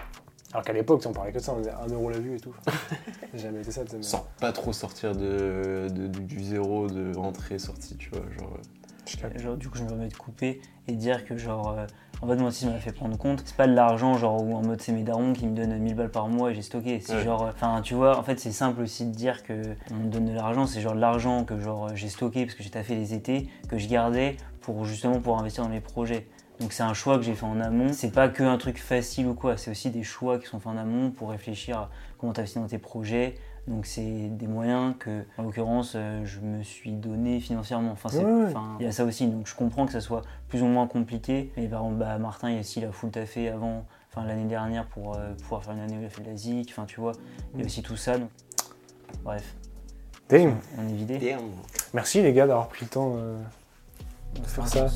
Alors 0.52 0.64
qu'à 0.64 0.72
l'époque, 0.72 1.02
on 1.06 1.12
parlait 1.12 1.30
que 1.32 1.38
de 1.38 1.42
ça, 1.42 1.52
on 1.52 1.58
disait 1.58 1.70
1€ 1.72 1.92
euro 1.92 2.08
la 2.10 2.18
vue 2.18 2.36
et 2.36 2.40
tout. 2.40 2.54
Jamais 3.34 3.60
été 3.60 3.70
ça, 3.70 3.84
tu 3.84 3.90
sais. 3.90 3.96
mais- 3.98 4.02
Sans 4.02 4.26
pas 4.40 4.52
trop 4.52 4.72
sortir 4.72 5.14
de, 5.14 5.88
de- 5.90 6.06
du, 6.08 6.20
du 6.24 6.42
zéro, 6.44 6.86
de 6.86 7.14
rentrée, 7.16 7.58
sortie, 7.58 7.96
tu 7.96 8.10
vois, 8.10 8.22
genre... 8.38 8.54
euh. 8.56 9.38
Genre, 9.38 9.56
du 9.56 9.68
coup, 9.70 9.78
je 9.78 9.84
me 9.84 9.88
permets 9.88 10.08
de 10.08 10.14
couper 10.16 10.60
et 10.86 10.92
dire 10.92 11.24
que, 11.24 11.36
genre, 11.38 11.70
euh, 11.78 11.86
en 12.22 12.26
fait, 12.26 12.36
moi 12.36 12.48
aussi, 12.48 12.64
ça 12.64 12.70
m'a 12.70 12.78
fait 12.78 12.92
prendre 12.92 13.16
compte. 13.16 13.42
C'est 13.44 13.56
pas 13.56 13.66
de 13.66 13.74
l'argent, 13.74 14.14
genre, 14.14 14.42
où 14.42 14.54
en 14.56 14.62
mode 14.62 14.80
c'est 14.80 14.92
mes 14.92 15.02
darons 15.04 15.32
qui 15.32 15.46
me 15.46 15.54
donnent 15.54 15.78
1000 15.78 15.94
balles 15.94 16.10
par 16.10 16.28
mois 16.28 16.50
et 16.50 16.54
j'ai 16.54 16.62
stocké. 16.62 17.00
C'est 17.00 17.14
Ouais. 17.16 17.22
genre, 17.24 17.42
enfin, 17.42 17.80
tu 17.82 17.94
vois, 17.94 18.18
en 18.18 18.22
fait, 18.22 18.38
c'est 18.40 18.52
simple 18.52 18.82
aussi 18.82 19.04
de 19.06 19.12
dire 19.14 19.42
que 19.44 19.62
on 19.92 19.94
me 19.94 20.10
donne 20.10 20.24
de 20.26 20.32
l'argent. 20.34 20.66
C'est 20.66 20.80
genre 20.80 20.94
de 20.94 21.00
l'argent 21.00 21.44
que, 21.44 21.58
genre, 21.60 21.88
j'ai 21.94 22.08
stocké 22.08 22.44
parce 22.44 22.56
que 22.56 22.62
j'ai 22.62 22.70
taffé 22.70 22.94
les 22.96 23.14
étés, 23.14 23.48
que 23.68 23.78
je 23.78 23.88
gardais 23.88 24.36
pour 24.60 24.84
justement 24.84 25.20
pour 25.20 25.38
investir 25.38 25.64
dans 25.64 25.70
mes 25.70 25.80
projets. 25.80 26.26
Donc 26.60 26.72
c'est 26.72 26.82
un 26.82 26.92
choix 26.92 27.18
que 27.18 27.22
j'ai 27.22 27.34
fait 27.34 27.46
en 27.46 27.60
amont. 27.60 27.92
C'est 27.92 28.10
pas 28.10 28.28
que 28.28 28.42
un 28.42 28.58
truc 28.58 28.78
facile 28.78 29.28
ou 29.28 29.34
quoi, 29.34 29.56
c'est 29.56 29.70
aussi 29.70 29.90
des 29.90 30.02
choix 30.02 30.38
qui 30.40 30.46
sont 30.46 30.58
faits 30.58 30.72
en 30.72 30.76
amont 30.76 31.12
pour 31.12 31.30
réfléchir 31.30 31.78
à 31.78 31.90
comment 32.18 32.32
t'investir 32.32 32.60
dans 32.62 32.66
tes 32.68 32.78
projets. 32.78 33.36
Donc 33.68 33.84
c'est 33.86 34.28
des 34.30 34.46
moyens 34.46 34.94
que, 34.98 35.24
en 35.36 35.42
l'occurrence, 35.42 35.92
euh, 35.94 36.24
je 36.24 36.40
me 36.40 36.62
suis 36.62 36.90
donné 36.92 37.38
financièrement. 37.38 37.92
Enfin, 37.92 38.08
c'est- 38.08 38.24
Ouais, 38.24 38.32
ouais. 38.32 38.46
enfin, 38.48 38.76
il 38.80 38.86
y 38.86 38.88
a 38.88 38.92
ça 38.92 39.04
aussi. 39.04 39.26
Donc 39.26 39.46
je 39.46 39.54
comprends 39.54 39.84
que 39.86 39.92
ça 39.92 40.00
soit 40.00 40.22
plus 40.48 40.62
ou 40.62 40.66
moins 40.66 40.86
compliqué. 40.86 41.52
Mais 41.56 41.68
par 41.68 41.80
exemple, 41.82 41.98
bah, 41.98 42.16
Martin, 42.18 42.50
il 42.50 42.56
a 42.56 42.60
aussi 42.60 42.80
la 42.80 42.90
full 42.92 43.10
taffé 43.10 43.48
avant, 43.50 43.84
enfin 44.10 44.26
l'année 44.26 44.46
dernière 44.48 44.86
pour 44.86 45.14
euh, 45.16 45.34
pouvoir 45.42 45.62
faire 45.64 45.74
une 45.74 45.80
année 45.80 45.96
où 45.98 46.00
il 46.00 46.06
a 46.06 46.08
fait 46.08 46.22
de 46.22 46.30
la 46.30 46.36
zik. 46.36 46.70
Enfin, 46.72 46.86
tu 46.86 46.98
vois, 47.00 47.12
il 47.54 47.60
y 47.60 47.62
a 47.62 47.66
aussi 47.66 47.82
tout 47.82 47.96
ça. 47.96 48.16
donc- 48.18 48.30
Bref, 49.22 49.54
Damn. 50.28 50.56
on 50.78 50.88
est 50.88 50.92
vidé. 50.94 51.18
Damn. 51.18 51.40
Merci 51.94 52.22
les 52.22 52.32
gars 52.32 52.46
d'avoir 52.46 52.68
pris 52.68 52.84
le 52.86 52.90
temps 52.90 53.14
euh, 53.16 53.38
de 54.34 54.46
faire 54.46 54.66
ça. 54.68 54.86